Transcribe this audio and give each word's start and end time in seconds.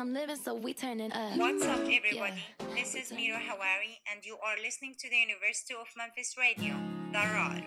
I'm 0.00 0.14
living, 0.14 0.36
so 0.36 0.54
we 0.54 0.72
turning 0.72 1.12
up. 1.12 1.36
What's 1.36 1.62
up, 1.66 1.80
everybody? 1.80 2.42
This 2.74 2.94
is 2.94 3.12
Miro 3.12 3.36
Hawari, 3.36 3.98
and 4.10 4.24
you 4.24 4.38
are 4.42 4.56
listening 4.64 4.94
to 4.98 5.10
the 5.10 5.16
University 5.16 5.74
of 5.78 5.88
Memphis 5.94 6.36
Radio, 6.38 6.74
The 7.12 7.18
Roar. 7.18 7.60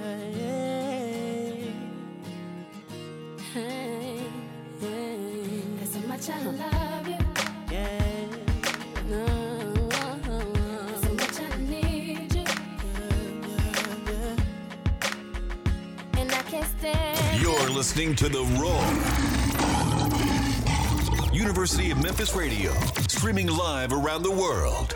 Hey, 0.00 1.74
hey. 3.52 4.18
Cause 5.78 5.92
so 5.92 5.98
much 6.08 6.30
I 6.30 6.42
love 6.42 7.08
you. 7.08 7.18
Yeah. 7.70 8.26
No, 9.10 9.26
so 11.02 11.12
much 11.12 11.38
I 11.38 11.56
need 11.58 12.34
you. 12.34 12.44
And 16.16 16.32
I 16.32 16.42
can't 16.50 16.78
stand 16.78 17.42
You're 17.42 17.68
listening 17.68 18.16
to 18.16 18.30
The 18.30 18.42
Roar. 18.58 19.41
University 21.42 21.90
of 21.90 22.00
Memphis 22.00 22.36
Radio, 22.36 22.72
streaming 23.08 23.48
live 23.48 23.92
around 23.92 24.22
the 24.22 24.30
world. 24.30 24.94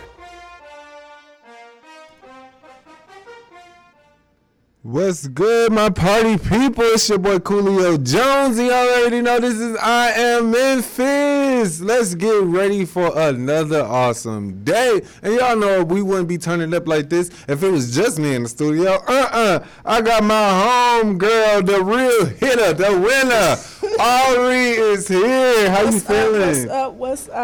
What's 4.82 5.26
good, 5.26 5.72
my 5.72 5.90
party 5.90 6.38
people? 6.38 6.84
It's 6.84 7.08
your 7.08 7.18
boy 7.18 7.38
Coolio 7.38 8.00
Jones. 8.00 8.56
Y'all 8.56 8.70
already 8.70 9.20
know 9.20 9.40
this 9.40 9.58
is 9.58 9.76
I 9.78 10.10
Am 10.12 10.52
Memphis. 10.52 11.80
Let's 11.80 12.14
get 12.14 12.44
ready 12.44 12.84
for 12.84 13.10
another 13.18 13.82
awesome 13.82 14.62
day. 14.62 15.00
And 15.24 15.34
y'all 15.34 15.56
know 15.56 15.82
we 15.82 16.02
wouldn't 16.02 16.28
be 16.28 16.38
turning 16.38 16.72
up 16.72 16.86
like 16.86 17.10
this 17.10 17.32
if 17.48 17.64
it 17.64 17.68
was 17.68 17.92
just 17.92 18.20
me 18.20 18.36
in 18.36 18.44
the 18.44 18.48
studio. 18.48 18.92
Uh-uh. 19.08 19.66
I 19.84 20.00
got 20.00 20.22
my 20.22 21.00
home 21.02 21.18
girl, 21.18 21.62
the 21.62 21.82
real 21.82 22.26
hitter, 22.26 22.72
the 22.72 22.92
winner. 22.92 23.56
Ari 23.98 24.70
is 24.72 25.08
here. 25.08 25.70
How 25.70 25.82
you 25.82 26.00
feeling? 26.00 26.68
up? 26.68 26.94
What's 26.94 27.28
up? 27.28 27.28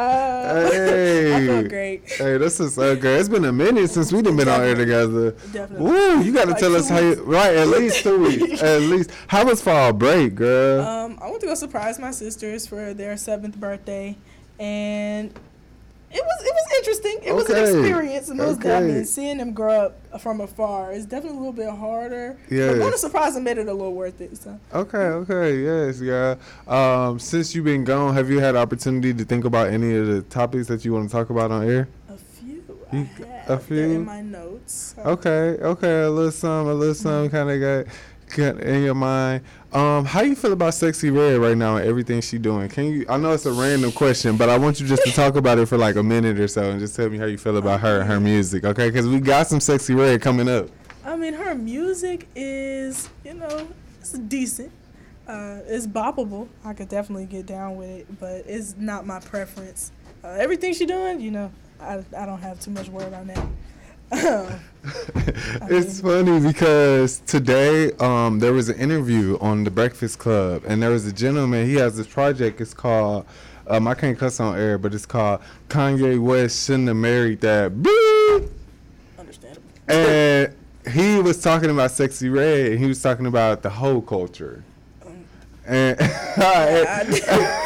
What's 0.63 0.67
up? 0.67 0.73
Hey. 0.73 1.35
I 1.35 1.47
feel 1.47 1.69
great. 1.69 2.11
Hey, 2.11 2.37
this 2.39 2.61
is 2.61 2.75
so 2.75 2.95
good. 2.97 3.21
It's 3.21 3.29
been 3.29 3.45
a 3.45 3.53
minute 3.53 3.89
since 3.91 4.13
we 4.13 4.21
done 4.23 4.37
been 4.37 4.49
on 4.49 4.63
here 4.63 4.75
together. 4.75 5.31
Definitely. 5.53 5.91
Woo, 5.91 6.23
you 6.23 6.33
gotta 6.33 6.51
Like 6.51 6.61
tell 6.61 6.75
us 6.77 6.89
how 6.89 6.99
you 6.99 7.15
right, 7.23 7.55
at 7.57 7.69
least 7.69 8.03
two 8.03 8.19
weeks. 8.23 8.63
At 8.63 8.83
least. 8.83 9.11
How 9.29 9.45
was 9.47 9.63
fall 9.63 9.93
break, 9.93 10.35
girl? 10.35 10.87
Um, 10.87 11.19
I 11.23 11.29
went 11.31 11.41
to 11.41 11.47
go 11.47 11.55
surprise 11.55 11.99
my 11.99 12.11
sisters 12.11 12.67
for 12.67 12.93
their 12.93 13.17
seventh 13.17 13.57
birthday, 13.59 14.17
and 14.59 15.33
it 16.13 16.23
was 16.23 16.45
it 16.45 16.55
was 16.55 16.79
interesting. 16.79 17.19
It 17.25 17.35
was 17.35 17.49
an 17.51 17.63
experience, 17.63 18.29
and 18.29 18.39
most 18.39 18.59
Okay. 18.59 18.69
definitely 18.69 19.05
seeing 19.05 19.39
them 19.39 19.53
grow 19.53 19.93
up 20.13 20.21
from 20.21 20.41
afar 20.41 20.93
is 20.93 21.07
definitely 21.07 21.37
a 21.39 21.41
little 21.41 21.53
bit 21.53 21.71
harder. 21.71 22.37
Yes. 22.51 22.73
But 22.73 22.79
going 22.81 22.93
to 22.93 22.99
surprise 22.99 23.35
them 23.35 23.45
made 23.45 23.59
it 23.59 23.69
a 23.69 23.73
little 23.73 23.95
worth 23.95 24.21
it. 24.21 24.37
So 24.37 24.59
okay, 24.75 24.99
okay, 24.99 25.59
yes, 25.59 26.01
yeah. 26.01 26.35
Um, 26.67 27.19
since 27.19 27.55
you've 27.55 27.65
been 27.65 27.85
gone, 27.85 28.15
have 28.15 28.31
you 28.31 28.41
had 28.41 28.57
opportunity 28.57 29.15
to 29.15 29.25
think 29.25 29.45
about 29.45 29.69
any 29.69 29.95
of 29.97 30.07
the 30.07 30.23
topics 30.23 30.67
that 30.69 30.85
you 30.85 30.93
want 30.93 31.09
to 31.09 31.13
talk 31.13 31.31
about 31.31 31.51
on 31.51 31.69
air? 31.69 31.89
a 32.09 32.17
few, 32.17 32.63
You- 32.93 33.09
a 33.23 33.49
They're 33.49 33.59
few? 33.59 33.77
in 33.93 34.05
my 34.05 34.21
notes. 34.21 34.95
So 34.97 35.03
Okay, 35.13 35.57
okay, 35.63 36.03
a 36.03 36.11
little 36.11 36.31
some, 36.31 36.67
a 36.69 36.75
little 36.75 36.95
some 36.95 37.31
kind 37.31 37.51
of 37.51 37.61
got 38.37 38.61
in 38.61 38.83
your 38.85 38.95
mind. 38.95 39.43
Um, 39.73 40.05
how 40.05 40.21
you 40.21 40.37
feel 40.37 40.53
about 40.53 40.75
Sexy 40.75 41.09
Redd 41.09 41.39
right 41.39 41.57
now 41.57 41.77
and 41.77 41.89
everything 41.89 42.21
she 42.21 42.37
doing? 42.37 42.69
Can 42.69 42.85
you? 42.87 43.07
I 43.09 43.17
know 43.17 43.33
it's 43.33 43.47
a 43.47 43.53
random 43.53 43.91
question, 43.91 44.37
but 44.37 44.51
I 44.51 44.59
want 44.59 44.79
you 44.81 44.87
just 44.87 45.03
to 45.05 45.13
talk 45.13 45.35
about 45.37 45.59
it 45.59 45.67
for 45.67 45.79
like 45.79 45.97
a 45.97 46.03
minute 46.03 46.39
or 46.39 46.47
so 46.47 46.71
and 46.71 46.79
just 46.79 46.95
tell 46.95 47.09
me 47.09 47.17
how 47.17 47.25
you 47.25 47.39
feel 47.39 47.57
about 47.57 47.81
her 47.81 48.01
and 48.01 48.09
her 48.09 48.21
music, 48.21 48.65
okay? 48.65 48.91
Because 48.91 49.09
we 49.09 49.19
got 49.19 49.47
some 49.47 49.61
Sexy 49.61 49.95
Redd 49.95 50.21
coming 50.21 50.47
up. 50.47 50.69
I 51.07 51.17
mean, 51.17 51.33
her 51.33 51.55
music 51.55 52.29
is, 52.37 53.09
you 53.25 53.33
know, 53.33 53.67
it's 53.99 54.13
decent. 54.13 54.71
Uh, 55.27 55.61
it's 55.67 55.87
boppable. 55.87 56.49
I 56.65 56.75
could 56.75 56.91
definitely 56.91 57.25
get 57.25 57.47
down 57.47 57.77
with 57.77 57.89
it, 57.89 58.21
but 58.21 58.45
it's 58.47 58.75
not 58.77 59.07
my 59.07 59.21
preference. 59.21 59.91
Uh, 60.23 60.29
everything 60.29 60.75
she 60.75 60.85
doing, 60.85 61.19
you 61.21 61.31
know, 61.31 61.51
I, 61.81 62.05
I 62.17 62.27
don't 62.27 62.41
have 62.41 62.61
too 62.61 62.73
much 62.73 62.91
word 62.91 63.15
on 63.15 63.29
that. 63.29 63.47
it's 65.71 66.01
funny 66.01 66.41
because 66.41 67.21
today 67.21 67.93
um, 67.93 68.39
there 68.39 68.53
was 68.53 68.69
an 68.69 68.79
interview 68.79 69.39
on 69.41 69.65
the 69.65 69.71
Breakfast 69.71 70.19
Club, 70.19 70.63
and 70.67 70.83
there 70.83 70.91
was 70.91 71.07
a 71.07 71.13
gentleman. 71.13 71.67
He 71.67 71.75
has 71.75 71.97
this 71.97 72.07
project. 72.07 72.61
It's 72.61 72.75
called 72.75 73.27
um, 73.67 73.87
I 73.87 73.95
can't 73.95 74.19
cuss 74.19 74.41
on 74.41 74.59
air, 74.59 74.77
but 74.77 74.93
it's 74.93 75.07
called 75.07 75.41
Kanye 75.69 76.21
West 76.21 76.67
shouldn't 76.67 76.89
have 76.89 76.97
married 76.97 77.41
that. 77.41 77.73
Understandable. 79.19 79.63
and 79.89 80.55
he 80.93 81.21
was 81.21 81.41
talking 81.41 81.71
about 81.71 81.93
sexy 81.93 82.29
Redd 82.29 82.73
and 82.73 82.79
he 82.81 82.87
was 82.87 83.01
talking 83.01 83.27
about 83.27 83.63
the 83.63 83.71
whole 83.71 84.03
culture 84.03 84.65
and 85.67 85.97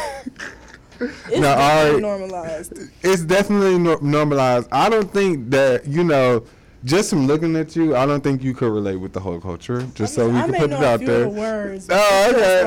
It's 1.29 1.39
No, 1.39 1.41
definitely 1.41 1.61
alright. 1.61 2.01
normalized. 2.01 2.79
it's 3.03 3.23
definitely 3.23 3.77
nor- 3.79 4.01
normalized 4.01 4.67
i 4.71 4.89
don't 4.89 5.11
think 5.11 5.49
that 5.51 5.85
you 5.87 6.03
know 6.03 6.43
just 6.85 7.09
from 7.09 7.27
looking 7.27 7.55
at 7.55 7.75
you 7.75 7.95
i 7.95 8.05
don't 8.05 8.23
think 8.23 8.43
you 8.43 8.53
could 8.53 8.71
relate 8.71 8.95
with 8.97 9.13
the 9.13 9.19
whole 9.19 9.39
culture 9.41 9.81
just 9.95 10.13
so 10.15 10.29
we 10.29 10.37
I 10.37 10.43
can 10.43 10.53
put 10.53 10.71
it 10.71 10.83
out 10.83 10.99
there 11.01 11.27
words. 11.27 11.87
oh 11.89 12.31
okay 12.31 12.63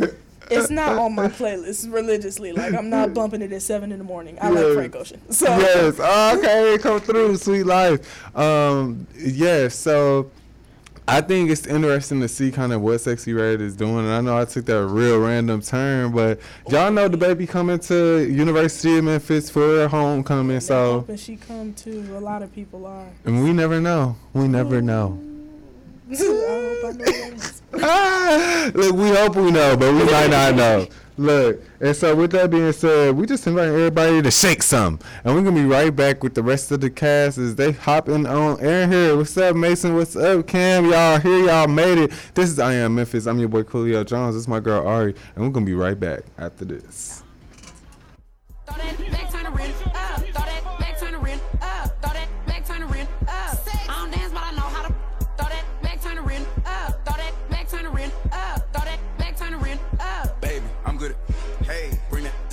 like, 0.00 0.14
it's 0.50 0.70
not 0.70 0.98
on 0.98 1.14
my 1.14 1.28
playlist 1.28 1.90
religiously. 1.92 2.52
Like 2.52 2.74
I'm 2.74 2.90
not 2.90 3.14
bumping 3.14 3.40
it 3.40 3.52
at 3.52 3.62
seven 3.62 3.90
in 3.90 3.96
the 3.98 4.04
morning. 4.04 4.36
I 4.38 4.50
Yeah. 4.50 4.58
like 4.60 4.74
Frank 4.74 4.96
Ocean. 4.96 5.20
So 5.30 5.46
yes 5.46 5.96
oh, 5.98 6.38
okay 6.38 6.76
come 6.82 7.00
through 7.00 7.36
sweet 7.38 7.64
life 7.64 8.00
um 8.36 9.06
yes 9.16 9.74
so 9.76 10.30
I 11.08 11.20
think 11.20 11.50
it's 11.50 11.66
interesting 11.66 12.20
to 12.20 12.28
see 12.28 12.52
kind 12.52 12.72
of 12.72 12.80
what 12.80 12.98
Sexy 13.00 13.32
Redd 13.32 13.60
is 13.60 13.74
doing, 13.74 13.98
and 13.98 14.08
I 14.10 14.20
know 14.20 14.38
I 14.38 14.44
took 14.44 14.64
that 14.66 14.86
real 14.86 15.18
random 15.18 15.60
turn, 15.60 16.12
but 16.12 16.38
y'all 16.68 16.92
know 16.92 17.08
the 17.08 17.16
baby 17.16 17.44
coming 17.46 17.80
to 17.80 18.20
University 18.30 18.98
of 18.98 19.04
Memphis 19.04 19.50
for 19.50 19.60
her 19.60 19.88
homecoming, 19.88 20.60
so 20.60 21.00
hoping 21.00 21.16
she 21.16 21.36
come 21.36 21.74
too. 21.74 22.06
A 22.16 22.20
lot 22.20 22.42
of 22.42 22.54
people 22.54 22.86
are. 22.86 23.06
and 23.24 23.42
we 23.42 23.52
never 23.52 23.80
know, 23.80 24.16
we 24.32 24.46
never 24.46 24.80
know. 24.80 25.18
I 26.10 26.14
hope 26.16 26.84
I 26.84 26.92
know. 26.92 27.36
Ah, 27.84 28.70
Look, 28.74 28.94
we 28.94 29.08
hope 29.08 29.34
we 29.34 29.50
know, 29.50 29.76
but 29.78 29.92
we 29.94 30.04
might 30.04 30.28
not 30.28 30.54
know. 30.54 30.86
Look, 31.22 31.60
and 31.80 31.94
so 31.94 32.16
with 32.16 32.32
that 32.32 32.50
being 32.50 32.72
said, 32.72 33.14
we 33.14 33.26
just 33.26 33.46
invite 33.46 33.68
everybody 33.68 34.20
to 34.22 34.30
shake 34.32 34.60
some, 34.60 34.98
and 35.22 35.32
we're 35.32 35.42
gonna 35.42 35.54
be 35.54 35.64
right 35.64 35.94
back 35.94 36.24
with 36.24 36.34
the 36.34 36.42
rest 36.42 36.72
of 36.72 36.80
the 36.80 36.90
cast 36.90 37.38
as 37.38 37.54
they 37.54 37.70
hopping 37.70 38.26
on 38.26 38.58
air 38.60 38.88
here. 38.88 39.16
What's 39.16 39.36
up, 39.36 39.54
Mason? 39.54 39.94
What's 39.94 40.16
up, 40.16 40.48
Cam? 40.48 40.86
Y'all 40.86 41.20
here? 41.20 41.46
Y'all 41.46 41.68
made 41.68 41.98
it. 41.98 42.10
This 42.34 42.50
is 42.50 42.58
I 42.58 42.74
Am 42.74 42.96
Memphis. 42.96 43.26
I'm 43.26 43.38
your 43.38 43.48
boy 43.48 43.62
Coolio 43.62 44.04
Jones. 44.04 44.34
This 44.34 44.42
is 44.42 44.48
my 44.48 44.58
girl 44.58 44.84
Ari, 44.84 45.14
and 45.36 45.44
we're 45.44 45.52
gonna 45.52 45.64
be 45.64 45.74
right 45.74 45.98
back 45.98 46.22
after 46.38 46.64
this. 46.64 47.22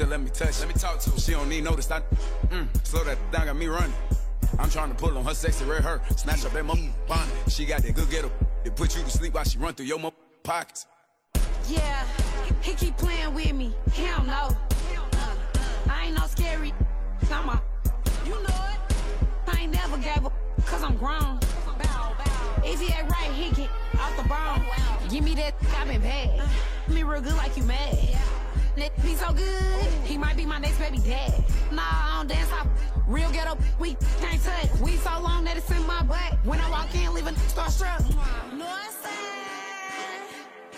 Let 0.09 0.21
me 0.21 0.29
touch. 0.29 0.59
Let 0.59 0.67
me 0.67 0.73
talk 0.73 0.99
to 0.99 1.11
her. 1.11 1.19
She 1.19 1.31
don't 1.31 1.47
need 1.47 1.63
notice. 1.63 1.89
I 1.91 2.01
mm, 2.47 2.67
slow 2.85 3.03
that 3.03 3.17
down, 3.31 3.45
got 3.45 3.55
me 3.55 3.67
running. 3.67 3.93
I'm 4.57 4.69
trying 4.69 4.89
to 4.89 4.95
pull 4.95 5.15
on 5.17 5.23
her 5.23 5.33
sexy 5.33 5.63
red 5.65 5.83
hair, 5.83 6.01
snatch 6.17 6.43
up 6.45 6.51
that 6.53 6.65
mo 6.65 6.75
bonnet. 7.07 7.33
She 7.47 7.65
got 7.65 7.83
that 7.83 7.95
good 7.95 8.09
ghetto. 8.09 8.31
It 8.65 8.75
put 8.75 8.95
you 8.95 9.03
to 9.03 9.09
sleep 9.09 9.33
while 9.35 9.43
she 9.43 9.57
run 9.57 9.73
through 9.73 9.85
your 9.85 9.99
mo 9.99 10.11
pockets. 10.43 10.87
Yeah, 11.67 12.05
he 12.61 12.73
keep 12.73 12.97
playing 12.97 13.33
with 13.33 13.53
me. 13.53 13.73
He 13.93 14.07
don't 14.07 14.25
know. 14.25 14.49
Uh, 15.13 15.35
I 15.89 16.07
ain't 16.07 16.17
no 16.17 16.25
scary. 16.25 16.73
I'm 17.31 17.49
a, 17.49 17.61
you 18.25 18.31
know 18.31 18.39
it. 18.41 18.95
I 19.47 19.61
ain't 19.61 19.73
never 19.73 19.97
gave 19.97 20.25
up, 20.25 20.33
cause 20.65 20.83
I'm 20.83 20.97
grown. 20.97 21.39
If 22.63 22.81
he 22.81 22.93
ain't 22.93 23.09
right, 23.09 23.31
he 23.31 23.51
get 23.55 23.69
off 23.99 24.15
the 24.17 24.27
bone. 24.27 25.09
Give 25.09 25.23
me 25.23 25.33
that, 25.35 25.55
I 25.77 25.85
been 25.85 26.01
bad. 26.01 26.47
Me 26.87 27.03
real 27.03 27.21
good 27.21 27.35
like 27.35 27.55
you 27.55 27.63
mad. 27.63 27.97
That 28.79 28.95
be 29.03 29.13
so 29.15 29.33
good, 29.33 29.91
he 30.05 30.17
might 30.17 30.37
be 30.37 30.45
my 30.45 30.57
next 30.57 30.79
baby 30.79 30.99
dad. 30.99 31.43
Nah, 31.69 31.81
I 31.83 32.13
don't 32.19 32.29
dance, 32.29 32.49
I 32.49 32.65
real 33.09 33.29
ghetto, 33.29 33.57
we 33.77 33.97
can't 34.21 34.41
touch. 34.41 34.79
We 34.79 34.95
so 34.95 35.19
long 35.19 35.43
that 35.43 35.57
it's 35.57 35.69
in 35.69 35.85
my 35.85 36.01
butt. 36.03 36.37
When 36.45 36.61
I 36.61 36.69
walk 36.69 36.95
in, 36.95 37.13
leaving 37.13 37.35
starstruck. 37.51 37.99
Northside. 38.55 39.09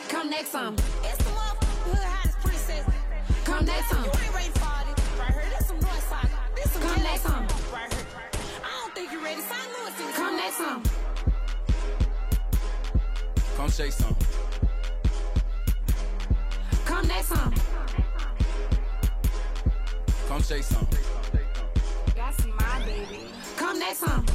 Come 0.10 0.32
next 0.32 0.50
some. 0.50 0.74
It's 1.04 1.18
the 1.18 1.30
motherfucking 1.30 1.92
hood 1.92 2.04
hottest 2.04 2.40
princess. 2.40 2.86
Come 3.46 3.66
next 3.66 3.90
some. 3.90 4.04
You 4.04 4.10
ain't 4.10 4.34
ready 4.34 4.50
for 4.50 4.66
all 4.66 4.84
this 4.96 5.20
right 5.20 5.34
here. 5.34 5.50
This 5.60 5.68
some 5.68 5.80
Northside. 5.80 6.30
This 6.56 6.72
some 6.72 6.82
Come 6.82 7.04
next 7.04 7.22
some. 7.22 7.48
Right 7.72 7.94
here. 7.94 8.06
I 8.64 8.82
don't 8.82 8.96
think 8.96 9.12
you're 9.12 9.22
ready. 9.22 9.42
St. 9.42 9.62
Louis 9.78 10.10
is 10.10 10.16
Come 10.16 10.36
next 10.38 10.58
some. 10.58 10.84
Come 13.58 13.70
shake 13.70 13.92
some. 13.92 14.16
Come 16.86 17.08
next 17.08 17.28
some. 17.28 17.71
Come 20.32 20.44
shake 20.44 20.64
some. 20.64 20.88
That's 22.16 22.46
my 22.46 22.86
baby. 22.86 23.20
Come 23.58 23.80
next 23.80 23.98
some. 23.98 24.26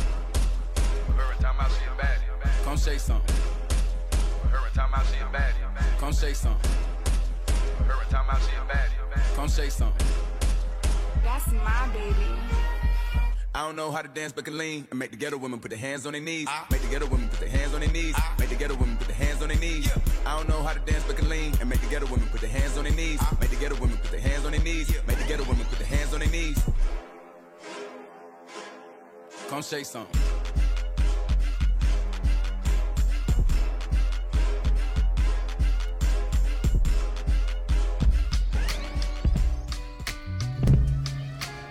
Every 1.08 1.42
time 1.42 1.56
I 1.58 1.68
see 1.70 1.84
a 1.86 2.02
baddie, 2.02 2.64
come 2.64 2.76
shake 2.76 3.00
some. 3.00 3.22
Every 4.44 4.70
time 4.74 4.90
I 4.94 5.02
see 5.04 5.16
a 5.16 5.34
baddie, 5.34 5.98
come 5.98 6.12
shake 6.12 6.34
some. 6.34 6.54
Every 7.80 8.06
time 8.10 8.26
I 8.28 8.38
see 8.40 8.56
a 8.56 8.70
baddie, 8.70 9.34
Come 9.36 9.48
shake 9.48 9.70
something. 9.70 10.06
That's 11.24 11.46
my 11.52 11.88
baby. 11.94 12.36
I 13.54 13.64
don't 13.64 13.74
know 13.74 13.90
how 13.90 14.02
to 14.02 14.08
dance, 14.08 14.32
but 14.32 14.44
can 14.44 14.58
lean 14.58 14.86
and 14.90 14.98
make 14.98 15.12
the 15.12 15.16
ghetto 15.16 15.38
women 15.38 15.58
put 15.60 15.70
their 15.70 15.78
hands 15.78 16.04
on 16.04 16.12
their 16.12 16.20
knees. 16.20 16.44
Ah. 16.46 16.66
Make 16.70 16.82
the 16.82 16.88
ghetto 16.88 17.06
women 17.06 17.30
put 17.30 17.40
their 17.40 17.48
hands 17.48 17.72
on 17.72 17.80
their 17.80 17.88
knees. 17.90 18.12
Ah. 18.18 18.34
Make 18.38 18.50
the 18.50 18.56
ghetto 18.56 18.74
women 18.74 18.98
put 18.98 19.08
their 19.08 19.16
hands 19.16 19.40
on 19.40 19.48
their 19.48 19.56
knees. 19.56 19.90
I 20.26 20.36
don't 20.36 20.46
know 20.46 20.62
how 20.62 20.74
to 20.74 20.80
dance, 20.80 21.04
but 21.06 21.16
can 21.16 21.30
lean 21.30 21.54
and 21.58 21.70
make 21.70 21.80
the 21.80 21.86
ghetto 21.86 22.04
women 22.04 22.28
put 22.28 22.42
their 22.42 22.50
hands 22.50 22.76
on 22.76 22.84
their 22.84 22.92
knees. 22.92 23.16
Ah. 23.22 23.34
Make 23.40 23.45
the 23.56 23.68
ghetto 23.68 23.80
women 23.80 23.96
put 23.96 24.10
their 24.10 24.20
hands 24.20 24.44
on 24.44 24.52
their 24.52 24.60
knees. 24.60 24.92
Make 25.06 25.18
the 25.18 25.24
ghetto 25.24 25.44
women 25.44 25.64
put 25.66 25.78
their 25.78 25.88
hands 25.88 26.12
on 26.12 26.20
their 26.20 26.28
knees. 26.28 26.62
Come 29.48 29.62
shake 29.62 29.86
something. 29.86 30.20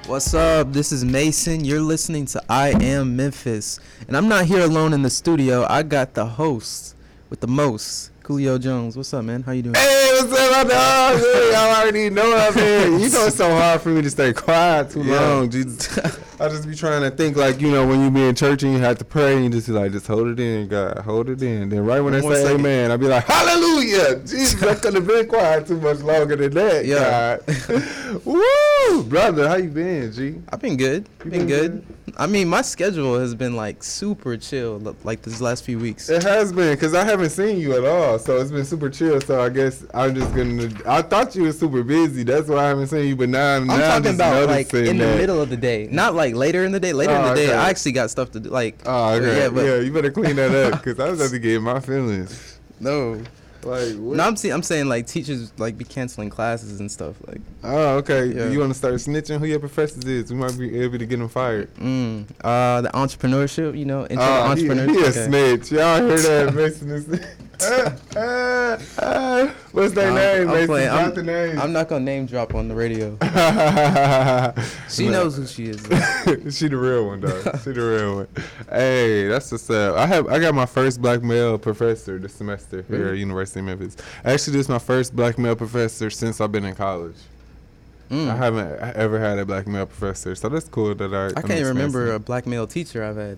What's 0.08 0.34
up? 0.34 0.72
This 0.72 0.92
is 0.92 1.04
Mason. 1.04 1.66
You're 1.66 1.82
listening 1.82 2.26
to 2.28 2.44
I 2.48 2.70
Am 2.82 3.16
Memphis. 3.16 3.80
And 4.08 4.16
I'm 4.16 4.28
not 4.28 4.46
here 4.46 4.62
alone 4.62 4.94
in 4.94 5.02
the 5.02 5.10
studio. 5.10 5.66
I 5.70 5.84
got 5.84 6.14
the 6.14 6.26
host 6.26 6.96
with 7.30 7.42
the 7.42 7.48
most, 7.48 8.12
Coolio 8.26 8.60
Jones. 8.60 8.98
What's 8.98 9.14
up, 9.14 9.24
man? 9.24 9.44
How 9.44 9.52
you 9.52 9.62
doing? 9.62 9.76
Hey, 9.76 10.10
what's 10.20 10.34
up, 10.34 10.52
my 10.68 10.74
dog? 10.74 11.20
Hey, 11.20 11.52
Y'all 11.52 11.76
already 11.80 12.10
know 12.10 12.36
I'm 12.36 12.54
here. 12.56 12.86
You 12.88 13.10
know 13.12 13.28
it's 13.28 13.36
so 13.36 13.48
hard 13.50 13.82
for 13.82 13.90
me 13.90 14.02
to 14.02 14.10
stay 14.10 14.34
quiet 14.34 14.90
too 14.90 15.04
Yeah. 15.04 15.20
long. 15.20 15.52
Jesus. 15.52 15.96
I 16.40 16.50
just 16.50 16.68
be 16.68 16.74
trying 16.76 17.02
to 17.04 17.16
think 17.16 17.38
like 17.38 17.62
you 17.62 17.70
know 17.72 17.86
when 17.88 18.02
you 18.02 18.10
be 18.10 18.24
in 18.28 18.34
church 18.34 18.64
and 18.64 18.74
you 18.74 18.80
have 18.80 18.98
to 18.98 19.06
pray 19.06 19.36
and 19.36 19.44
you 19.46 19.50
just 19.52 19.68
be 19.68 19.74
like 19.74 19.92
just 19.92 20.08
hold 20.08 20.28
it 20.28 20.40
in, 20.40 20.68
God, 20.68 20.98
hold 20.98 21.30
it 21.30 21.42
in. 21.44 21.70
Then 21.70 21.86
right 21.86 22.02
when 22.02 22.20
more 22.20 22.34
say 22.34 22.42
second. 22.46 22.62
Amen, 22.62 22.90
I 22.92 22.98
be 22.98 23.06
like 23.08 23.26
Hallelujah. 23.26 24.16
Jesus, 24.22 24.62
I 24.64 24.74
could 24.74 24.96
have 24.96 25.06
been 25.06 25.28
quiet 25.28 25.68
too 25.68 25.80
much 25.80 26.00
longer 26.00 26.36
than 26.36 26.52
that. 26.56 26.84
Yeah. 26.86 27.38
God. 27.38 28.26
Woo, 28.26 29.04
brother, 29.04 29.48
how 29.48 29.56
you 29.58 29.70
been, 29.70 30.12
G? 30.12 30.42
I've 30.50 30.60
been 30.60 30.78
good. 30.78 31.08
You 31.24 31.30
Been 31.32 31.40
been 31.42 31.48
good. 31.48 31.86
I 32.18 32.28
mean, 32.28 32.48
my 32.48 32.62
schedule 32.62 33.20
has 33.20 33.36
been 33.36 33.56
like 33.58 33.84
super 33.84 34.38
chill 34.38 34.80
like 35.04 35.22
this 35.22 35.42
last 35.42 35.64
few 35.66 35.78
weeks. 35.78 36.10
It 36.10 36.24
has 36.24 36.54
been 36.54 36.74
because 36.74 36.94
I 36.94 37.04
haven't 37.04 37.32
seen 37.32 37.60
you 37.60 37.74
at 37.78 37.84
all, 37.84 38.18
so 38.20 38.38
it's 38.40 38.52
been 38.52 38.64
super 38.64 38.90
chill. 38.90 39.20
So 39.20 39.42
I 39.42 39.50
guess 39.50 39.86
I'm 39.94 40.16
just 40.16 40.34
gonna. 40.34 40.70
I 40.88 41.02
thought 41.02 41.36
you 41.36 41.44
were 41.44 41.52
super 41.52 41.84
busy. 41.84 42.24
That's 42.24 42.48
why 42.48 42.64
I 42.64 42.68
haven't 42.70 42.88
seen 42.88 43.08
you. 43.08 43.16
But 43.18 43.30
now, 43.30 43.58
I'm 43.58 43.68
now 43.68 43.78
talking 43.78 44.04
just 44.04 44.16
about 44.16 44.48
like 44.48 44.74
in 44.74 44.98
the 44.98 45.16
middle 45.18 45.42
of 45.42 45.50
the 45.50 45.58
day, 45.58 45.90
not 45.92 46.16
like 46.16 46.36
later 46.36 46.64
in 46.64 46.72
the 46.72 46.80
day. 46.80 46.94
Later 46.94 47.14
in 47.16 47.22
Oh, 47.22 47.30
the 47.30 47.36
day. 47.36 47.54
I 47.54 47.70
actually 47.70 47.92
got 47.92 48.10
stuff 48.10 48.32
to 48.32 48.40
do. 48.40 48.50
Like, 48.50 48.78
Oh, 48.86 49.16
okay. 49.16 49.38
yeah, 49.54 49.62
yeah, 49.64 49.80
you 49.82 49.92
better 49.92 50.12
clean 50.12 50.38
that 50.38 50.52
up 50.74 50.84
because 50.84 51.00
I 51.00 51.10
was 51.10 51.20
about 51.20 51.32
to 51.32 51.40
get 51.40 51.56
in 51.56 51.64
my 51.64 51.80
feelings. 51.82 52.60
no, 52.80 53.22
Like, 53.66 53.96
what? 53.96 54.18
no, 54.18 54.24
I'm 54.24 54.36
see, 54.36 54.50
I'm 54.52 54.64
saying 54.64 54.88
like 54.88 55.08
teachers 55.08 55.52
like 55.58 55.78
be 55.78 55.84
canceling 55.86 56.30
classes 56.30 56.80
and 56.80 56.92
stuff. 56.92 57.16
Like, 57.28 57.42
oh, 57.64 57.98
okay. 57.98 58.26
Yeah. 58.28 58.50
You 58.52 58.60
want 58.60 58.72
to 58.72 58.78
start 58.78 58.94
snitching 58.96 59.40
who 59.40 59.46
your 59.46 59.60
professors 59.60 60.06
is? 60.06 60.32
We 60.32 60.38
might 60.38 60.58
be 60.58 60.80
able 60.82 61.00
to 61.00 61.06
get 61.06 61.18
them 61.20 61.30
fired. 61.30 61.74
mm, 61.76 62.26
uh, 62.44 62.82
the 62.82 62.90
entrepreneurship, 62.90 63.78
you 63.78 63.86
know, 63.86 64.06
to 64.06 64.16
Oh, 64.20 64.54
he, 64.56 64.64
entrepreneurship. 64.64 64.90
he 64.92 64.98
a 65.02 65.08
Okay. 65.10 65.26
snitch. 65.26 65.72
Y'all 65.72 66.08
hear 66.08 66.18
that? 66.18 67.28
What's 69.72 69.94
their 69.94 70.12
I'm- 70.12 70.16
name, 70.16 70.50
I'm 70.50 70.68
playing. 70.68 70.90
I'm- 70.90 71.14
the 71.14 71.24
name. 71.24 71.60
I'm 71.60 71.72
not 71.74 71.88
gonna 71.88 72.04
name 72.04 72.26
drop 72.26 72.56
on 72.56 72.68
the 72.68 72.76
radio. 72.76 73.18
She 74.90 75.10
knows 75.10 75.36
who 75.36 75.46
she 75.46 75.66
is. 75.66 75.82
she 76.58 76.68
the 76.70 76.78
real 76.78 77.06
one, 77.08 77.20
though. 77.20 77.42
she 77.64 77.72
the 77.72 77.82
real 77.82 78.16
one. 78.18 78.28
Hey, 78.70 79.28
that's 79.28 79.52
what's 79.52 79.70
up. 79.70 79.98
I 79.98 80.06
have 80.06 80.28
I 80.28 80.40
got 80.40 80.54
my 80.56 80.66
first 80.66 81.02
black 81.02 81.22
male 81.22 81.58
professor 81.58 82.18
this 82.18 82.34
semester 82.34 82.84
here 82.88 83.10
at 83.10 83.18
University 83.18 83.60
of 83.60 83.66
Memphis. 83.66 83.98
Actually, 84.24 84.54
this 84.54 84.62
is 84.66 84.70
my 84.70 84.80
first 84.80 85.16
black 85.16 85.38
male 85.38 85.56
professor 85.56 86.10
since 86.10 86.40
I've 86.40 86.52
been 86.52 86.64
in 86.66 86.76
college. 86.76 87.18
Mm. 88.10 88.30
I 88.30 88.36
haven't 88.38 88.80
ever 88.96 89.20
had 89.20 89.38
a 89.40 89.46
black 89.46 89.68
male 89.68 89.86
professor, 89.88 90.36
so 90.36 90.48
that's 90.48 90.70
cool 90.70 90.94
that 90.96 91.14
I. 91.14 91.38
I 91.38 91.42
can't 91.42 91.66
remember 91.66 92.14
a 92.14 92.20
black 92.20 92.46
male 92.46 92.68
teacher 92.68 93.04
I've 93.04 93.18
had. 93.18 93.38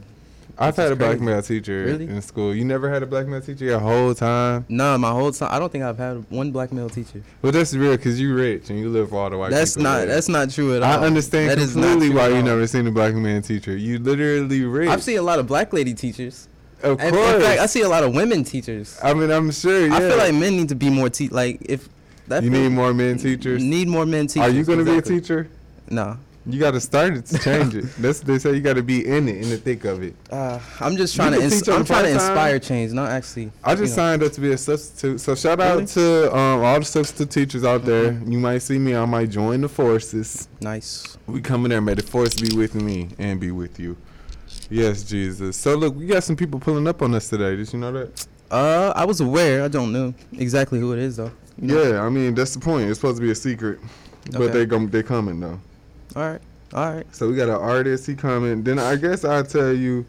I've 0.60 0.76
had 0.76 0.92
a 0.92 0.96
black 0.96 1.20
male 1.22 1.42
teacher 1.42 1.84
Really? 1.86 2.06
in 2.08 2.22
school. 2.22 2.54
You 2.56 2.66
never 2.66 2.90
had 2.90 3.04
a 3.04 3.06
black 3.06 3.28
male 3.28 3.42
teacher 3.42 3.66
your 3.66 3.80
whole 3.80 4.16
time. 4.16 4.66
No, 4.70 4.98
my 4.98 5.12
whole 5.12 5.32
time. 5.32 5.50
I 5.52 5.60
don't 5.60 5.72
think 5.72 5.84
I've 5.84 5.98
had 5.98 6.26
one 6.30 6.52
black 6.52 6.72
male 6.72 6.90
teacher. 6.90 7.22
Well, 7.42 7.52
that's 7.52 7.74
real 7.76 7.96
because 7.96 8.20
you're 8.20 8.36
rich 8.36 8.70
and 8.70 8.80
you 8.80 8.90
live 8.90 9.10
for 9.10 9.18
all 9.18 9.30
the 9.30 9.38
white 9.38 9.52
That's 9.52 9.76
people. 9.76 9.84
not. 9.92 9.98
right? 10.00 10.06
That's 10.06 10.30
not 10.30 10.50
true 10.50 10.76
at 10.76 10.82
all. 10.84 11.04
I 11.04 11.06
understand 11.06 11.52
That 11.52 11.58
completely 11.60 12.10
why 12.10 12.30
you 12.30 12.42
never 12.42 12.66
seen 12.66 12.88
a 12.88 12.92
black 12.92 13.14
man 13.14 13.42
teacher. 13.44 13.76
You 13.78 14.00
literally 14.00 14.64
rich. 14.64 14.90
I've 14.90 15.04
seen 15.04 15.20
a 15.20 15.22
lot 15.22 15.38
of 15.40 15.46
black 15.48 15.74
lady 15.74 15.94
teachers. 15.94 16.48
of 16.82 17.00
And 17.00 17.16
course. 17.16 17.36
in 17.36 17.42
fact, 17.42 17.62
I 17.62 17.66
see 17.68 17.82
a 17.82 17.90
lot 17.90 18.04
of 18.04 18.16
women 18.16 18.44
teachers. 18.44 19.00
I 19.04 19.14
mean, 19.14 19.30
I'm 19.32 19.52
sure. 19.52 19.86
Yeah. 19.88 19.96
I 19.96 20.00
feel 20.00 20.18
like 20.18 20.34
men 20.34 20.58
need 20.58 20.70
to 20.70 20.76
be 20.76 20.90
more 20.90 21.10
te- 21.10 21.30
like 21.30 21.58
if 21.62 21.88
that 22.28 22.44
you 22.44 22.50
need 22.50 22.70
more 22.70 22.94
men 22.94 23.18
teachers. 23.18 23.64
Need 23.64 23.88
more 23.88 24.06
men 24.06 24.28
teachers. 24.28 24.50
Are 24.50 24.56
you 24.56 24.64
going 24.64 24.84
to 24.84 24.92
exactly. 24.92 25.12
be 25.14 25.18
a 25.18 25.22
teacher? 25.22 25.48
No. 25.90 26.18
You 26.50 26.60
got 26.60 26.72
to 26.72 26.80
start 26.80 27.14
it 27.18 27.26
to 27.26 27.38
change 27.40 27.76
it. 27.76 27.86
That's 27.98 28.22
they 28.22 28.40
say 28.40 28.54
you 28.56 28.62
got 28.62 28.76
to 28.76 28.82
be 28.84 29.06
in 29.06 29.28
it, 29.28 29.44
in 29.44 29.50
the 29.50 29.58
thick 29.58 29.84
of 29.84 30.02
it. 30.02 30.16
Uh, 30.32 30.60
I'm 30.80 30.96
just 30.96 31.14
You 31.16 31.24
trying 31.24 31.34
to. 31.34 31.42
Ins- 31.44 31.68
I'm 31.68 31.84
trying 31.84 32.06
to 32.06 32.12
inspire 32.12 32.58
change, 32.58 32.94
not 32.94 33.10
actually. 33.10 33.52
I 33.64 33.72
just 33.76 33.82
you 33.82 33.88
know. 33.90 33.96
signed 33.96 34.24
up 34.24 34.32
to 34.32 34.42
be 34.42 34.52
a 34.54 34.58
substitute. 34.58 35.20
So 35.20 35.36
shout 35.36 35.60
out 35.60 35.74
Really? 35.76 35.86
to 35.88 36.34
um, 36.36 36.64
all 36.64 36.80
the 36.80 36.86
substitute 36.86 37.32
teachers 37.32 37.66
out 37.66 37.84
there. 37.84 38.14
You 38.26 38.38
might 38.40 38.60
see 38.60 38.80
me. 38.80 38.96
I 38.96 39.04
might 39.06 39.30
join 39.30 39.60
the 39.62 39.68
forces. 39.68 40.48
Nice. 40.62 41.18
We 41.28 41.42
coming 41.42 41.70
there. 41.70 41.82
May 41.82 41.96
the 41.96 42.04
force 42.04 42.34
be 42.36 42.56
with 42.56 42.76
me 42.76 43.10
and 43.20 43.40
be 43.42 43.52
with 43.52 43.78
you. 43.80 43.98
Yes, 44.70 45.04
Jesus. 45.04 45.58
So 45.58 45.76
look, 45.76 45.96
we 45.96 46.06
got 46.08 46.24
some 46.24 46.36
people 46.38 46.60
pulling 46.62 46.88
up 46.88 47.02
on 47.02 47.14
us 47.14 47.28
today. 47.30 47.56
Did 47.58 47.74
you 47.74 47.80
know 47.80 47.92
that? 47.92 48.28
Uh, 48.50 48.94
I 48.96 49.04
was 49.04 49.20
aware. 49.20 49.64
I 49.66 49.68
don't 49.68 49.92
know 49.92 50.14
exactly 50.32 50.80
who 50.80 50.94
it 50.94 51.00
is 51.00 51.18
though. 51.18 51.32
You 51.62 51.68
know? 51.68 51.84
Yeah, 51.84 52.02
I 52.04 52.10
mean 52.10 52.34
that's 52.36 52.54
the 52.54 52.62
point. 52.62 52.90
It's 52.90 53.00
supposed 53.00 53.18
to 53.18 53.22
be 53.22 53.32
a 53.32 53.36
secret, 53.36 53.80
but 54.32 54.42
Okay. 54.44 54.54
they 54.54 54.66
gon' 54.66 54.88
they 54.90 55.04
coming 55.04 55.40
though. 55.42 55.60
All 56.18 56.24
right. 56.32 56.42
All 56.74 56.94
right. 56.96 57.16
So 57.16 57.30
we 57.30 57.36
got 57.36 57.48
an 57.48 57.56
artist. 57.56 58.08
He 58.08 58.16
coming. 58.16 58.64
Then 58.64 58.80
I 58.80 58.96
guess 58.96 59.24
I'll 59.24 59.44
tell 59.44 59.72
you. 59.72 60.04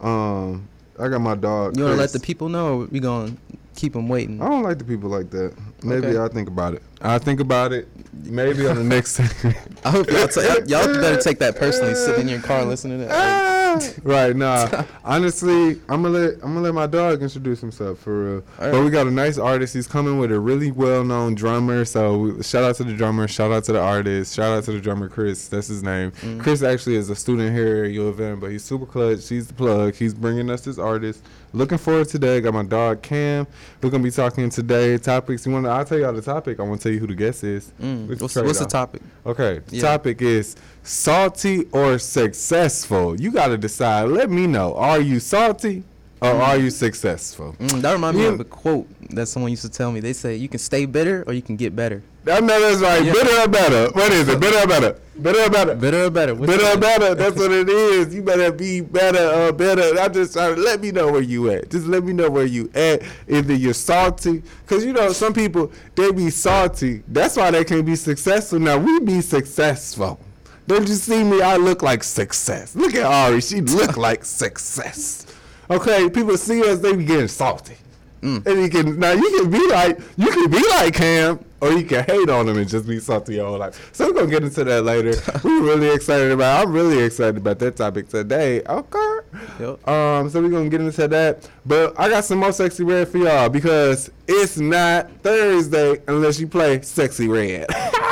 Um, 0.00 0.68
I 0.98 1.06
got 1.08 1.20
my 1.20 1.36
dog. 1.36 1.76
You 1.76 1.84
want 1.84 1.94
to 1.94 2.00
let 2.00 2.10
the 2.10 2.18
people 2.20 2.48
know? 2.48 2.80
Or 2.80 2.84
we 2.86 2.98
gonna 2.98 3.34
keep 3.76 3.92
them 3.92 4.08
waiting. 4.08 4.42
I 4.42 4.48
don't 4.48 4.64
like 4.64 4.78
the 4.78 4.84
people 4.84 5.08
like 5.10 5.30
that. 5.30 5.54
Maybe 5.84 6.08
Okay. 6.08 6.18
I'll 6.18 6.28
think 6.28 6.48
about 6.48 6.74
it. 6.74 6.82
I'll 7.02 7.18
think 7.20 7.38
about 7.38 7.72
it. 7.72 7.86
Maybe 8.24 8.66
on 8.66 8.76
the 8.76 8.84
next. 8.84 9.20
I 9.84 9.90
hope 9.90 10.10
y'all, 10.10 10.26
ta- 10.26 10.58
y'all 10.66 10.86
better 11.00 11.20
take 11.20 11.38
that 11.38 11.54
personally. 11.56 11.94
Sitting 11.94 12.22
in 12.22 12.28
your 12.28 12.40
car 12.40 12.64
listening 12.64 12.98
to 12.98 13.04
that. 13.06 13.53
Right 14.02 14.34
nah. 14.36 14.84
Honestly, 15.04 15.80
I'm 15.88 16.02
gonna 16.02 16.10
let 16.10 16.34
I'm 16.34 16.54
gonna 16.54 16.60
let 16.60 16.74
my 16.74 16.86
dog 16.86 17.22
introduce 17.22 17.60
himself 17.60 17.98
for 17.98 18.24
real. 18.24 18.44
All 18.60 18.70
But 18.72 18.84
we 18.84 18.90
got 18.90 19.06
a 19.06 19.10
nice 19.10 19.38
artist. 19.38 19.74
He's 19.74 19.86
coming 19.86 20.18
with 20.18 20.32
a 20.32 20.40
really 20.40 20.70
well-known 20.70 21.34
drummer. 21.34 21.84
So 21.84 22.18
we, 22.18 22.42
shout 22.42 22.64
out 22.64 22.76
to 22.76 22.84
the 22.84 22.92
drummer. 22.92 23.28
Shout 23.28 23.52
out 23.52 23.64
to 23.64 23.72
the 23.72 23.80
artist. 23.80 24.34
Shout 24.34 24.56
out 24.56 24.64
to 24.64 24.72
the 24.72 24.80
drummer 24.80 25.08
Chris. 25.08 25.48
That's 25.48 25.68
his 25.68 25.82
name. 25.82 26.10
Mm. 26.12 26.40
Chris 26.40 26.62
actually 26.62 26.96
is 26.96 27.10
a 27.10 27.16
student 27.16 27.54
here 27.54 27.84
at 27.84 27.92
U 27.92 28.08
of 28.08 28.20
M, 28.20 28.40
but 28.40 28.50
he's 28.50 28.64
super 28.64 28.86
clutch. 28.86 29.28
He's 29.28 29.46
the 29.46 29.54
plug. 29.54 29.94
He's 29.94 30.14
bringing 30.14 30.50
us 30.50 30.62
this 30.62 30.78
artist. 30.78 31.24
Looking 31.52 31.78
forward 31.78 32.08
to 32.08 32.18
today. 32.18 32.40
Got 32.40 32.54
my 32.54 32.64
dog 32.64 33.02
Cam. 33.02 33.46
We're 33.82 33.90
gonna 33.90 34.02
be 34.02 34.10
talking 34.10 34.50
today 34.50 34.98
topics. 34.98 35.46
You 35.46 35.52
want? 35.52 35.66
I'll 35.66 35.84
tell 35.84 35.98
y'all 35.98 36.12
the 36.12 36.22
topic. 36.22 36.60
I 36.60 36.62
want 36.62 36.80
to 36.80 36.88
tell 36.88 36.92
you 36.92 37.00
who 37.00 37.06
the 37.06 37.14
guest 37.14 37.44
is. 37.44 37.72
Mm. 37.80 38.08
What's, 38.08 38.34
what's 38.36 38.58
the 38.58 38.66
topic? 38.66 39.02
Okay. 39.26 39.60
Yeah. 39.70 39.82
Topic 39.82 40.20
is 40.22 40.56
salty 40.84 41.64
or 41.72 41.98
successful. 41.98 43.20
You 43.20 43.30
got 43.32 43.48
to 43.48 43.58
decide. 43.58 44.04
Let 44.10 44.30
me 44.30 44.46
know. 44.46 44.74
Are 44.74 45.00
you 45.00 45.18
salty 45.18 45.82
or 46.20 46.30
are 46.30 46.56
you 46.56 46.70
successful? 46.70 47.54
Mm, 47.58 47.80
that 47.82 47.92
reminds 47.92 48.18
me 48.18 48.26
of 48.26 48.40
a 48.40 48.44
quote 48.44 48.86
that 49.10 49.26
someone 49.26 49.50
used 49.50 49.62
to 49.62 49.68
tell 49.68 49.90
me. 49.90 50.00
They 50.00 50.12
say 50.12 50.36
you 50.36 50.48
can 50.48 50.58
stay 50.58 50.86
bitter 50.86 51.24
or 51.26 51.32
you 51.32 51.42
can 51.42 51.56
get 51.56 51.74
better. 51.74 52.02
I 52.26 52.40
know 52.40 52.58
that's 52.58 52.80
right. 52.80 53.04
Yeah. 53.04 53.12
Bitter 53.12 53.42
or 53.42 53.48
better? 53.48 53.92
What 53.92 54.10
is 54.12 54.28
it? 54.28 54.40
Bitter 54.40 54.58
or 54.58 54.66
better? 54.66 54.98
Bitter 55.20 55.40
or 55.42 55.50
better? 55.50 55.74
Bitter 55.74 56.04
or 56.04 56.10
better? 56.10 56.34
Which 56.34 56.48
Bitter 56.48 56.66
or 56.66 56.78
better? 56.78 57.14
That's 57.14 57.36
what 57.36 57.52
it 57.52 57.68
is. 57.68 58.14
You 58.14 58.22
better 58.22 58.50
be 58.50 58.80
better 58.80 59.28
or 59.28 59.52
better. 59.52 59.98
I'm 60.00 60.12
just 60.12 60.32
trying 60.32 60.54
to 60.54 60.60
let 60.60 60.80
me 60.80 60.90
know 60.90 61.12
where 61.12 61.20
you 61.20 61.50
at. 61.50 61.70
Just 61.70 61.86
let 61.86 62.02
me 62.02 62.14
know 62.14 62.30
where 62.30 62.46
you 62.46 62.70
at. 62.74 63.02
Either 63.28 63.54
you're 63.54 63.74
salty, 63.74 64.42
cause 64.66 64.84
you 64.86 64.94
know 64.94 65.12
some 65.12 65.34
people 65.34 65.70
they 65.94 66.10
be 66.12 66.30
salty. 66.30 67.02
That's 67.08 67.36
why 67.36 67.50
they 67.50 67.64
can't 67.64 67.84
be 67.84 67.94
successful. 67.96 68.58
Now 68.58 68.78
we 68.78 69.00
be 69.00 69.20
successful. 69.20 70.18
Don't 70.66 70.88
you 70.88 70.94
see 70.94 71.22
me? 71.22 71.42
I 71.42 71.56
look 71.56 71.82
like 71.82 72.02
success. 72.02 72.74
Look 72.74 72.94
at 72.94 73.04
Ari. 73.04 73.40
She 73.40 73.60
look 73.60 73.96
like 73.96 74.24
success. 74.24 75.26
Okay, 75.70 76.08
people 76.10 76.36
see 76.36 76.62
us, 76.68 76.78
they 76.78 76.94
be 76.94 77.04
getting 77.04 77.28
salty. 77.28 77.76
And 78.24 78.46
you 78.46 78.70
can 78.70 78.98
now 78.98 79.12
you 79.12 79.38
can 79.38 79.50
be 79.50 79.68
like 79.68 80.00
you 80.16 80.30
can 80.30 80.50
be 80.50 80.66
like 80.70 80.94
Cam 80.94 81.44
or 81.60 81.72
you 81.72 81.84
can 81.84 82.04
hate 82.04 82.30
on 82.30 82.48
him 82.48 82.56
and 82.56 82.66
just 82.66 82.88
be 82.88 82.98
salty 82.98 83.34
your 83.34 83.46
whole 83.46 83.58
life. 83.58 83.90
So 83.92 84.06
we're 84.06 84.14
gonna 84.14 84.30
get 84.30 84.44
into 84.44 84.64
that 84.64 84.82
later. 84.82 85.12
we're 85.44 85.62
really 85.62 85.94
excited 85.94 86.32
about 86.32 86.66
I'm 86.66 86.72
really 86.72 87.00
excited 87.02 87.36
about 87.36 87.58
that 87.58 87.76
topic 87.76 88.08
today. 88.08 88.62
Okay. 88.62 89.18
Yep. 89.60 89.86
Um 89.86 90.30
so 90.30 90.40
we're 90.40 90.48
gonna 90.48 90.70
get 90.70 90.80
into 90.80 91.06
that. 91.06 91.50
But 91.66 92.00
I 92.00 92.08
got 92.08 92.24
some 92.24 92.38
more 92.38 92.52
sexy 92.52 92.82
Redd 92.82 93.08
for 93.08 93.18
y'all 93.18 93.50
because 93.50 94.10
it's 94.26 94.56
not 94.56 95.10
Thursday 95.22 96.00
unless 96.08 96.40
you 96.40 96.46
play 96.46 96.80
sexy 96.80 97.28
Redd. 97.28 97.66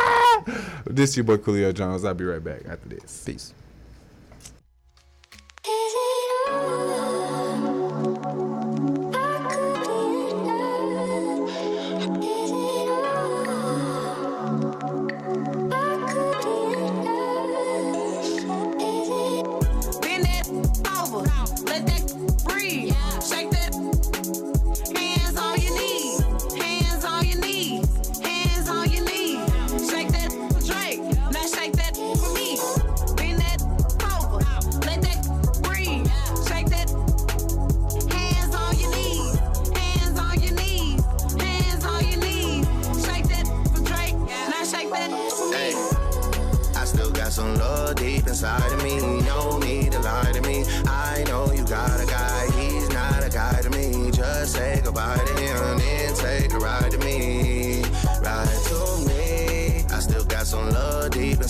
this 0.94 1.16
your 1.16 1.24
boy 1.24 1.38
Coolio 1.38 1.74
Jones. 1.74 2.04
I'll 2.04 2.14
be 2.14 2.24
right 2.24 2.42
back 2.42 2.62
after 2.66 2.88
this. 2.88 3.24
Peace. 3.24 3.54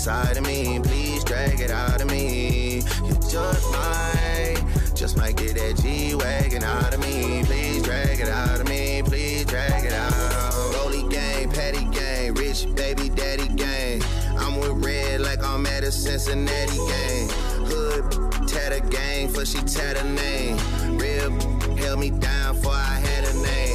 Inside 0.02 0.36
of 0.36 0.44
me. 0.44 0.80
Please 0.80 1.22
drag 1.22 1.60
it 1.60 1.70
out 1.70 2.00
of 2.00 2.10
me. 2.10 2.78
You 3.04 3.14
just 3.30 3.70
might, 3.70 4.56
just 4.96 5.16
might 5.16 5.36
get 5.36 5.54
that 5.54 5.76
G 5.76 6.16
wagon 6.16 6.64
out 6.64 6.92
of 6.92 6.98
me. 6.98 7.44
Please 7.44 7.84
drag 7.84 8.18
it 8.18 8.28
out 8.28 8.60
of 8.60 8.68
me. 8.68 9.02
Please 9.04 9.44
drag 9.44 9.84
it 9.84 9.92
out. 9.92 10.74
Rolly 10.74 11.08
gang, 11.08 11.48
patty 11.52 11.84
gang, 11.96 12.34
rich 12.34 12.66
baby 12.74 13.10
daddy 13.10 13.46
gang. 13.54 14.02
I'm 14.36 14.58
with 14.58 14.84
red 14.84 15.20
like 15.20 15.40
I'm 15.40 15.64
at 15.66 15.84
a 15.84 15.92
Cincinnati 15.92 16.78
gang. 16.78 17.28
Hood 17.70 18.48
tatter 18.48 18.84
gang, 18.88 19.28
for 19.28 19.46
she 19.46 19.58
tatter 19.58 20.02
name. 20.02 20.56
Real 20.98 21.30
held 21.76 22.00
me 22.00 22.10
down 22.10 22.56
for 22.56 22.72
I 22.72 22.98
had 23.06 23.24
a 23.24 23.34
name. 23.40 23.71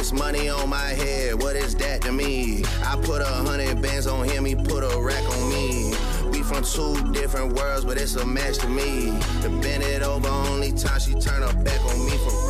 This 0.00 0.12
money 0.12 0.48
on 0.48 0.70
my 0.70 0.78
head, 0.78 1.42
what 1.42 1.56
is 1.56 1.74
that 1.74 2.00
to 2.02 2.12
me? 2.12 2.64
I 2.86 2.96
put 3.02 3.20
a 3.20 3.26
hundred 3.26 3.82
bands 3.82 4.06
on 4.06 4.26
him, 4.26 4.46
he 4.46 4.54
put 4.54 4.82
a 4.82 4.98
rack 4.98 5.22
on 5.22 5.50
me. 5.50 5.92
We 6.30 6.42
from 6.42 6.64
two 6.64 7.12
different 7.12 7.52
worlds, 7.52 7.84
but 7.84 7.98
it's 7.98 8.14
a 8.16 8.24
match 8.24 8.58
to 8.58 8.68
me. 8.68 9.10
The 9.42 9.50
bend 9.60 9.82
it 9.82 10.02
over, 10.02 10.28
only 10.28 10.72
time 10.72 11.00
she 11.00 11.12
turn 11.14 11.42
her 11.42 11.52
back 11.62 11.84
on 11.84 12.06
me 12.06 12.16
for 12.16 12.49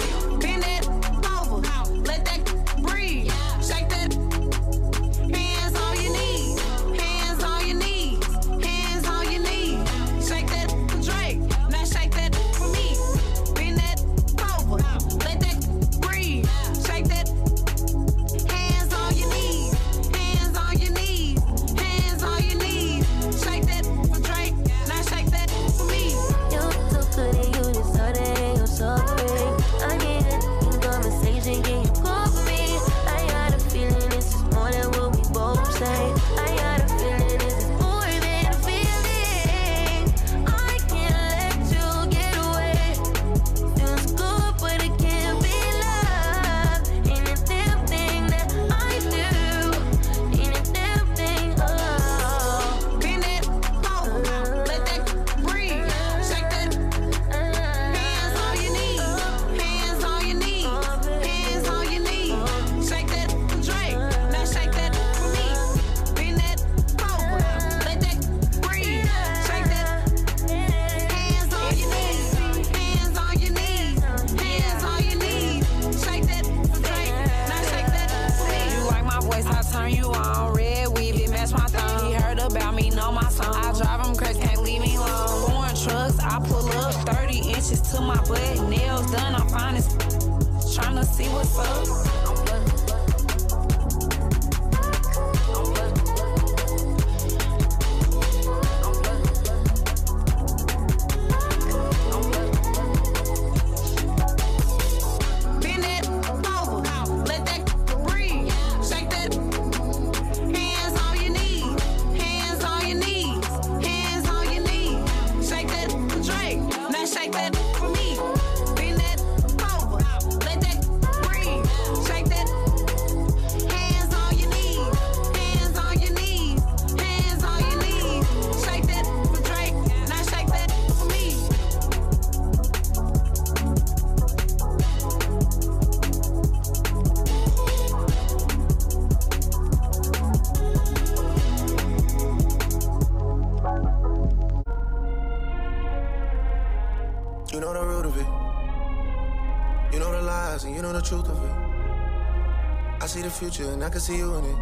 see 153.11 153.23
the 153.23 153.31
future 153.31 153.69
and 153.73 153.83
I 153.83 153.91
can 153.91 154.01
see 154.01 154.17
you 154.17 154.37
in 154.37 154.45
it. 154.45 154.57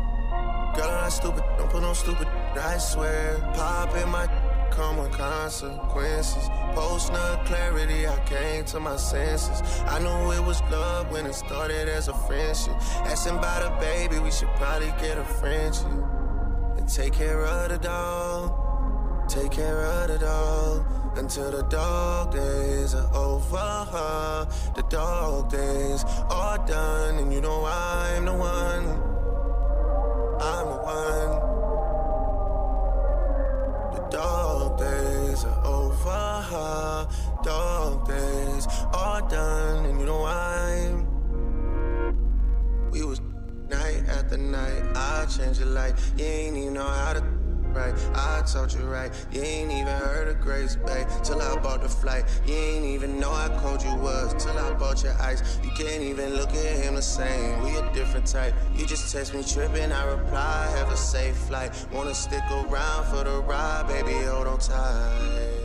Girl, 0.75 0.89
I'm 0.89 1.03
not 1.03 1.13
stupid. 1.13 1.45
Don't 1.59 1.69
put 1.69 1.83
no 1.83 1.93
stupid. 1.93 2.27
I 2.57 2.79
swear. 2.79 3.37
Pop 3.55 3.95
in 3.95 4.09
my 4.09 4.27
come 4.71 4.97
with 4.97 5.13
consequences. 5.13 6.49
Post 6.75 7.13
no 7.13 7.41
clarity, 7.45 8.07
I 8.07 8.19
came 8.25 8.65
to 8.67 8.81
my 8.81 8.97
senses. 8.97 9.61
I 9.85 9.99
knew 9.99 10.33
it 10.33 10.43
was 10.47 10.63
love 10.71 11.11
when 11.13 11.27
it 11.27 11.35
started 11.35 11.89
as 11.91 12.09
a 12.09 12.15
friendship. 12.15 12.75
Asking 13.05 13.37
about 13.37 13.71
a 13.71 13.79
baby, 13.81 14.19
we 14.19 14.31
should 14.31 14.49
probably 14.57 14.95
get 14.99 15.19
a 15.19 15.25
friendship. 15.25 15.93
And 16.79 16.89
take 16.89 17.13
care 17.13 17.45
of 17.45 17.69
the 17.69 17.79
dog. 17.79 18.68
Take 19.29 19.51
care 19.51 19.85
of 19.85 20.09
the 20.09 20.19
dog 20.19 20.87
until 21.19 21.51
the 21.51 21.63
dog 21.65 22.33
days 22.33 22.95
are 22.95 23.15
over. 23.15 24.49
The 24.75 24.83
dog 24.89 25.51
days 25.51 26.03
are 26.31 26.57
done, 26.67 27.19
and 27.19 27.31
you 27.31 27.43
know 27.43 27.67
I'm 27.67 28.25
the 28.25 28.33
one. 28.33 28.87
I'm 30.41 30.67
the 30.71 30.79
one. 30.83 31.31
The 33.93 34.01
dog 34.09 34.79
days 34.79 35.45
are 35.45 35.67
over. 35.67 37.07
Dog 37.45 38.09
days 38.09 38.67
are 38.95 39.21
done, 39.29 39.85
and 39.85 40.01
you 40.01 40.07
know 40.07 40.25
I'm. 40.25 41.07
We 42.91 43.05
was 43.05 43.21
night 43.69 44.05
after 44.09 44.39
night. 44.39 44.83
I 44.95 45.27
changed 45.27 45.61
your 45.61 45.69
life. 45.69 46.13
You 46.17 46.25
ain't 46.25 46.57
even 46.57 46.73
know 46.73 46.89
how 46.89 47.13
to 47.13 47.38
right. 47.79 47.95
I 48.15 48.43
taught 48.43 48.75
you 48.75 48.85
right. 48.85 49.13
You 49.33 49.43
ain't 49.43 49.71
even 49.71 49.87
heard 49.87 50.29
of 50.29 50.41
Grace 50.41 50.77
Bay 50.77 51.07
till 51.23 51.41
I 51.41 51.57
bought 51.61 51.83
the 51.83 51.89
flight. 51.89 52.25
You 52.47 52.55
ain't 52.55 52.85
even 52.85 53.21
know 53.21 53.31
how 53.31 53.49
cold 53.61 53.83
you 53.83 53.95
was 53.97 54.35
till 54.43 54.59
I 54.59 54.73
bought 54.75 55.03
your 55.03 55.17
ice. 55.21 55.59
You 55.63 55.71
can't 55.71 56.03
even 56.03 56.35
look 56.35 56.51
at 56.51 56.77
him 56.83 56.97
the 56.97 57.03
same. 57.03 57.63
We 57.63 57.77
a 57.77 57.93
different 57.93 58.27
type. 58.27 58.55
You 58.75 58.87
just 58.87 59.13
text 59.13 59.35
me 59.35 59.43
tripping. 59.45 59.93
I 59.93 60.05
reply, 60.05 60.71
have 60.77 60.91
a 60.91 60.97
safe 60.97 61.37
flight. 61.37 61.71
Wanna 61.93 62.15
stick 62.15 62.45
around 62.51 63.05
for 63.07 63.23
the 63.25 63.41
ride, 63.43 63.87
baby? 63.89 64.15
Hold 64.27 64.49
on 64.49 64.59
tight. 64.59 65.58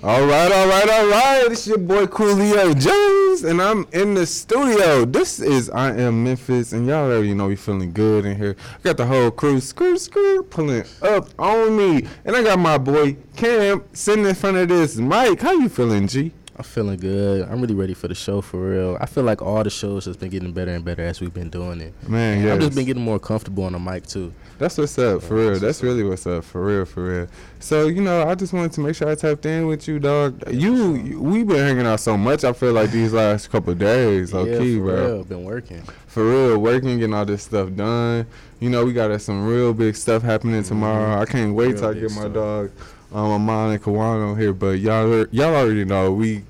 All 0.00 0.24
right, 0.26 0.52
all 0.52 0.68
right, 0.68 0.88
all 0.88 1.08
right. 1.08 1.48
It's 1.50 1.66
your 1.66 1.76
boy 1.76 2.06
Coolio 2.06 2.72
Jones, 2.80 3.42
and 3.42 3.60
I'm 3.60 3.84
in 3.92 4.14
the 4.14 4.26
studio. 4.26 5.04
This 5.04 5.40
is 5.40 5.68
I 5.70 5.90
Am 5.90 6.22
Memphis, 6.22 6.72
and 6.72 6.86
y'all 6.86 7.10
already 7.10 7.34
know 7.34 7.48
we 7.48 7.56
feeling 7.56 7.92
good 7.92 8.24
in 8.24 8.36
here. 8.36 8.54
I 8.76 8.78
got 8.84 8.96
the 8.96 9.06
whole 9.06 9.32
crew, 9.32 9.58
skirt, 9.58 9.98
skirt, 9.98 10.50
pulling 10.50 10.84
up 11.02 11.28
on 11.36 11.76
me, 11.76 12.06
and 12.24 12.36
I 12.36 12.44
got 12.44 12.60
my 12.60 12.78
boy 12.78 13.16
Cam 13.34 13.82
sitting 13.92 14.24
in 14.24 14.36
front 14.36 14.58
of 14.58 14.68
this 14.68 14.98
mic. 14.98 15.40
How 15.40 15.50
you 15.54 15.68
feeling, 15.68 16.06
G? 16.06 16.30
I'm 16.58 16.64
feeling 16.64 16.98
good. 16.98 17.48
I'm 17.48 17.60
really 17.60 17.76
ready 17.76 17.94
for 17.94 18.08
the 18.08 18.16
show 18.16 18.40
for 18.40 18.58
real. 18.70 18.98
I 19.00 19.06
feel 19.06 19.22
like 19.22 19.40
all 19.40 19.62
the 19.62 19.70
shows 19.70 20.06
has 20.06 20.16
been 20.16 20.28
getting 20.30 20.50
better 20.52 20.72
and 20.72 20.84
better 20.84 21.02
as 21.02 21.20
we've 21.20 21.32
been 21.32 21.50
doing 21.50 21.80
it. 21.80 21.94
Man, 22.08 22.44
yeah. 22.44 22.54
I've 22.54 22.60
just 22.60 22.74
been 22.74 22.84
getting 22.84 23.04
more 23.04 23.20
comfortable 23.20 23.62
on 23.62 23.74
the 23.74 23.78
mic 23.78 24.08
too. 24.08 24.34
That's 24.58 24.76
what's 24.76 24.98
up, 24.98 25.22
for 25.22 25.36
real. 25.36 25.60
That's 25.60 25.84
really 25.84 26.02
what's 26.02 26.26
up, 26.26 26.42
for 26.42 26.64
real, 26.64 26.84
for 26.84 27.04
real. 27.04 27.28
So 27.60 27.86
you 27.86 28.02
know, 28.02 28.28
I 28.28 28.34
just 28.34 28.52
wanted 28.52 28.72
to 28.72 28.80
make 28.80 28.96
sure 28.96 29.08
I 29.08 29.14
tapped 29.14 29.46
in 29.46 29.68
with 29.68 29.86
you, 29.86 30.00
dog. 30.00 30.42
You, 30.52 30.96
you 30.96 31.20
we 31.22 31.44
been 31.44 31.58
hanging 31.58 31.86
out 31.86 32.00
so 32.00 32.16
much. 32.16 32.42
I 32.42 32.52
feel 32.52 32.72
like 32.72 32.90
these 32.90 33.12
last 33.12 33.50
couple 33.50 33.72
of 33.72 33.78
days, 33.78 34.32
yeah, 34.32 34.40
okay, 34.40 34.78
for 34.78 34.82
bro. 34.82 35.06
real. 35.06 35.24
Been 35.24 35.44
working. 35.44 35.82
For 36.08 36.28
real, 36.28 36.58
working, 36.58 36.98
getting 36.98 37.14
all 37.14 37.24
this 37.24 37.44
stuff 37.44 37.72
done. 37.76 38.26
You 38.58 38.70
know, 38.70 38.84
we 38.84 38.92
got 38.92 39.12
uh, 39.12 39.18
some 39.18 39.46
real 39.46 39.72
big 39.72 39.94
stuff 39.94 40.22
happening 40.22 40.64
tomorrow. 40.64 41.20
I 41.20 41.24
can't 41.24 41.54
wait 41.54 41.68
Real 41.68 41.76
till 41.78 41.88
I 41.90 41.94
get 41.94 42.10
my 42.10 42.22
stuff. 42.22 42.32
dog, 42.32 42.70
um, 43.12 43.30
Amon 43.30 43.72
and 43.72 43.82
Kawan 43.82 44.30
on 44.30 44.38
here. 44.38 44.52
But 44.52 44.78
y'all, 44.78 45.26
y'all 45.30 45.54
already 45.54 45.84
know 45.84 46.12
we 46.12 46.42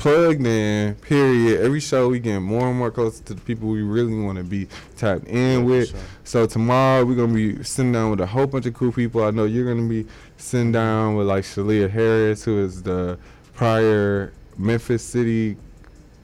plugged 0.00 0.46
in. 0.46 0.94
Period. 0.94 1.60
Every 1.60 1.80
show 1.80 2.08
we 2.08 2.20
getting 2.20 2.42
more 2.42 2.68
and 2.68 2.78
more 2.78 2.90
closer 2.90 3.22
to 3.24 3.34
the 3.34 3.40
people 3.42 3.68
we 3.68 3.82
really 3.82 4.18
want 4.18 4.38
to 4.38 4.44
be 4.44 4.66
tapped 4.96 5.26
in 5.26 5.64
with. 5.64 5.90
sure. 5.90 6.00
So 6.24 6.46
tomorrow 6.46 7.04
we're 7.04 7.16
gonna 7.16 7.34
be 7.34 7.62
sitting 7.62 7.92
down 7.92 8.10
with 8.10 8.20
a 8.20 8.26
whole 8.26 8.46
bunch 8.46 8.64
of 8.66 8.74
cool 8.74 8.92
people. 8.92 9.22
I 9.22 9.30
know 9.30 9.44
you're 9.44 9.66
gonna 9.72 9.88
be 9.88 10.06
sitting 10.38 10.72
down 10.72 11.16
with 11.16 11.26
like 11.26 11.44
Sheleah 11.44 11.90
Harris, 11.90 12.44
who 12.44 12.64
is 12.64 12.82
the 12.82 13.18
prior 13.54 14.32
Memphis 14.56 15.02
City 15.02 15.58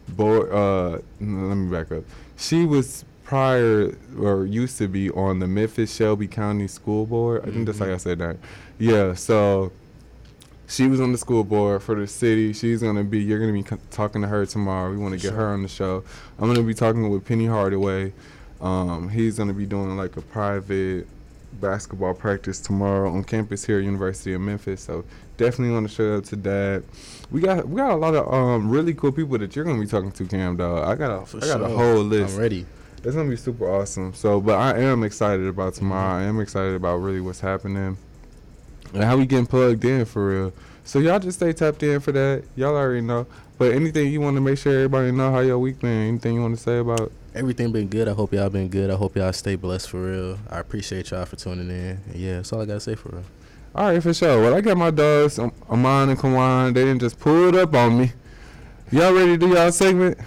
board. 0.09 0.51
Uh, 0.51 0.93
let 1.21 1.21
me 1.21 1.71
back 1.71 1.93
up. 1.93 2.05
She 2.39 2.65
was 2.65 3.05
prior 3.27 3.93
or 4.19 4.47
used 4.47 4.79
to 4.79 4.87
be 4.87 5.11
on 5.11 5.41
the 5.41 5.49
Memphis 5.49 5.95
Shelby 5.95 6.29
County 6.29 6.69
School 6.69 7.05
Board. 7.07 7.43
I 7.43 7.51
think 7.51 7.67
that's 7.67 7.79
how 7.81 7.93
I 7.93 7.97
said 7.97 8.19
that. 8.21 8.37
Yeah. 8.79 9.15
So 9.15 9.73
she 10.69 10.87
was 10.87 11.01
on 11.01 11.11
the 11.13 11.19
school 11.19 11.43
board 11.45 11.83
for 11.83 11.97
the 11.97 12.07
city. 12.07 12.53
She's 12.53 12.83
gonna 12.83 13.05
be. 13.05 13.19
You're 13.19 13.41
gonna 13.41 13.53
be 13.53 13.65
talking 13.91 14.23
to 14.23 14.29
her 14.29 14.47
tomorrow. 14.47 14.91
We 14.91 14.97
want 14.97 15.15
to 15.15 15.21
get 15.21 15.35
her 15.35 15.49
on 15.49 15.63
the 15.63 15.69
show. 15.69 16.05
I'm 16.39 16.47
gonna 16.47 16.63
be 16.63 16.75
talking 16.75 17.09
with 17.11 17.25
Penny 17.25 17.47
Hardaway. 17.47 18.13
Um, 18.61 19.09
he's 19.09 19.39
gonna 19.39 19.53
be 19.53 19.67
doing 19.67 19.97
like 19.97 20.17
a 20.17 20.23
private 20.23 21.07
basketball 21.61 22.15
practice 22.15 22.61
tomorrow 22.61 23.11
on 23.11 23.25
campus 23.25 23.65
here 23.65 23.79
at 23.79 23.85
University 23.85 24.35
of 24.35 24.41
Memphis. 24.41 24.83
So 24.83 25.05
definitely 25.37 25.75
want 25.75 25.89
to 25.89 25.95
show 25.95 26.19
up 26.19 26.25
to 26.27 26.37
that. 26.37 26.85
We 27.31 27.41
got 27.41 27.69
we 27.69 27.77
got 27.77 27.91
a 27.91 27.97
lot 27.97 28.15
of 28.15 28.33
um 28.33 28.71
really 28.71 28.95
cool 28.95 29.13
people 29.13 29.37
that 29.39 29.57
you're 29.57 29.65
gonna 29.65 29.81
be 29.81 29.87
talking 29.87 30.13
to, 30.13 30.27
Cam. 30.27 30.57
Dog, 30.57 30.85
I 30.87 30.95
got 30.95 31.23
a 31.23 31.27
For 31.27 31.39
I 31.39 31.47
got 31.49 31.63
a 31.63 31.69
whole 31.69 32.03
list. 32.03 32.35
I'm 32.35 32.41
ready. 32.41 32.67
It's 33.05 33.15
gonna 33.15 33.31
be 33.31 33.37
super 33.37 33.71
awesome. 33.71 34.15
So, 34.15 34.41
but 34.41 34.59
I 34.59 34.79
am 34.79 35.05
excited 35.05 35.47
about 35.47 35.75
tomorrow. 35.75 36.21
I 36.21 36.25
am 36.25 36.41
excited 36.41 36.75
about 36.75 36.97
really 36.97 37.21
what's 37.21 37.41
happening 37.41 37.97
and 38.93 39.05
how 39.05 39.17
we 39.17 39.27
getting 39.27 39.47
plugged 39.47 39.85
in 39.85 40.05
for 40.05 40.29
real. 40.29 40.53
So 40.85 40.99
y'all 40.99 41.19
just 41.19 41.39
stay 41.39 41.53
tapped 41.53 41.83
in 41.83 42.01
for 42.01 42.13
that. 42.13 42.45
Y'all 42.55 42.77
already 42.77 43.01
know. 43.01 43.27
But 43.59 43.73
anything 43.73 44.13
you 44.13 44.21
want 44.21 44.37
to 44.37 44.41
make 44.41 44.59
sure 44.59 44.73
everybody 44.73 45.11
know 45.11 45.33
how 45.33 45.41
your 45.41 45.59
week 45.59 45.81
been? 45.81 46.09
Anything 46.09 46.35
you 46.35 46.43
want 46.43 46.57
to 46.57 46.63
say 46.63 46.79
about? 46.79 47.11
Everything 47.35 47.73
been 47.73 47.89
good. 47.89 48.07
I 48.07 48.13
hope 48.13 48.33
y'all 48.33 48.51
been 48.51 48.69
good. 48.69 48.91
I 48.91 48.95
hope 48.95 49.17
y'all 49.17 49.33
stay 49.33 49.57
blessed 49.57 49.91
for 49.91 50.03
real. 50.03 50.39
I 50.49 50.59
appreciate 50.59 51.11
y'all 51.11 51.25
for 51.25 51.37
tuning 51.37 51.71
in. 51.71 52.01
Yeah, 52.15 52.37
that's 52.37 52.53
all 52.53 52.61
I 52.61 52.67
gotta 52.67 52.81
say 52.81 52.95
for 52.95 53.11
real. 53.11 53.25
All 53.75 53.93
right, 53.93 54.03
for 54.03 54.15
sure. 54.15 54.41
Well, 54.41 54.55
I 54.55 54.61
got 54.61 54.77
my 54.77 54.91
dogs, 54.91 55.39
um, 55.39 55.53
Amon 55.69 56.09
and 56.09 56.19
Kawan. 56.19 56.73
They 56.73 56.85
didn't 56.85 57.01
just 57.01 57.21
pull 57.21 57.49
it 57.49 57.55
up 57.55 57.75
on 57.75 57.99
me. 57.99 58.13
Y'all 58.91 59.13
ready 59.13 59.33
to 59.33 59.37
do 59.37 59.49
y'all 59.49 59.73
segment? 59.73 60.19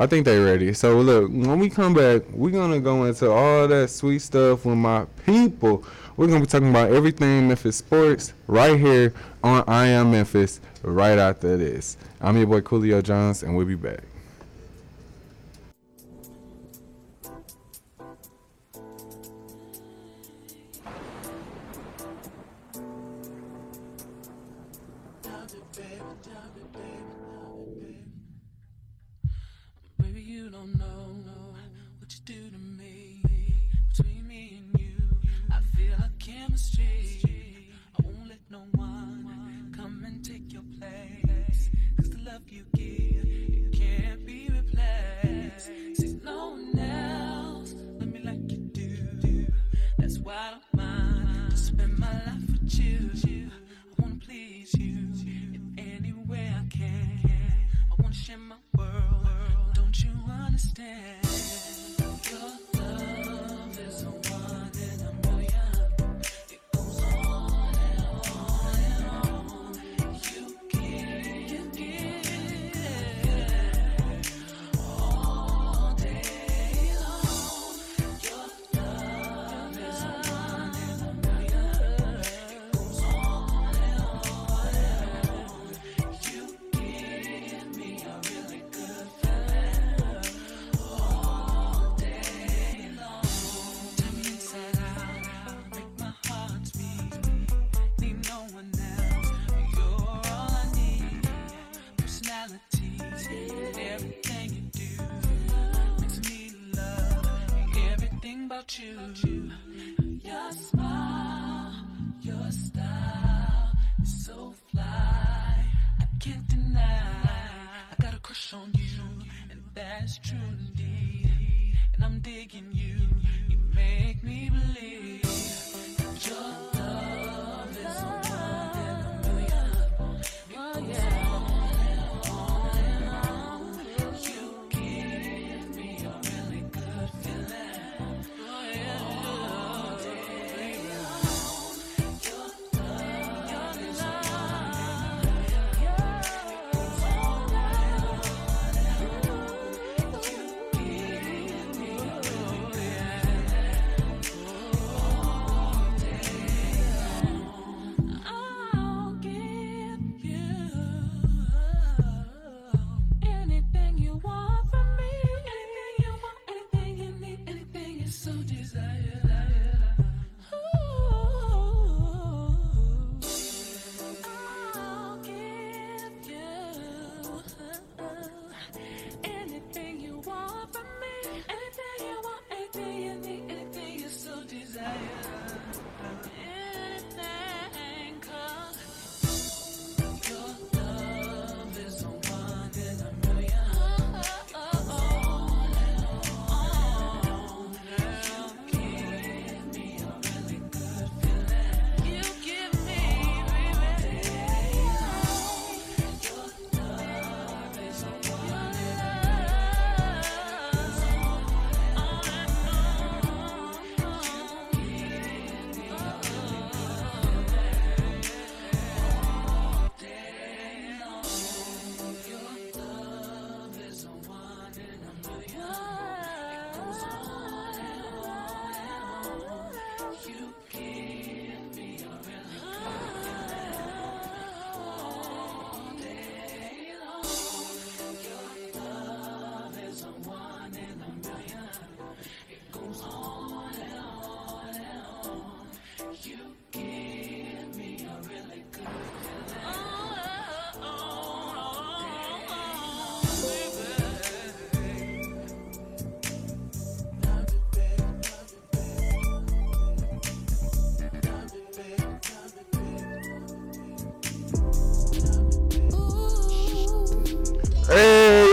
I 0.00 0.06
think 0.06 0.26
they 0.26 0.38
ready. 0.38 0.72
So 0.74 1.00
look, 1.00 1.28
when 1.28 1.58
we 1.58 1.68
come 1.68 1.92
back, 1.92 2.22
we're 2.30 2.52
gonna 2.52 2.78
go 2.78 3.04
into 3.04 3.32
all 3.32 3.66
that 3.66 3.90
sweet 3.90 4.20
stuff 4.20 4.64
with 4.64 4.76
my 4.78 5.06
people. 5.26 5.84
We're 6.16 6.28
gonna 6.28 6.38
be 6.38 6.46
talking 6.46 6.70
about 6.70 6.92
everything 6.92 7.48
Memphis 7.48 7.78
sports 7.78 8.32
right 8.46 8.78
here 8.78 9.12
on 9.42 9.64
I 9.66 9.86
Am 9.86 10.12
Memphis 10.12 10.60
right 10.82 11.18
after 11.18 11.56
this. 11.56 11.96
I'm 12.20 12.36
your 12.36 12.46
boy 12.46 12.60
Coolio 12.60 13.02
Jones, 13.02 13.42
and 13.42 13.56
we'll 13.56 13.66
be 13.66 13.74
back. 13.74 14.07
Understand? 60.80 61.17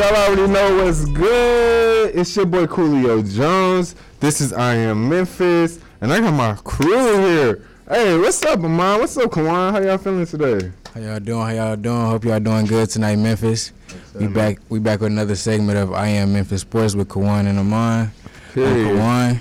Y'all 0.05 0.15
already 0.15 0.51
know 0.51 0.83
what's 0.83 1.05
good. 1.05 2.15
It's 2.15 2.35
your 2.35 2.45
boy 2.45 2.67
Coolio 2.67 3.27
Jones. 3.35 3.95
This 4.19 4.39
is 4.39 4.53
I 4.53 4.75
Am 4.75 5.09
Memphis, 5.09 5.79
and 5.99 6.13
I 6.13 6.19
got 6.19 6.33
my 6.33 6.53
crew 6.63 7.17
here. 7.21 7.67
Hey, 7.89 8.15
what's 8.17 8.43
up, 8.43 8.59
Amon? 8.59 8.99
What's 8.99 9.17
up, 9.17 9.31
Kawan? 9.31 9.71
How 9.71 9.79
y'all 9.81 9.97
feeling 9.97 10.27
today? 10.27 10.71
How 10.93 11.01
y'all 11.01 11.19
doing? 11.19 11.47
How 11.47 11.53
y'all 11.53 11.75
doing? 11.75 12.05
Hope 12.05 12.23
y'all 12.23 12.39
doing 12.39 12.65
good 12.67 12.87
tonight, 12.89 13.15
Memphis. 13.15 13.71
we 14.13 14.27
back. 14.27 14.59
We 14.69 14.79
back 14.79 14.99
with 14.99 15.11
another 15.11 15.35
segment 15.35 15.79
of 15.79 15.91
I 15.93 16.07
Am 16.07 16.33
Memphis 16.33 16.61
Sports 16.61 16.93
with 16.93 17.07
Kawan 17.07 17.47
and 17.47 17.57
Amon. 17.57 18.11
Period. 18.53 18.87
Kawan. 18.87 19.39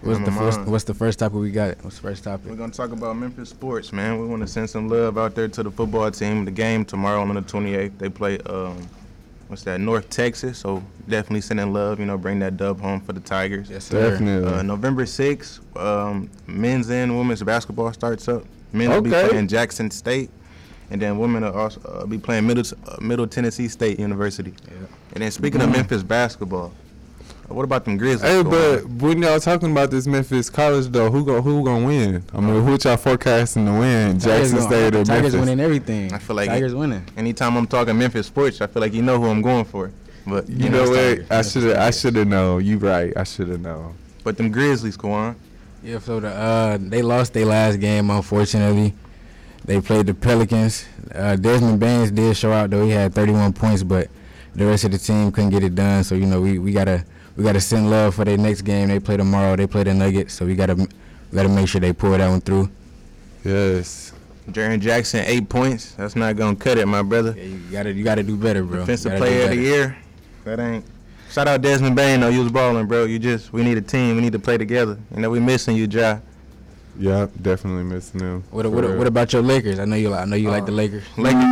What's 0.00 0.20
the 0.20 0.32
first? 0.32 0.60
What's 0.60 0.84
the 0.84 0.94
first 0.94 1.18
topic 1.18 1.38
we 1.38 1.50
got? 1.50 1.84
What's 1.84 1.96
the 1.96 2.02
first 2.02 2.24
topic? 2.24 2.48
We're 2.48 2.56
gonna 2.56 2.72
talk 2.72 2.92
about 2.92 3.16
Memphis 3.16 3.50
sports, 3.50 3.92
man. 3.92 4.18
We 4.18 4.26
want 4.26 4.40
to 4.40 4.48
send 4.48 4.70
some 4.70 4.88
love 4.88 5.18
out 5.18 5.34
there 5.34 5.48
to 5.48 5.62
the 5.62 5.70
football 5.70 6.10
team. 6.10 6.46
The 6.46 6.50
game 6.50 6.86
tomorrow 6.86 7.20
on 7.20 7.34
the 7.34 7.42
28th. 7.42 7.98
They 7.98 8.08
play 8.08 8.38
um, 8.40 8.88
what's 9.48 9.62
that? 9.64 9.80
North 9.80 10.08
Texas. 10.10 10.58
So 10.58 10.82
definitely 11.08 11.40
sending 11.40 11.72
love. 11.72 11.98
You 12.00 12.06
know, 12.06 12.18
bring 12.18 12.38
that 12.40 12.56
dub 12.56 12.80
home 12.80 13.00
for 13.00 13.12
the 13.12 13.20
Tigers. 13.20 13.70
Yes, 13.70 13.84
sir. 13.84 14.10
Definitely. 14.10 14.52
Uh, 14.52 14.62
November 14.62 15.04
6th, 15.04 15.60
um, 15.76 16.30
men's 16.46 16.90
and 16.90 17.16
women's 17.16 17.42
basketball 17.42 17.92
starts 17.92 18.28
up. 18.28 18.44
Men 18.72 18.90
will 18.90 19.00
be 19.00 19.10
playing 19.10 19.48
Jackson 19.48 19.90
State, 19.90 20.28
and 20.90 21.00
then 21.00 21.18
women 21.18 21.42
will 21.44 21.52
also 21.56 21.80
uh, 21.82 22.06
be 22.06 22.18
playing 22.18 22.46
Middle 22.46 22.64
uh, 22.86 22.96
Middle 23.00 23.26
Tennessee 23.26 23.68
State 23.68 23.98
University. 23.98 24.52
And 25.14 25.22
then 25.22 25.30
speaking 25.30 25.60
of 25.62 25.68
Mhm. 25.70 25.76
Memphis 25.76 26.02
basketball, 26.02 26.72
what 27.48 27.64
about 27.64 27.84
them 27.84 27.96
Grizzlies? 27.96 28.22
Hey, 28.30 28.42
Kawhi? 28.42 28.82
but 28.82 28.88
when 29.02 29.22
y'all 29.22 29.40
talking 29.40 29.70
about 29.70 29.90
this 29.90 30.06
Memphis 30.06 30.50
college 30.50 30.86
though, 30.86 31.10
who 31.10 31.24
go 31.24 31.40
who 31.42 31.64
gonna 31.64 31.86
win? 31.86 32.24
I 32.32 32.40
mean, 32.40 32.62
who 32.64 32.78
y'all 32.82 32.96
forecasting 32.96 33.66
to 33.66 33.72
win? 33.72 34.18
Jackson 34.18 34.60
State 34.60 34.94
or 34.94 35.04
Tigers 35.04 35.32
Memphis? 35.32 35.34
winning 35.34 35.60
everything. 35.60 36.12
I 36.12 36.18
feel 36.18 36.36
like 36.36 36.48
Tigers 36.48 36.74
winning. 36.74 37.04
Anytime 37.16 37.56
I'm 37.56 37.66
talking 37.66 37.96
Memphis 37.98 38.26
sports, 38.26 38.60
I 38.60 38.66
feel 38.66 38.80
like 38.80 38.92
you 38.92 39.02
know 39.02 39.20
who 39.20 39.26
I'm 39.26 39.42
going 39.42 39.64
for. 39.64 39.90
But 40.26 40.48
You 40.48 40.68
know 40.70 40.82
it's 40.92 41.28
what? 41.28 41.38
I 41.38 41.42
should 41.42 41.62
have. 41.64 41.76
I 41.76 41.90
should 41.90 42.16
have 42.16 42.26
known. 42.26 42.64
You 42.64 42.78
right. 42.78 43.12
I 43.16 43.22
should 43.24 43.48
have 43.48 43.60
known. 43.60 43.94
But 44.24 44.36
them 44.36 44.50
Grizzlies, 44.50 44.96
Kawan. 44.96 45.36
Yeah, 45.84 46.00
so 46.00 46.18
the 46.18 46.28
uh, 46.28 46.78
they 46.80 47.02
lost 47.02 47.32
their 47.32 47.46
last 47.46 47.78
game, 47.78 48.10
unfortunately. 48.10 48.92
They 49.64 49.80
played 49.80 50.06
the 50.06 50.14
Pelicans. 50.14 50.84
Uh, 51.14 51.36
Desmond 51.36 51.78
Bane 51.78 52.12
did 52.12 52.36
show 52.36 52.50
out 52.50 52.70
though; 52.70 52.84
he 52.84 52.90
had 52.90 53.14
31 53.14 53.52
points, 53.52 53.84
but 53.84 54.08
the 54.54 54.66
rest 54.66 54.84
of 54.84 54.90
the 54.90 54.98
team 54.98 55.30
couldn't 55.30 55.50
get 55.50 55.62
it 55.62 55.76
done. 55.76 56.02
So 56.02 56.16
you 56.16 56.26
know, 56.26 56.40
we, 56.40 56.58
we 56.58 56.72
gotta 56.72 57.04
we 57.36 57.44
gotta 57.44 57.60
send 57.60 57.90
love 57.90 58.14
for 58.14 58.24
their 58.24 58.38
next 58.38 58.62
game. 58.62 58.88
They 58.88 58.98
play 59.00 59.16
tomorrow. 59.16 59.56
They 59.56 59.66
play 59.66 59.84
the 59.84 59.94
Nuggets, 59.94 60.34
so 60.34 60.46
we 60.46 60.54
gotta 60.54 60.74
we 60.74 60.86
gotta 61.34 61.48
make 61.48 61.68
sure 61.68 61.80
they 61.80 61.92
pull 61.92 62.12
that 62.12 62.28
one 62.28 62.40
through. 62.40 62.70
Yes. 63.44 64.12
Jaren 64.50 64.80
Jackson, 64.80 65.24
eight 65.26 65.48
points. 65.48 65.92
That's 65.92 66.14
not 66.16 66.36
gonna 66.36 66.56
cut 66.56 66.78
it, 66.78 66.86
my 66.86 67.02
brother. 67.02 67.34
Yeah, 67.36 67.44
you 67.44 67.58
gotta 67.70 67.92
you 67.92 68.04
gotta 68.04 68.22
do 68.22 68.36
better, 68.36 68.62
bro. 68.62 68.80
Defensive 68.80 69.12
You 69.12 69.18
gotta 69.18 69.30
do 69.30 69.36
player 69.36 69.44
of 69.44 69.56
the 69.56 69.62
year. 69.62 69.96
That 70.44 70.60
ain't. 70.60 70.84
Shout 71.30 71.48
out 71.48 71.60
Desmond 71.60 71.96
Bane 71.96 72.20
though. 72.20 72.28
You 72.28 72.42
was 72.42 72.52
balling, 72.52 72.86
bro. 72.86 73.04
You 73.04 73.18
just 73.18 73.52
we 73.52 73.62
need 73.62 73.76
a 73.76 73.82
team. 73.82 74.16
We 74.16 74.22
need 74.22 74.32
to 74.32 74.38
play 74.38 74.56
together. 74.56 74.98
You 75.14 75.20
know 75.20 75.30
we 75.30 75.40
missing 75.40 75.76
you, 75.76 75.86
Ja. 75.86 76.18
Yeah, 76.98 77.26
definitely 77.42 77.84
missing 77.84 78.20
them. 78.20 78.44
What, 78.50 78.66
what, 78.66 78.96
what 78.96 79.06
about 79.06 79.32
your 79.32 79.42
Lakers? 79.42 79.78
I 79.78 79.84
know 79.84 79.96
you 79.96 80.08
like 80.08 80.22
I 80.22 80.24
know 80.24 80.36
you 80.36 80.48
like 80.50 80.64
the 80.64 80.72
uh, 80.72 80.76
Lakers. 80.76 81.04
Lakers. 81.18 81.44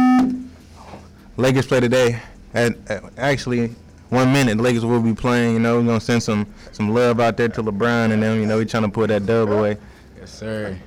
Lakers 1.37 1.66
play 1.66 1.81
today. 1.81 2.20
At, 2.55 2.73
at- 2.88 3.03
actually, 3.18 3.75
one 4.14 4.33
minute 4.33 4.57
the 4.57 4.62
Lakers 4.62 4.85
will 4.85 5.03
be 5.03 5.12
playing. 5.12 5.55
You 5.55 5.61
know 5.61 5.79
we're 5.79 5.87
gonna 5.87 6.00
send 6.00 6.22
some 6.22 6.46
some 6.72 6.94
love 6.94 7.20
out 7.20 7.37
there 7.37 7.48
to 7.48 7.62
LeBron 7.62 8.12
and 8.12 8.22
them. 8.22 8.40
You 8.40 8.46
know 8.46 8.59
we 8.59 8.64
trying 8.64 8.85
to 8.85 8.88
pull 8.88 9.07
that 9.07 9.27
dub 9.27 9.50
away. 9.50 9.77
Yes, 10.18 10.33
sir. 10.33 10.79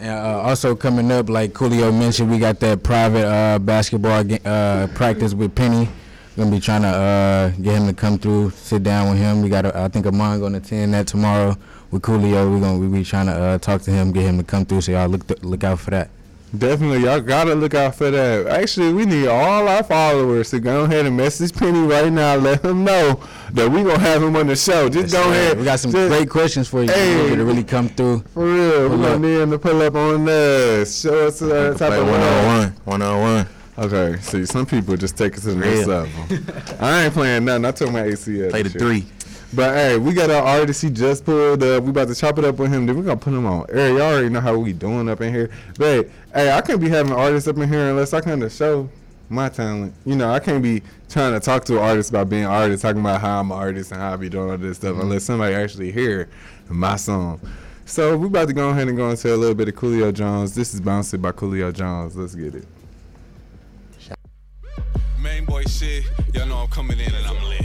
And 0.00 0.10
uh, 0.10 0.40
also 0.40 0.74
coming 0.74 1.12
up, 1.12 1.28
like 1.28 1.52
Coolio 1.52 1.96
mentioned, 1.96 2.30
we 2.30 2.38
got 2.38 2.58
that 2.60 2.82
private 2.82 3.24
uh, 3.26 3.58
basketball 3.58 4.24
uh, 4.44 4.88
practice 4.88 5.34
with 5.34 5.54
Penny. 5.54 5.88
Gonna 6.36 6.50
be 6.50 6.58
trying 6.58 6.82
to 6.82 6.88
uh, 6.88 7.48
get 7.50 7.76
him 7.76 7.86
to 7.86 7.94
come 7.94 8.18
through, 8.18 8.50
sit 8.50 8.82
down 8.82 9.08
with 9.10 9.18
him. 9.18 9.40
We 9.40 9.48
got, 9.48 9.66
a, 9.66 9.78
I 9.78 9.86
think, 9.86 10.04
Amon 10.04 10.40
gonna 10.40 10.58
attend 10.58 10.92
that 10.94 11.06
tomorrow 11.06 11.56
with 11.92 12.02
Coolio. 12.02 12.50
We're 12.50 12.60
gonna 12.60 12.78
we 12.78 12.88
be 12.88 13.04
trying 13.04 13.26
to 13.26 13.32
uh, 13.32 13.58
talk 13.58 13.82
to 13.82 13.92
him, 13.92 14.10
get 14.10 14.24
him 14.24 14.38
to 14.38 14.44
come 14.44 14.66
through. 14.66 14.80
So 14.80 14.90
y'all 14.92 15.08
look 15.08 15.26
th- 15.28 15.44
look 15.44 15.62
out 15.62 15.78
for 15.78 15.90
that. 15.92 16.10
Definitely, 16.56 17.00
y'all 17.00 17.20
gotta 17.20 17.54
look 17.54 17.74
out 17.74 17.96
for 17.96 18.10
that. 18.10 18.46
Actually, 18.46 18.92
we 18.92 19.04
need 19.06 19.26
all 19.26 19.66
our 19.66 19.82
followers 19.82 20.50
to 20.50 20.60
go 20.60 20.84
ahead 20.84 21.04
and 21.06 21.16
message 21.16 21.52
Penny 21.52 21.80
right 21.80 22.12
now. 22.12 22.36
Let 22.36 22.64
him 22.64 22.84
know 22.84 23.20
that 23.52 23.70
we 23.70 23.82
gonna 23.82 23.98
have 23.98 24.22
him 24.22 24.36
on 24.36 24.46
the 24.46 24.54
show. 24.54 24.88
Just 24.88 25.12
Yes, 25.12 25.12
go 25.12 25.22
sir. 25.24 25.30
ahead. 25.30 25.58
We 25.58 25.64
got 25.64 25.80
some 25.80 25.90
Just- 25.90 26.08
great 26.08 26.30
questions 26.30 26.68
for 26.68 26.82
you. 26.82 26.90
Hey. 26.90 27.34
To 27.34 27.44
really 27.44 27.64
come 27.64 27.88
through. 27.88 28.22
For 28.34 28.44
real, 28.44 28.88
we 28.88 28.96
gonna 29.02 29.18
need 29.18 29.40
him 29.40 29.50
to 29.50 29.58
pull 29.58 29.82
up 29.82 29.94
on 29.96 30.28
us. 30.28 31.00
Show 31.00 31.24
uh, 31.24 31.26
us 31.26 31.38
the 31.40 31.74
type 31.76 31.92
of 31.92 32.06
one 32.06 32.20
on 32.20 32.46
one. 32.46 32.68
One 32.84 33.02
on 33.02 33.20
one. 33.20 33.46
Okay, 33.76 34.20
see, 34.20 34.46
some 34.46 34.66
people 34.66 34.96
just 34.96 35.16
take 35.16 35.36
it 35.36 35.40
to 35.40 35.54
the 35.54 35.56
next 35.56 35.88
level. 35.88 36.08
I 36.78 37.06
ain't 37.06 37.14
playing 37.14 37.44
nothing. 37.46 37.64
I 37.64 37.72
took 37.72 37.90
my 37.90 38.02
ACL. 38.02 38.50
Play 38.50 38.62
the 38.62 38.70
three. 38.70 39.04
But 39.54 39.74
hey, 39.74 39.98
we 39.98 40.14
got 40.14 40.30
our 40.30 40.42
artist. 40.42 40.82
He 40.82 40.90
just 40.90 41.24
pulled 41.24 41.62
up. 41.62 41.84
We 41.84 41.90
about 41.90 42.08
to 42.08 42.14
chop 42.14 42.38
it 42.38 42.44
up 42.44 42.56
with 42.56 42.72
him. 42.72 42.86
Then 42.86 42.96
we 42.96 43.02
gonna 43.02 43.16
put 43.16 43.32
him 43.32 43.46
on 43.46 43.66
air. 43.68 43.90
Y'all 43.90 44.02
already 44.02 44.28
know 44.28 44.40
how 44.40 44.56
we 44.56 44.72
doing 44.72 45.08
up 45.08 45.20
in 45.20 45.32
here. 45.32 45.50
But 45.78 46.08
hey, 46.34 46.50
I 46.50 46.60
can't 46.60 46.80
be 46.80 46.88
having 46.88 47.12
artists 47.12 47.48
up 47.48 47.56
in 47.58 47.68
here 47.68 47.90
unless 47.90 48.12
I 48.12 48.20
kind 48.20 48.42
of 48.42 48.52
show 48.52 48.88
my 49.28 49.48
talent. 49.48 49.94
You 50.04 50.16
know, 50.16 50.30
I 50.32 50.40
can't 50.40 50.62
be 50.62 50.82
trying 51.08 51.34
to 51.34 51.40
talk 51.40 51.64
to 51.66 51.74
an 51.74 51.82
artist 51.84 52.10
about 52.10 52.28
being 52.28 52.44
an 52.44 52.50
artist, 52.50 52.82
talking 52.82 53.00
about 53.00 53.20
how 53.20 53.40
I'm 53.40 53.50
an 53.52 53.56
artist 53.58 53.92
and 53.92 54.00
how 54.00 54.14
I 54.14 54.16
be 54.16 54.28
doing 54.28 54.50
all 54.50 54.58
this 54.58 54.78
stuff, 54.78 54.92
mm-hmm. 54.92 55.02
unless 55.02 55.24
somebody 55.24 55.54
actually 55.54 55.92
hear 55.92 56.28
my 56.68 56.96
song. 56.96 57.40
So 57.84 58.16
we 58.16 58.26
about 58.26 58.48
to 58.48 58.54
go 58.54 58.70
ahead 58.70 58.88
and 58.88 58.96
go 58.96 59.10
into 59.10 59.32
a 59.32 59.36
little 59.36 59.54
bit 59.54 59.68
of 59.68 59.74
Coolio 59.74 60.12
Jones. 60.12 60.54
This 60.54 60.74
is 60.74 60.80
Bouncy 60.80 61.20
by 61.20 61.32
Coolio 61.32 61.72
Jones. 61.72 62.16
Let's 62.16 62.34
get 62.34 62.54
it. 62.54 62.66
Main 65.22 65.44
boy 65.44 65.62
shit, 65.64 66.04
y'all 66.32 66.46
know 66.46 66.56
I'm 66.56 66.68
coming 66.68 66.98
in 66.98 67.14
and 67.14 67.26
I'm 67.26 67.42
lit. 67.44 67.63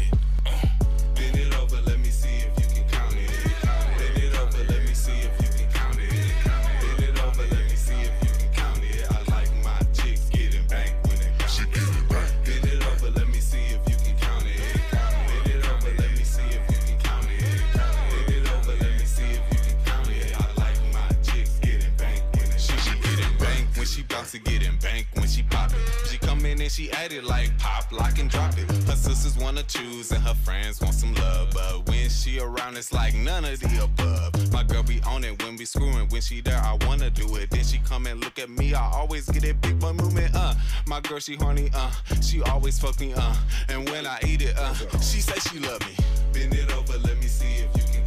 She 24.30 24.38
to 24.38 24.44
get 24.44 24.64
in 24.64 24.78
bank 24.78 25.08
when 25.14 25.28
she 25.28 25.44
pop 25.44 25.72
it. 25.72 26.08
She 26.08 26.18
come 26.18 26.46
in 26.46 26.62
and 26.62 26.72
she 26.72 26.92
add 26.92 27.12
it 27.12 27.24
like 27.24 27.58
pop, 27.58 27.92
lock 27.92 28.20
and 28.20 28.30
drop 28.30 28.58
it. 28.58 28.70
Her 28.88 28.96
sisters 28.96 29.38
wanna 29.38 29.64
choose 29.64 30.12
and 30.12 30.24
her 30.24 30.34
friends 30.36 30.82
want 30.82 30.94
some 30.94 31.14
love, 31.16 31.52
but 31.54 31.88
when 31.88 32.10
she 32.10 32.40
around, 32.40 32.78
it's 32.78 32.94
like 32.94 33.16
none 33.16 33.46
of 33.46 33.60
the 33.60 33.84
above. 33.84 34.52
My 34.52 34.64
girl 34.64 34.84
be 34.84 35.02
on 35.08 35.24
it 35.24 35.42
when 35.44 35.56
we 35.58 35.66
screwing. 35.66 36.08
When 36.10 36.22
she 36.22 36.42
there, 36.42 36.58
I 36.58 36.78
wanna 36.86 37.10
do 37.10 37.36
it. 37.38 37.50
Then 37.50 37.64
she 37.64 37.80
come 37.80 38.06
and 38.06 38.20
look 38.24 38.40
at 38.40 38.50
me. 38.50 38.74
I 38.74 38.92
always 38.94 39.26
get 39.30 39.44
it 39.44 39.60
big 39.62 39.80
boy 39.80 39.94
movement. 39.94 40.36
Uh, 40.36 40.54
my 40.86 41.00
girl 41.02 41.20
she 41.20 41.36
horny. 41.36 41.70
Uh, 41.74 41.92
she 42.22 42.42
always 42.44 42.78
fuck 42.80 43.00
me. 43.00 43.14
Uh, 43.14 43.36
and 43.70 43.90
when 43.90 44.06
I 44.06 44.20
eat 44.26 44.42
it, 44.42 44.58
uh, 44.58 44.74
she 45.00 45.22
say 45.22 45.40
she 45.50 45.60
love 45.60 45.82
me. 45.82 45.96
Bend 46.34 46.54
it 46.54 46.72
over, 46.74 46.98
let 47.00 47.18
me 47.18 47.28
see 47.28 47.64
if 47.64 47.76
you 47.76 47.84
can 47.94 47.99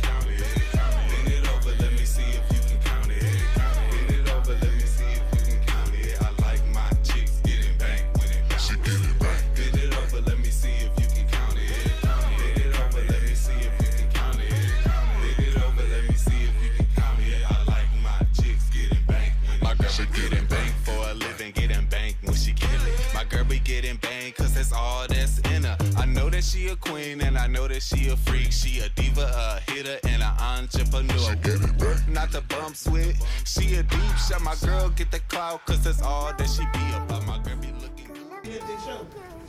she 27.92 28.08
a 28.08 28.16
freak. 28.16 28.52
She 28.52 28.80
a 28.80 28.88
diva, 28.90 29.22
a 29.22 29.70
hitter, 29.70 29.98
and 30.04 30.22
an 30.22 30.34
entrepreneur. 30.38 31.36
Not 32.08 32.32
the 32.32 32.42
bumps 32.48 32.86
with. 32.88 33.16
She 33.44 33.74
a 33.76 33.82
deep 33.82 34.16
shot. 34.16 34.42
My 34.42 34.54
girl 34.56 34.88
get 34.90 35.10
the 35.10 35.20
clout 35.20 35.64
cause 35.66 35.82
that's 35.84 36.02
all 36.02 36.32
that 36.36 36.48
she 36.48 36.64
be 36.72 36.96
about. 36.96 37.26
My 37.26 37.38
girl 37.38 37.56
be 37.56 37.68
looking. 37.80 38.08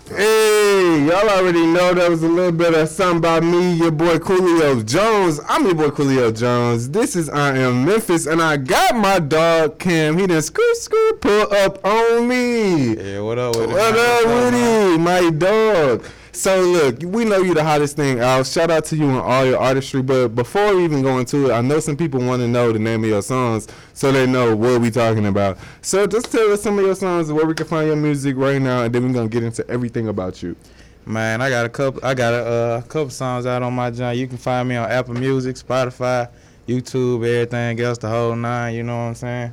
Hey, 0.10 1.06
y'all 1.08 1.30
already 1.30 1.66
know 1.66 1.94
that 1.94 2.10
was 2.10 2.22
a 2.22 2.28
little 2.28 2.52
bit 2.52 2.76
of 2.76 2.90
something 2.90 3.18
about 3.18 3.44
me, 3.44 3.74
your 3.74 3.90
boy 3.90 4.20
Coolio 4.20 4.86
Jones. 4.86 5.40
I'm 5.48 5.66
your 5.66 5.76
boy 5.76 5.88
Coolio 5.88 6.38
Jones. 6.38 6.90
This 6.90 7.16
is 7.16 7.30
I 7.30 7.58
Am 7.58 7.86
Memphis, 7.86 8.28
and 8.28 8.42
I 8.42 8.58
got 8.58 8.96
my 8.96 9.20
dog 9.20 9.80
Cam. 9.80 10.18
He 10.18 10.28
done 10.28 10.42
scoot 10.42 10.78
scoot 10.78 11.22
pull 11.22 11.52
up 11.54 11.84
on 11.84 12.28
me. 12.28 12.96
Yeah, 12.96 13.22
what 13.22 13.40
up 13.40 13.56
with? 13.56 13.72
What 13.72 13.98
up 13.98 14.26
with 14.26 14.54
it, 14.54 15.00
my 15.00 15.30
dog? 15.32 16.06
So 16.36 16.62
look, 16.62 17.00
we 17.04 17.26
know 17.26 17.38
you're 17.38 17.54
the 17.54 17.64
hottest 17.64 17.96
thing 17.96 18.20
out. 18.20 18.48
Shout 18.48 18.72
out 18.72 18.86
to 18.86 18.98
you 18.98 19.08
and 19.08 19.20
all 19.20 19.46
your 19.46 19.60
artistry. 19.60 20.02
But 20.02 20.30
before 20.30 20.76
we 20.76 20.84
even 20.84 21.04
go 21.04 21.20
into 21.20 21.50
it, 21.50 21.54
I 21.54 21.62
know 21.62 21.80
some 21.80 21.96
people 21.96 22.20
want 22.22 22.42
to 22.42 22.48
know 22.48 22.72
the 22.72 22.80
name 22.80 23.04
of 23.04 23.10
your 23.10 23.22
songs 23.22 23.68
so 23.94 24.12
they 24.12 24.26
know 24.26 24.56
what 24.56 24.82
we 24.82 24.90
talking 24.90 25.28
about. 25.28 25.60
So 25.84 26.08
just 26.08 26.32
tell 26.32 26.52
us 26.52 26.64
some 26.64 26.80
of 26.80 26.86
your 26.86 26.96
songs 26.96 27.32
where 27.32 27.46
we 27.46 27.54
can 27.54 27.68
find 27.68 27.86
your 27.86 27.98
music 27.98 28.36
right 28.36 28.60
now, 28.60 28.82
and 28.82 28.94
then 28.94 29.06
we're 29.06 29.14
gonna 29.14 29.30
get 29.30 29.44
into 29.44 29.70
everything 29.70 30.08
about 30.08 30.42
you. 30.42 30.56
Man, 31.06 31.40
I 31.40 31.52
got 31.52 31.68
a 31.68 31.70
couple. 31.70 32.04
I 32.04 32.16
got 32.16 32.34
a 32.34 32.46
uh, 32.46 32.82
couple 32.82 33.12
songs 33.12 33.46
out 33.46 33.62
on 33.62 33.74
my 33.74 33.92
joint. 33.92 34.18
You 34.18 34.28
can 34.28 34.38
find 34.38 34.68
me 34.68 34.76
on 34.76 34.90
Apple 34.90 35.14
Music, 35.14 35.56
Spotify, 35.56 36.30
YouTube, 36.68 37.28
everything 37.28 37.80
else, 37.80 38.00
the 38.00 38.10
whole 38.10 38.36
nine. 38.36 38.74
You 38.74 38.82
know 38.82 38.96
what 38.96 39.04
I'm 39.04 39.16
saying? 39.16 39.52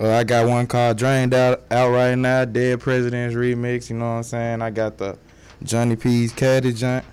Uh, 0.00 0.10
I 0.10 0.22
got 0.22 0.46
one 0.46 0.68
called 0.68 0.98
"Drained 0.98 1.34
Out" 1.34 1.62
out 1.72 1.90
right 1.90 2.14
now. 2.14 2.44
Dead 2.44 2.78
Presidents 2.78 3.34
remix. 3.34 3.90
You 3.90 3.96
know 3.96 4.04
what 4.04 4.16
I'm 4.18 4.22
saying? 4.22 4.62
I 4.62 4.70
got 4.70 4.98
the 4.98 5.18
Johnny 5.64 5.96
P's 5.96 6.32
Caddy 6.32 6.72
joint. 6.72 7.04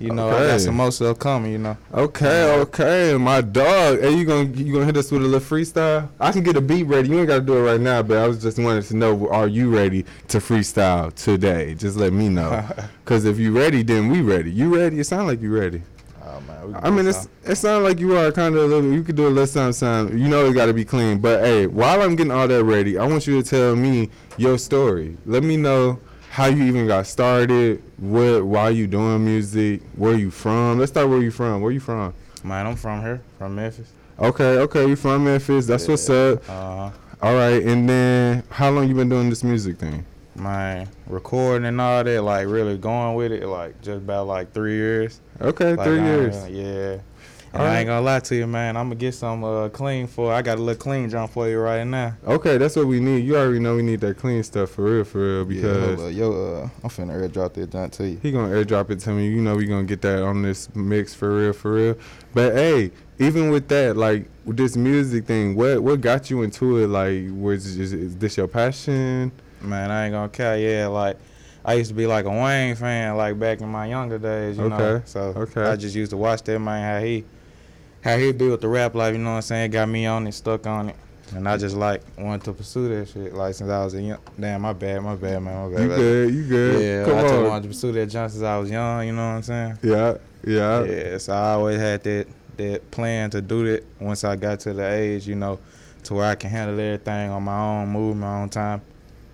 You 0.00 0.12
know, 0.12 0.28
I 0.28 0.34
Okay. 0.34 0.46
got 0.46 0.60
some 0.60 0.76
more 0.76 0.92
stuff 0.92 1.18
coming. 1.18 1.50
You 1.50 1.58
know. 1.58 1.76
Okay, 1.92 2.52
okay, 2.60 3.16
my 3.18 3.40
dog. 3.40 4.00
Hey, 4.00 4.14
you 4.14 4.24
gonna 4.24 4.48
you 4.48 4.72
gonna 4.72 4.84
hit 4.84 4.96
us 4.96 5.10
with 5.10 5.22
a 5.22 5.24
little 5.24 5.40
freestyle? 5.40 6.08
I 6.20 6.30
can 6.30 6.44
get 6.44 6.56
a 6.56 6.60
beat 6.60 6.84
ready. 6.84 7.08
You 7.08 7.18
ain't 7.18 7.26
gotta 7.26 7.40
do 7.40 7.56
it 7.56 7.62
right 7.62 7.80
now, 7.80 8.02
but 8.02 8.16
I 8.18 8.28
was 8.28 8.40
just 8.40 8.58
wanted 8.60 8.84
to 8.84 8.96
know: 8.96 9.28
Are 9.28 9.48
you 9.48 9.74
ready 9.74 10.04
to 10.28 10.38
freestyle 10.38 11.12
today? 11.14 11.74
Just 11.74 11.96
let 11.96 12.12
me 12.12 12.28
know. 12.28 12.64
Cause 13.06 13.24
if 13.24 13.38
you 13.38 13.50
ready, 13.58 13.82
then 13.82 14.08
we 14.08 14.20
ready. 14.20 14.52
You 14.52 14.72
ready? 14.74 15.00
It 15.00 15.04
sound 15.04 15.26
like 15.26 15.42
you 15.42 15.52
ready. 15.58 15.82
Oh 16.24 16.40
man, 16.42 16.76
I 16.80 16.90
mean, 16.90 17.08
it's 17.08 17.28
it 17.44 17.56
sounds 17.56 17.82
like 17.82 17.98
you 17.98 18.16
are 18.16 18.30
kind 18.30 18.54
of 18.54 18.62
a 18.62 18.66
little. 18.66 18.92
You 18.92 19.02
could 19.02 19.16
do 19.16 19.26
a 19.26 19.30
little 19.30 19.46
something, 19.48 19.72
something. 19.72 20.16
You 20.18 20.28
know, 20.28 20.46
it 20.46 20.52
got 20.52 20.66
to 20.66 20.74
be 20.74 20.84
clean. 20.84 21.18
But 21.18 21.40
hey, 21.42 21.66
while 21.66 22.02
I'm 22.02 22.14
getting 22.14 22.30
all 22.30 22.46
that 22.46 22.62
ready, 22.62 22.98
I 22.98 23.04
want 23.06 23.26
you 23.26 23.42
to 23.42 23.48
tell 23.48 23.74
me 23.74 24.10
your 24.36 24.58
story. 24.58 25.16
Let 25.26 25.42
me 25.42 25.56
know 25.56 25.98
how 26.38 26.46
you 26.46 26.62
even 26.66 26.86
got 26.86 27.04
started. 27.04 27.82
What, 27.98 28.44
why 28.44 28.70
you 28.70 28.86
doing 28.86 29.24
music? 29.24 29.82
Where 29.96 30.14
you 30.14 30.30
from? 30.30 30.78
Let's 30.78 30.92
start 30.92 31.08
where 31.08 31.20
you 31.20 31.32
from. 31.32 31.60
Where 31.60 31.72
you 31.72 31.80
from? 31.80 32.14
Man, 32.44 32.64
I'm 32.64 32.76
from 32.76 33.02
here, 33.02 33.20
from 33.38 33.56
Memphis. 33.56 33.90
Okay, 34.20 34.58
okay, 34.58 34.86
you 34.86 34.94
from 34.94 35.24
Memphis. 35.24 35.66
That's 35.66 35.88
what's 35.88 36.08
up. 36.08 36.48
Uh, 36.48 36.90
All 37.20 37.34
right, 37.34 37.60
and 37.60 37.88
then 37.88 38.44
how 38.50 38.70
long 38.70 38.86
you 38.88 38.94
been 38.94 39.08
doing 39.08 39.28
this 39.28 39.42
music 39.42 39.78
thing? 39.78 40.06
man, 40.36 40.88
recording 41.08 41.66
and 41.66 41.80
all 41.80 42.04
that, 42.04 42.22
like 42.22 42.46
really 42.46 42.78
going 42.78 43.16
with 43.16 43.32
it, 43.32 43.44
like 43.44 43.74
just 43.82 43.96
about 43.96 44.28
like 44.28 44.52
three 44.52 44.74
years. 44.76 45.20
Okay, 45.40 45.74
Like, 45.74 45.84
three 45.84 46.00
years. 46.00 46.48
yeah. 46.48 46.98
And 47.52 47.62
Alright. 47.62 47.76
I 47.76 47.78
ain't 47.80 47.86
gonna 47.86 48.04
lie 48.04 48.20
to 48.20 48.36
you, 48.36 48.46
man. 48.46 48.76
I'm 48.76 48.86
gonna 48.88 48.96
get 48.96 49.14
some 49.14 49.42
uh, 49.42 49.70
clean 49.70 50.06
for. 50.06 50.32
I 50.32 50.42
got 50.42 50.58
a 50.58 50.62
little 50.62 50.78
clean 50.78 51.08
jump 51.08 51.32
for 51.32 51.48
you 51.48 51.58
right 51.58 51.84
now. 51.84 52.14
Okay, 52.26 52.58
that's 52.58 52.76
what 52.76 52.86
we 52.86 53.00
need. 53.00 53.24
You 53.24 53.36
already 53.36 53.58
know 53.58 53.76
we 53.76 53.82
need 53.82 54.00
that 54.00 54.18
clean 54.18 54.42
stuff 54.42 54.70
for 54.70 54.84
real, 54.84 55.04
for 55.04 55.18
real. 55.18 55.44
Because 55.46 56.00
yeah, 56.00 56.08
yo, 56.08 56.32
uh, 56.32 56.68
I'm 56.82 56.90
finna 56.90 57.16
airdrop 57.16 57.54
that 57.54 57.70
junk 57.70 57.92
to 57.94 58.08
you. 58.08 58.18
He 58.22 58.32
gonna 58.32 58.54
airdrop 58.54 58.90
it 58.90 59.00
to 59.00 59.10
me. 59.10 59.28
You 59.28 59.40
know 59.40 59.56
we 59.56 59.64
gonna 59.64 59.84
get 59.84 60.02
that 60.02 60.22
on 60.22 60.42
this 60.42 60.74
mix 60.74 61.14
for 61.14 61.34
real, 61.34 61.54
for 61.54 61.72
real. 61.72 61.96
But 62.34 62.52
hey, 62.52 62.90
even 63.18 63.50
with 63.50 63.68
that, 63.68 63.96
like 63.96 64.28
with 64.44 64.58
this 64.58 64.76
music 64.76 65.24
thing, 65.24 65.56
what 65.56 65.82
what 65.82 66.02
got 66.02 66.28
you 66.30 66.42
into 66.42 66.78
it? 66.78 66.88
Like, 66.88 67.24
was 67.30 67.64
is, 67.64 67.94
is 67.94 68.16
this 68.16 68.36
your 68.36 68.48
passion? 68.48 69.32
Man, 69.62 69.90
I 69.90 70.04
ain't 70.04 70.12
gonna 70.12 70.28
care. 70.28 70.58
Yeah, 70.58 70.88
like 70.88 71.16
I 71.64 71.74
used 71.74 71.88
to 71.88 71.94
be 71.94 72.06
like 72.06 72.26
a 72.26 72.30
Wayne 72.30 72.76
fan, 72.76 73.16
like 73.16 73.38
back 73.38 73.60
in 73.62 73.68
my 73.68 73.86
younger 73.86 74.18
days. 74.18 74.58
You 74.58 74.68
know, 74.68 74.76
Okay, 74.76 75.02
so 75.06 75.20
okay. 75.36 75.62
I 75.62 75.76
just 75.76 75.96
used 75.96 76.10
to 76.10 76.16
watch 76.16 76.42
that 76.42 76.58
man 76.58 76.94
how 76.94 77.04
he 77.04 77.24
how 78.02 78.16
he 78.16 78.32
built 78.32 78.60
the 78.60 78.68
rap 78.68 78.94
life. 78.94 79.12
You 79.12 79.18
know 79.18 79.30
what 79.30 79.36
I'm 79.36 79.42
saying? 79.42 79.70
Got 79.70 79.88
me 79.88 80.06
on 80.06 80.26
it, 80.26 80.32
stuck 80.32 80.66
on 80.66 80.90
it. 80.90 80.96
And 81.34 81.46
I 81.46 81.58
just 81.58 81.76
like 81.76 82.02
wanted 82.16 82.44
to 82.44 82.52
pursue 82.54 82.88
that 82.88 83.08
shit. 83.08 83.34
Like 83.34 83.54
since 83.54 83.68
I 83.70 83.84
was 83.84 83.94
a 83.94 84.00
young, 84.00 84.18
damn, 84.40 84.62
my 84.62 84.72
bad, 84.72 85.02
my 85.02 85.14
bad, 85.14 85.42
man, 85.42 85.70
my 85.70 85.76
bad. 85.76 85.82
You 85.82 85.88
good, 85.96 86.34
you 86.34 86.44
good. 86.44 86.82
Yeah, 86.82 87.04
Come 87.04 87.18
I 87.18 87.22
just 87.22 87.34
on. 87.34 87.44
wanted 87.44 87.62
to 87.64 87.68
pursue 87.68 87.92
that 87.92 88.06
junk 88.06 88.30
since 88.30 88.42
I 88.42 88.56
was 88.58 88.70
young. 88.70 89.06
You 89.06 89.12
know 89.12 89.28
what 89.28 89.34
I'm 89.36 89.42
saying? 89.42 89.78
Yeah, 89.82 90.14
yeah. 90.46 90.84
Yeah, 90.84 91.18
so 91.18 91.32
I 91.34 91.52
always 91.52 91.78
had 91.78 92.02
that 92.04 92.26
that 92.56 92.90
plan 92.90 93.30
to 93.30 93.40
do 93.42 93.70
that 93.70 93.84
once 94.00 94.24
I 94.24 94.36
got 94.36 94.60
to 94.60 94.72
the 94.72 94.90
age, 94.90 95.28
you 95.28 95.34
know, 95.36 95.58
to 96.04 96.14
where 96.14 96.24
I 96.24 96.34
can 96.34 96.50
handle 96.50 96.80
everything 96.80 97.30
on 97.30 97.42
my 97.44 97.58
own, 97.60 97.88
move 97.88 98.16
my 98.16 98.40
own 98.40 98.48
time. 98.48 98.80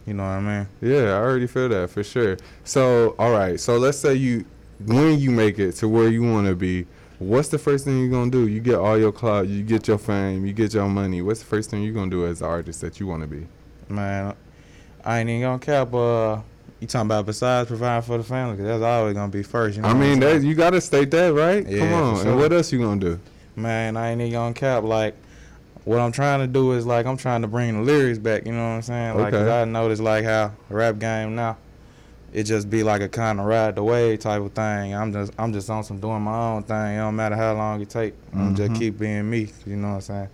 You 0.04 0.12
know 0.14 0.24
what 0.24 0.30
I 0.30 0.40
mean? 0.40 0.66
Yeah, 0.82 1.04
I 1.04 1.12
already 1.22 1.46
feel 1.46 1.68
that 1.70 1.88
for 1.90 2.02
sure. 2.04 2.36
So, 2.64 3.14
all 3.18 3.30
right. 3.32 3.58
So 3.58 3.78
let's 3.78 3.96
say 3.96 4.14
you, 4.14 4.44
when 4.84 5.18
you 5.18 5.30
make 5.30 5.58
it 5.58 5.72
to 5.76 5.88
where 5.88 6.08
you 6.08 6.22
want 6.22 6.46
to 6.48 6.54
be, 6.54 6.86
what's 7.24 7.48
the 7.48 7.58
first 7.58 7.84
thing 7.84 7.98
you're 7.98 8.10
gonna 8.10 8.30
do? 8.30 8.46
You 8.48 8.60
get 8.60 8.76
all 8.76 8.98
your 8.98 9.12
clout, 9.12 9.48
you 9.48 9.62
get 9.62 9.88
your 9.88 9.98
fame, 9.98 10.44
you 10.46 10.52
get 10.52 10.74
your 10.74 10.88
money. 10.88 11.22
What's 11.22 11.40
the 11.40 11.46
first 11.46 11.70
thing 11.70 11.82
you're 11.82 11.94
gonna 11.94 12.10
do 12.10 12.26
as 12.26 12.40
an 12.42 12.48
artist 12.48 12.80
that 12.82 13.00
you 13.00 13.06
want 13.06 13.22
to 13.22 13.28
be? 13.28 13.46
Man, 13.88 14.34
I 15.04 15.18
ain't 15.20 15.28
even 15.30 15.42
gonna 15.42 15.58
cap. 15.58 15.92
Uh, 15.94 16.38
you 16.80 16.86
talking 16.86 17.06
about 17.06 17.26
besides 17.26 17.68
providing 17.68 18.02
for 18.02 18.18
the 18.18 18.24
family? 18.24 18.56
'cause 18.56 18.66
that's 18.66 18.82
always 18.82 19.14
gonna 19.14 19.28
be 19.32 19.42
first. 19.42 19.76
You 19.76 19.82
know 19.82 19.88
I 19.88 19.94
mean, 19.94 20.20
that 20.20 20.42
you 20.42 20.54
gotta 20.54 20.80
state 20.80 21.10
that, 21.12 21.32
right? 21.34 21.66
Yeah, 21.66 21.78
Come 21.80 21.92
on. 21.92 22.16
sure. 22.22 22.30
And 22.32 22.38
what 22.40 22.52
else 22.52 22.72
you 22.72 22.78
gonna 22.78 23.00
do? 23.00 23.18
Man, 23.56 23.96
I 23.96 24.10
ain't 24.10 24.20
even 24.20 24.32
gonna 24.32 24.54
cap. 24.54 24.82
Like, 24.84 25.14
what 25.84 25.98
I'm 26.00 26.12
trying 26.12 26.40
to 26.40 26.46
do 26.46 26.72
is 26.72 26.84
like 26.86 27.06
I'm 27.06 27.16
trying 27.16 27.42
to 27.42 27.48
bring 27.48 27.74
the 27.76 27.82
lyrics 27.82 28.18
back. 28.18 28.46
You 28.46 28.52
know 28.52 28.58
what 28.58 28.74
I'm 28.76 28.82
saying? 28.82 29.16
Like, 29.16 29.32
'cause 29.32 29.42
Okay. 29.46 29.60
I 29.62 29.64
noticed 29.64 30.02
like 30.02 30.24
how 30.24 30.52
the 30.68 30.74
rap 30.74 30.98
game 30.98 31.34
now, 31.34 31.56
it 32.34 32.42
just 32.44 32.68
be 32.68 32.82
like 32.82 33.00
a 33.00 33.08
kind 33.08 33.38
of 33.40 33.46
ride 33.46 33.76
the 33.76 33.82
wave 33.84 34.18
type 34.18 34.42
of 34.42 34.52
thing. 34.52 34.94
I'm 34.94 35.12
just 35.12 35.32
I'm 35.38 35.52
just 35.52 35.70
on 35.70 35.84
some 35.84 36.00
doing 36.00 36.20
my 36.22 36.36
own 36.54 36.64
thing. 36.64 36.96
It 36.96 36.98
don't 36.98 37.16
matter 37.16 37.36
how 37.36 37.54
long 37.54 37.80
it 37.80 37.88
take. 37.88 38.12
I'm 38.34 38.54
just 38.54 38.72
Mhm. 38.72 38.78
keep 38.78 38.98
being 38.98 39.30
me. 39.30 39.50
You 39.64 39.76
know 39.76 39.88
what 39.88 39.94
I'm 39.94 40.00
saying? 40.02 40.28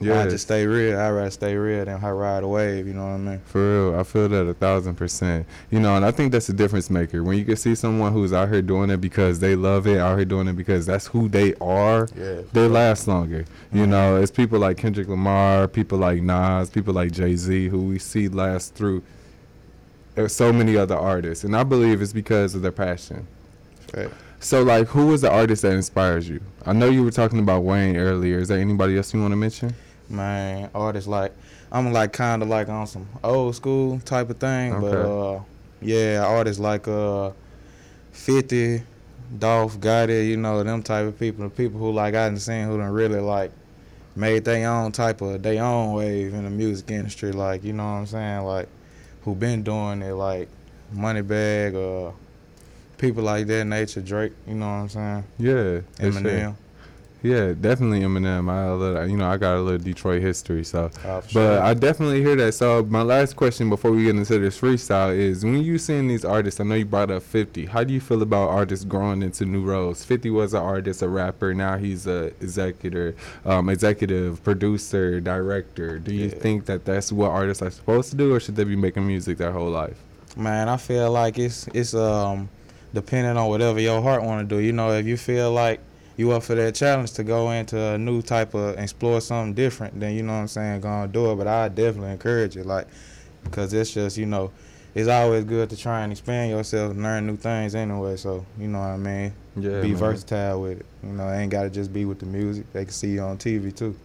Yeah. 0.00 0.20
I 0.20 0.28
just 0.28 0.44
stay 0.44 0.64
real. 0.64 0.96
I 0.96 1.10
rather 1.10 1.28
stay 1.30 1.56
real 1.56 1.84
than 1.84 1.98
how 1.98 2.12
ride 2.12 2.44
the 2.44 2.46
wave. 2.46 2.86
You 2.86 2.94
know 2.94 3.02
what 3.02 3.14
I 3.14 3.16
mean? 3.16 3.40
For 3.46 3.88
real, 3.90 3.98
I 3.98 4.04
feel 4.04 4.28
that 4.28 4.46
a 4.46 4.54
thousand 4.54 4.94
percent. 4.94 5.44
You 5.72 5.80
know, 5.80 5.96
and 5.96 6.04
I 6.04 6.12
think 6.12 6.30
that's 6.30 6.48
a 6.48 6.52
difference 6.52 6.88
maker. 6.88 7.24
When 7.24 7.36
you 7.36 7.44
can 7.44 7.56
see 7.56 7.74
someone 7.74 8.12
who's 8.12 8.32
out 8.32 8.48
here 8.48 8.62
doing 8.62 8.90
it 8.90 9.00
because 9.00 9.40
they 9.40 9.56
love 9.56 9.88
it, 9.88 9.98
out 9.98 10.14
here 10.16 10.24
doing 10.24 10.46
it 10.46 10.52
because 10.56 10.86
that's 10.86 11.08
who 11.08 11.28
they 11.28 11.52
are, 11.60 12.06
Yeah, 12.16 12.42
they 12.52 12.68
last 12.68 13.08
longer. 13.08 13.44
You 13.72 13.88
know, 13.88 14.16
it's 14.22 14.30
people 14.30 14.60
like 14.60 14.76
Kendrick 14.76 15.08
Lamar, 15.08 15.66
people 15.66 15.98
like 15.98 16.22
Nas, 16.22 16.70
people 16.70 16.94
like 16.94 17.10
Jay 17.10 17.34
Z, 17.34 17.68
who 17.68 17.78
we 17.80 17.98
see 17.98 18.28
last 18.28 18.74
through 18.76 19.02
so 20.26 20.52
many 20.52 20.76
other 20.76 20.96
artists, 20.96 21.44
and 21.44 21.54
I 21.54 21.62
believe 21.62 22.02
it's 22.02 22.12
because 22.12 22.56
of 22.56 22.62
their 22.62 22.72
passion. 22.72 23.26
Right. 23.94 24.10
So, 24.40 24.62
like, 24.62 24.88
who 24.88 25.12
is 25.12 25.20
the 25.20 25.30
artist 25.30 25.62
that 25.62 25.72
inspires 25.72 26.28
you? 26.28 26.40
I 26.64 26.72
know 26.72 26.88
you 26.88 27.04
were 27.04 27.10
talking 27.10 27.38
about 27.38 27.62
Wayne 27.62 27.96
earlier. 27.96 28.38
Is 28.38 28.48
there 28.48 28.58
anybody 28.58 28.96
else 28.96 29.12
you 29.12 29.20
want 29.20 29.32
to 29.32 29.36
mention? 29.36 29.74
Man, 30.08 30.70
artists 30.74 31.08
like 31.08 31.32
I'm 31.70 31.92
like 31.92 32.12
kind 32.12 32.42
of 32.42 32.48
like 32.48 32.68
on 32.68 32.86
some 32.86 33.06
old 33.22 33.54
school 33.54 34.00
type 34.00 34.30
of 34.30 34.38
thing, 34.38 34.80
but 34.80 34.96
uh, 34.96 35.40
yeah, 35.82 36.24
artists 36.26 36.60
like 36.60 36.88
uh, 36.88 37.30
50, 38.12 38.82
Dolph, 39.38 39.78
Gotti, 39.78 40.28
you 40.28 40.36
know 40.36 40.62
them 40.64 40.82
type 40.82 41.06
of 41.06 41.18
people, 41.18 41.44
the 41.44 41.50
people 41.50 41.78
who 41.78 41.92
like 41.92 42.14
I 42.14 42.28
done 42.28 42.38
seen 42.38 42.66
who 42.66 42.78
done 42.78 42.90
really 42.90 43.20
like 43.20 43.50
made 44.16 44.44
their 44.44 44.68
own 44.68 44.92
type 44.92 45.20
of 45.20 45.42
their 45.42 45.62
own 45.62 45.92
wave 45.92 46.32
in 46.32 46.44
the 46.44 46.50
music 46.50 46.90
industry, 46.90 47.32
like 47.32 47.62
you 47.64 47.72
know 47.74 47.84
what 47.84 47.98
I'm 47.98 48.06
saying, 48.06 48.44
like 48.44 48.68
who 49.28 49.34
been 49.34 49.62
doing 49.62 50.00
it, 50.00 50.12
like 50.14 50.48
Moneybagg, 50.94 51.74
uh, 52.08 52.12
people 52.96 53.22
like 53.22 53.46
that 53.46 53.66
nature, 53.66 54.00
Drake, 54.00 54.32
you 54.46 54.54
know 54.54 54.66
what 54.66 54.72
I'm 54.72 54.88
saying, 54.88 55.24
Yeah. 55.38 55.80
Eminem. 55.98 56.54
Yeah, 57.20 57.52
definitely 57.60 58.00
Eminem. 58.02 58.48
I 58.48 58.70
love, 58.70 59.10
you 59.10 59.16
know 59.16 59.28
I 59.28 59.36
got 59.38 59.56
a 59.56 59.60
little 59.60 59.78
Detroit 59.78 60.22
history, 60.22 60.62
so. 60.64 60.84
Uh, 61.04 61.20
for 61.20 61.34
But. 61.34 61.58
I 61.62 61.74
definitely 61.74 62.22
hear 62.22 62.36
that. 62.36 62.52
So 62.52 62.84
my 62.84 63.02
last 63.02 63.34
question 63.34 63.68
before 63.68 63.90
we 63.90 64.04
get 64.04 64.14
into 64.14 64.38
this 64.38 64.60
freestyle 64.60 65.16
is: 65.16 65.44
When 65.44 65.60
you 65.64 65.78
seeing 65.78 66.06
these 66.06 66.24
artists, 66.24 66.60
I 66.60 66.64
know 66.64 66.76
you 66.76 66.84
brought 66.84 67.10
up 67.10 67.24
Fifty. 67.24 67.66
How 67.66 67.82
do 67.82 67.92
you 67.92 68.00
feel 68.00 68.22
about 68.22 68.50
artists 68.50 68.84
growing 68.84 69.22
into 69.22 69.44
new 69.46 69.64
roles? 69.64 70.04
Fifty 70.04 70.30
was 70.30 70.54
an 70.54 70.62
artist, 70.62 71.02
a 71.02 71.08
rapper. 71.08 71.54
Now 71.54 71.76
he's 71.76 72.06
a 72.06 72.26
executive, 72.40 73.16
um, 73.44 73.68
executive 73.68 74.42
producer, 74.44 75.18
director. 75.20 75.98
Do 75.98 76.14
you 76.14 76.26
Yeah. 76.28 76.38
think 76.38 76.66
that 76.66 76.84
that's 76.84 77.10
what 77.10 77.30
artists 77.32 77.62
are 77.64 77.70
supposed 77.70 78.10
to 78.10 78.16
do, 78.16 78.32
or 78.32 78.38
should 78.38 78.54
they 78.54 78.64
be 78.64 78.76
making 78.76 79.04
music 79.06 79.38
their 79.38 79.50
whole 79.50 79.70
life? 79.70 79.96
Man, 80.36 80.68
I 80.68 80.76
feel 80.76 81.10
like 81.10 81.36
it's 81.36 81.66
it's 81.74 81.94
um 81.94 82.48
depending 82.94 83.36
on 83.36 83.48
whatever 83.48 83.80
your 83.80 84.00
heart 84.00 84.22
want 84.22 84.48
to 84.48 84.54
do. 84.56 84.62
You 84.62 84.72
know, 84.72 84.92
if 84.92 85.04
you 85.04 85.16
feel 85.16 85.50
like 85.52 85.80
you 86.18 86.32
up 86.32 86.42
for 86.42 86.56
that 86.56 86.74
challenge 86.74 87.12
to 87.12 87.22
go 87.24 87.50
into 87.52 87.80
a 87.80 87.96
new 87.96 88.20
type 88.20 88.52
of 88.52 88.76
explore 88.76 89.20
something 89.20 89.54
different, 89.54 89.98
then 89.98 90.14
you 90.14 90.22
know 90.24 90.32
what 90.34 90.40
I'm 90.40 90.48
saying, 90.48 90.80
gonna 90.80 91.06
do 91.06 91.30
it. 91.30 91.36
But 91.36 91.46
I 91.46 91.68
definitely 91.68 92.10
encourage 92.10 92.56
it, 92.56 92.66
like, 92.66 92.88
cause 93.52 93.72
it's 93.72 93.92
just 93.94 94.18
you 94.18 94.26
know, 94.26 94.50
it's 94.94 95.08
always 95.08 95.44
good 95.44 95.70
to 95.70 95.76
try 95.76 96.02
and 96.02 96.12
expand 96.12 96.50
yourself, 96.50 96.90
and 96.90 97.02
learn 97.02 97.26
new 97.26 97.36
things 97.36 97.76
anyway. 97.76 98.16
So 98.16 98.44
you 98.58 98.66
know 98.66 98.80
what 98.80 98.88
I 98.88 98.96
mean. 98.96 99.32
Yeah, 99.56 99.80
Be 99.80 99.90
man. 99.90 99.96
versatile 99.96 100.60
with 100.62 100.80
it. 100.80 100.86
You 101.04 101.10
know, 101.10 101.28
it 101.28 101.36
ain't 101.38 101.52
gotta 101.52 101.70
just 101.70 101.92
be 101.92 102.04
with 102.04 102.18
the 102.18 102.26
music. 102.26 102.70
They 102.72 102.84
can 102.84 102.92
see 102.92 103.12
you 103.12 103.20
on 103.20 103.38
TV 103.38 103.74
too. 103.74 103.96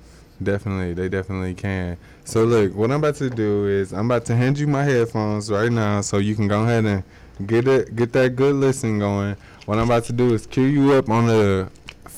Definitely, 0.41 0.93
they 0.93 1.09
definitely 1.09 1.55
can. 1.55 1.97
So 2.25 2.43
look, 2.43 2.75
what 2.75 2.91
I'm 2.91 2.99
about 2.99 3.15
to 3.15 3.29
do 3.29 3.67
is 3.67 3.91
I'm 3.91 4.05
about 4.05 4.25
to 4.25 4.35
hand 4.35 4.59
you 4.59 4.67
my 4.67 4.83
headphones 4.83 5.49
right 5.51 5.71
now, 5.71 6.01
so 6.01 6.17
you 6.19 6.35
can 6.35 6.47
go 6.47 6.61
ahead 6.63 6.85
and 6.85 7.03
get 7.47 7.67
it, 7.67 7.95
get 7.95 8.13
that 8.13 8.35
good 8.35 8.55
listen 8.55 8.99
going. 8.99 9.35
What 9.65 9.79
I'm 9.79 9.85
about 9.85 10.03
to 10.05 10.13
do 10.13 10.33
is 10.33 10.45
cue 10.45 10.65
you 10.65 10.93
up 10.93 11.09
on 11.09 11.25
the 11.27 11.69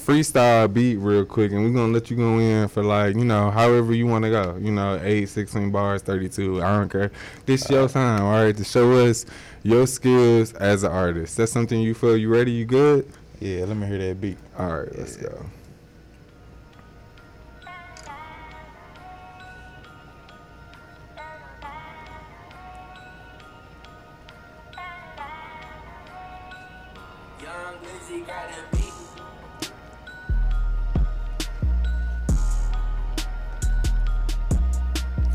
freestyle 0.05 0.71
beat 0.71 0.97
real 0.97 1.25
quick, 1.25 1.51
and 1.51 1.63
we're 1.63 1.71
gonna 1.71 1.91
let 1.91 2.11
you 2.11 2.17
go 2.17 2.37
in 2.37 2.67
for 2.67 2.83
like 2.83 3.15
you 3.15 3.25
know 3.25 3.49
however 3.49 3.93
you 3.93 4.05
want 4.05 4.23
to 4.23 4.29
go. 4.29 4.57
You 4.61 4.71
know, 4.71 4.99
eight, 5.03 5.29
16 5.29 5.71
bars, 5.71 6.01
32. 6.03 6.61
I 6.61 6.77
don't 6.77 6.89
care. 6.89 7.11
This 7.45 7.69
your 7.69 7.89
time, 7.89 8.21
all 8.21 8.43
right, 8.43 8.55
to 8.55 8.63
show 8.63 8.91
us 8.93 9.25
your 9.63 9.87
skills 9.87 10.53
as 10.53 10.83
an 10.83 10.91
artist. 10.91 11.37
That's 11.37 11.51
something 11.51 11.79
you 11.79 11.93
feel 11.93 12.15
you 12.15 12.29
ready? 12.29 12.51
You 12.51 12.65
good? 12.65 13.07
Yeah, 13.39 13.65
let 13.65 13.77
me 13.77 13.87
hear 13.87 13.97
that 13.97 14.21
beat. 14.21 14.37
All 14.57 14.79
right, 14.79 14.97
let's 14.97 15.17
go. 15.17 15.45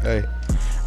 Hey. 0.03 0.25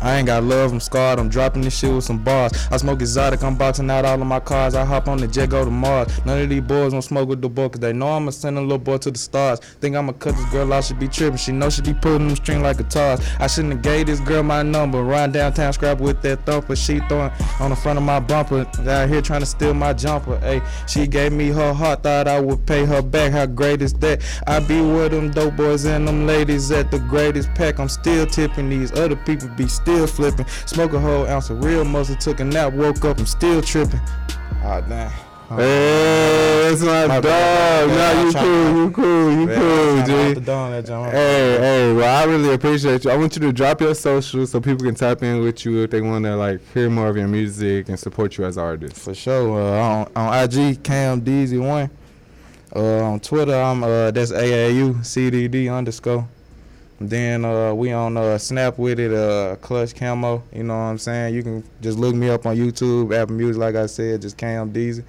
I 0.03 0.17
ain't 0.17 0.27
got 0.27 0.43
love, 0.43 0.73
I'm 0.73 0.81
scarred. 0.81 1.17
I'm 1.17 1.29
dropping 1.29 1.61
this 1.61 1.77
shit 1.77 1.93
with 1.93 2.03
some 2.03 2.21
bars. 2.21 2.51
I 2.69 2.77
smoke 2.77 3.01
exotic, 3.01 3.41
I'm 3.41 3.55
boxing 3.55 3.89
out 3.89 4.03
all 4.03 4.21
of 4.21 4.27
my 4.27 4.41
cars. 4.41 4.75
I 4.75 4.83
hop 4.83 5.07
on 5.07 5.17
the 5.17 5.27
jet, 5.27 5.49
go 5.49 5.63
to 5.63 5.71
Mars. 5.71 6.09
None 6.25 6.41
of 6.41 6.49
these 6.49 6.61
boys 6.61 6.91
don't 6.91 7.01
smoke 7.01 7.29
with 7.29 7.41
the 7.41 7.47
boy, 7.47 7.69
cause 7.69 7.79
they 7.79 7.93
know 7.93 8.09
I'ma 8.09 8.31
send 8.31 8.57
a 8.57 8.61
little 8.61 8.77
boy 8.77 8.97
to 8.97 9.11
the 9.11 9.17
stars. 9.17 9.59
Think 9.79 9.95
I'ma 9.95 10.11
cut 10.11 10.35
this 10.35 10.45
girl 10.51 10.73
out, 10.73 10.83
she 10.83 10.93
be 10.93 11.07
tripping. 11.07 11.37
She 11.37 11.53
know 11.53 11.69
she 11.69 11.81
be 11.81 11.93
pulling 11.93 12.27
them 12.27 12.35
string 12.35 12.61
like 12.61 12.77
guitars. 12.77 13.21
I 13.39 13.47
shouldn't 13.47 13.75
have 13.75 13.81
gave 13.81 14.07
this 14.07 14.19
girl 14.19 14.43
my 14.43 14.61
number. 14.61 15.01
Run 15.03 15.31
downtown, 15.31 15.71
scrap 15.71 16.01
with 16.01 16.21
that 16.23 16.45
thumper. 16.45 16.75
She 16.75 16.99
throwing 17.07 17.31
on 17.61 17.69
the 17.69 17.75
front 17.77 17.97
of 17.97 18.03
my 18.03 18.19
bumper. 18.19 18.67
Out 18.89 19.07
here 19.07 19.21
trying 19.21 19.39
to 19.39 19.45
steal 19.45 19.73
my 19.73 19.93
jumper. 19.93 20.37
Hey, 20.39 20.61
she 20.85 21.07
gave 21.07 21.31
me 21.31 21.47
her 21.47 21.73
heart, 21.73 22.03
thought 22.03 22.27
I 22.27 22.41
would 22.41 22.65
pay 22.65 22.83
her 22.85 23.01
back. 23.01 23.31
How 23.31 23.45
great 23.45 23.81
is 23.81 23.93
that? 23.95 24.21
I 24.47 24.59
be 24.59 24.81
with 24.81 25.11
them 25.11 25.31
dope 25.31 25.55
boys 25.55 25.85
and 25.85 26.05
them 26.05 26.27
ladies 26.27 26.71
at 26.71 26.91
the 26.91 26.99
greatest 26.99 27.49
pack. 27.53 27.79
I'm 27.79 27.87
still 27.87 28.25
tipping 28.25 28.69
these 28.69 28.91
other 28.91 29.15
people 29.15 29.47
be 29.49 29.67
still 29.67 29.92
flipping. 30.07 30.45
Smoke 30.65 30.93
a 30.93 30.99
whole 30.99 31.25
ounce 31.27 31.49
of 31.49 31.63
real 31.63 31.83
muscle, 31.85 32.15
took 32.15 32.39
a 32.39 32.43
nap, 32.43 32.73
woke 32.73 33.03
up, 33.05 33.19
I'm 33.19 33.25
still 33.25 33.61
tripping. 33.61 34.01
Ah, 34.63 34.81
damn. 34.81 35.11
Hey, 35.49 36.67
that's 36.69 36.81
my, 36.81 37.05
My 37.05 37.15
dog. 37.15 37.23
bad. 37.23 37.89
Nah, 37.89 38.23
you 38.23 38.33
cool, 38.33 38.83
you 38.85 38.91
cool, 38.91 39.31
you 39.31 39.45
Man, 39.45 39.59
cool, 39.59 40.05
G. 40.05 40.11
hold 40.23 40.35
the 40.37 40.41
dome 40.41 40.71
that 40.71 40.85
joint. 40.85 41.11
Hey, 41.11 41.57
hey, 41.59 41.93
well, 41.93 42.21
I 42.21 42.23
really 42.31 42.53
appreciate 42.53 43.03
you. 43.05 43.11
I 43.11 43.17
want 43.17 43.35
you 43.35 43.41
to 43.43 43.53
drop 43.53 43.79
your 43.81 43.93
socials 43.93 44.49
so 44.51 44.59
people 44.59 44.85
can 44.85 44.95
tap 44.95 45.21
in 45.21 45.41
with 45.43 45.63
you 45.65 45.83
if 45.83 45.91
they 45.91 46.01
want 46.01 46.25
to 46.25 46.35
like 46.35 46.59
hear 46.73 46.89
more 46.89 47.07
of 47.07 47.17
your 47.17 47.27
music 47.27 47.87
and 47.89 47.99
support 47.99 48.35
you 48.37 48.45
as 48.45 48.57
an 48.57 48.63
artist. 48.63 48.95
For 48.97 49.13
sure. 49.13 49.61
Uh, 49.61 49.79
on, 49.81 50.11
on 50.15 50.43
IG, 50.43 50.81
Cam 50.81 51.21
DZ1. 51.21 51.89
Uh, 52.75 53.03
on 53.03 53.19
Twitter, 53.19 53.53
I'm 53.53 53.83
uh, 53.83 54.09
that's 54.09 54.31
AAU 54.31 54.95
CDD 55.01 55.71
underscore. 55.71 56.27
Then 57.09 57.45
uh, 57.45 57.73
we 57.73 57.91
on 57.91 58.17
uh, 58.17 58.37
Snap 58.37 58.77
with 58.77 58.99
it, 58.99 59.13
uh, 59.13 59.55
Clutch 59.57 59.95
Camo. 59.95 60.43
You 60.53 60.63
know 60.63 60.75
what 60.75 60.83
I'm 60.83 60.97
saying? 60.97 61.35
You 61.35 61.43
can 61.43 61.63
just 61.81 61.97
look 61.97 62.15
me 62.15 62.29
up 62.29 62.45
on 62.45 62.55
YouTube, 62.55 63.15
Apple 63.15 63.35
Music, 63.35 63.59
like 63.59 63.75
I 63.75 63.85
said, 63.85 64.21
just 64.21 64.37
Cam 64.37 64.71
Deezy. 64.71 65.03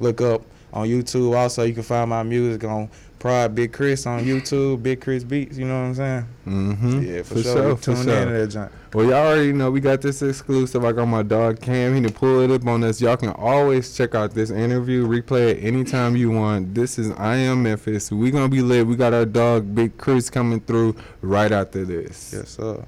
Look 0.00 0.20
up 0.20 0.42
on 0.72 0.86
YouTube. 0.88 1.36
Also, 1.36 1.64
you 1.64 1.74
can 1.74 1.82
find 1.82 2.10
my 2.10 2.22
music 2.22 2.64
on 2.64 2.90
Pride 3.18 3.54
Big 3.54 3.72
Chris 3.72 4.06
on 4.06 4.24
YouTube, 4.24 4.82
Big 4.82 5.00
Chris 5.00 5.24
Beats. 5.24 5.58
You 5.58 5.66
know 5.66 5.80
what 5.80 5.86
I'm 5.86 5.94
saying? 5.94 6.26
Mm-hmm. 6.46 7.02
Yeah, 7.02 7.22
for, 7.22 7.42
sure. 7.42 7.76
Tune 7.76 7.96
in 7.96 8.04
to 8.06 8.32
that 8.32 8.46
joint. 8.48 8.72
Well, 8.94 9.06
y'all 9.06 9.26
already 9.26 9.52
know 9.52 9.70
we 9.70 9.80
got 9.80 10.00
this 10.00 10.22
exclusive. 10.22 10.84
I 10.84 10.92
got 10.92 11.06
my 11.06 11.22
dog 11.22 11.60
Cam. 11.60 11.94
He 11.94 12.00
can 12.00 12.12
pull 12.12 12.40
it 12.40 12.50
up 12.50 12.66
on 12.66 12.82
us. 12.84 13.00
Y'all 13.00 13.16
can 13.16 13.30
always 13.30 13.96
check 13.96 14.14
out 14.14 14.32
this 14.32 14.50
interview, 14.50 15.06
replay 15.06 15.50
it 15.50 15.64
anytime 15.64 16.16
you 16.16 16.30
want. 16.30 16.74
This 16.74 16.98
is 16.98 17.10
I 17.12 17.36
Am 17.36 17.62
Memphis. 17.62 18.10
We 18.10 18.30
gonna 18.30 18.48
be 18.48 18.62
lit. 18.62 18.86
We 18.86 18.96
got 18.96 19.12
our 19.12 19.26
dog 19.26 19.74
Big 19.74 19.98
Chris 19.98 20.30
coming 20.30 20.60
through 20.60 20.96
right 21.20 21.52
after 21.52 21.84
this. 21.84 22.32
Yes, 22.34 22.50
sir. 22.50 22.84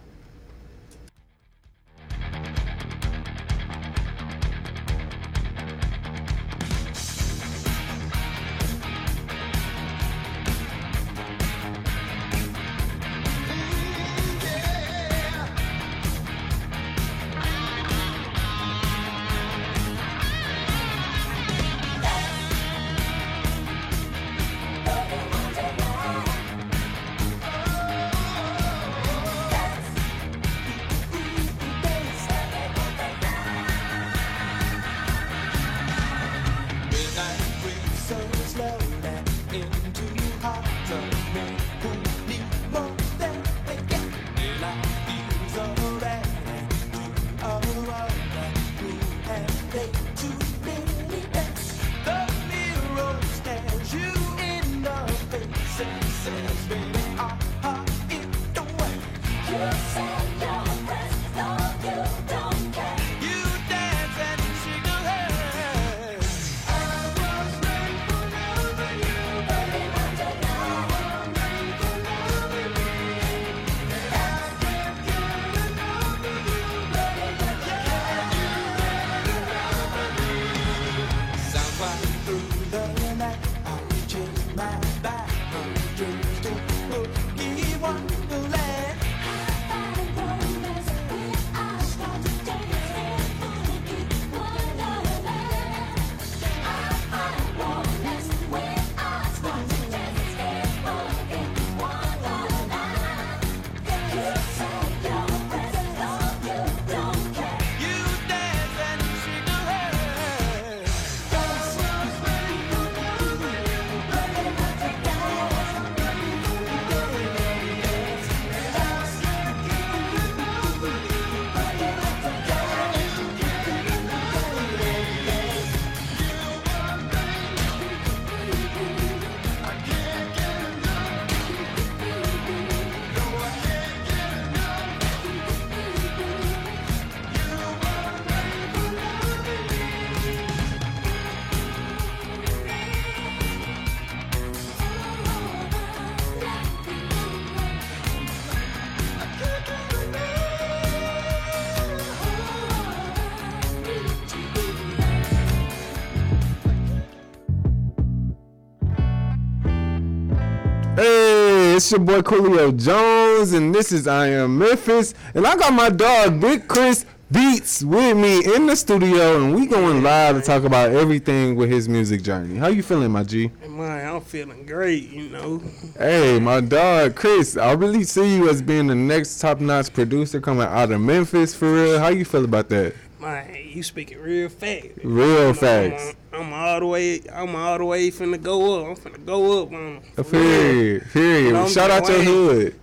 It's 161.91 161.99
your 161.99 162.07
boy 162.07 162.21
Coolio 162.21 162.71
Jones, 162.81 163.53
and 163.53 163.75
this 163.75 163.91
is 163.91 164.07
I 164.07 164.29
Am 164.29 164.57
Memphis, 164.59 165.13
and 165.35 165.45
I 165.45 165.57
got 165.57 165.73
my 165.73 165.89
dog 165.89 166.41
Big 166.41 166.69
Chris 166.69 167.05
Beats 167.33 167.83
with 167.83 168.17
me 168.17 168.55
in 168.55 168.67
the 168.67 168.77
studio, 168.77 169.43
and 169.43 169.53
we 169.53 169.67
going 169.67 170.01
live 170.01 170.37
to 170.37 170.43
talk 170.43 170.63
about 170.63 170.93
everything 170.93 171.57
with 171.57 171.69
his 171.69 171.89
music 171.89 172.23
journey. 172.23 172.57
How 172.59 172.69
you 172.69 172.85
feeling, 172.85 173.11
my 173.11 173.25
G? 173.25 173.51
Man, 173.67 174.09
I'm 174.09 174.21
feeling 174.21 174.65
great, 174.67 175.11
you 175.11 175.31
know. 175.31 175.61
Hey, 175.99 176.39
my 176.39 176.61
dog 176.61 177.17
Chris, 177.17 177.57
I 177.57 177.73
really 177.73 178.05
see 178.05 178.37
you 178.37 178.49
as 178.49 178.63
being 178.63 178.87
the 178.87 178.95
next 178.95 179.41
top-notch 179.41 179.93
producer 179.93 180.41
coming 180.41 180.69
out 180.69 180.93
of 180.93 181.01
Memphis 181.01 181.57
for 181.57 181.73
real. 181.73 181.99
How 181.99 182.09
you 182.09 182.25
feel 182.25 182.45
about 182.45 182.69
that? 182.69 182.95
Man, 183.19 183.53
you 183.67 183.83
speaking 183.83 184.21
real 184.21 184.49
fast. 184.49 184.87
Real 185.03 185.53
facts. 185.55 186.15
I'm, 186.41 186.53
all 186.53 186.81
the 186.81 186.87
way. 186.87 187.21
I'm 187.33 187.55
all 187.55 187.79
the 187.79 187.85
way 187.85 188.11
finna 188.11 188.41
go 188.43 188.81
up. 188.81 188.89
I'm 188.89 188.97
finna 188.97 189.25
go 189.25 189.63
up 189.63 189.73
on 189.73 189.97
'em, 189.97 190.01
for 190.17 190.25
Period. 190.25 191.05
Period. 191.13 191.69
Shout 191.69 191.91
out 191.91 192.09
your 192.09 192.23
hood. 192.23 192.75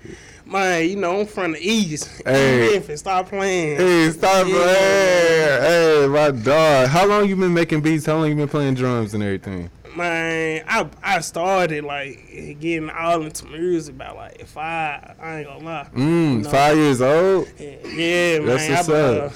Man, 0.45 0.87
you 0.89 0.95
know 0.95 1.19
I'm 1.19 1.25
from 1.25 1.51
the 1.53 1.59
east. 1.59 2.21
Hey. 2.25 2.69
Memphis, 2.71 3.01
stop 3.01 3.27
playing. 3.27 3.75
Hey, 3.77 4.09
stop 4.11 4.47
Yeah. 4.47 4.53
playing. 4.53 5.61
Hey, 5.61 6.07
my 6.07 6.31
dog. 6.31 6.87
How 6.87 7.05
long 7.05 7.27
you 7.27 7.35
been 7.35 7.53
making 7.53 7.81
beats? 7.81 8.05
How 8.05 8.15
long 8.15 8.29
you 8.29 8.35
been 8.35 8.47
playing 8.47 8.75
drums 8.75 9.13
and 9.13 9.21
everything? 9.21 9.69
Man, 9.95 10.63
I 10.67 10.85
I 11.03 11.19
started 11.21 11.83
like 11.83 12.19
getting 12.61 12.89
all 12.91 13.23
into 13.23 13.45
music 13.47 13.95
about 13.95 14.15
like 14.15 14.45
five. 14.45 15.15
I 15.19 15.39
ain't 15.39 15.47
gonna 15.47 15.65
lie. 15.65 15.87
Mm, 15.95 16.31
You 16.37 16.37
know? 16.43 16.49
five 16.49 16.77
years 16.77 17.01
old. 17.01 17.47
Yeah, 17.59 18.39
That's 18.39 18.45
man. 18.45 18.45
what's 18.75 18.89
I 18.89 18.93
uh, 18.93 18.97
up. 19.25 19.33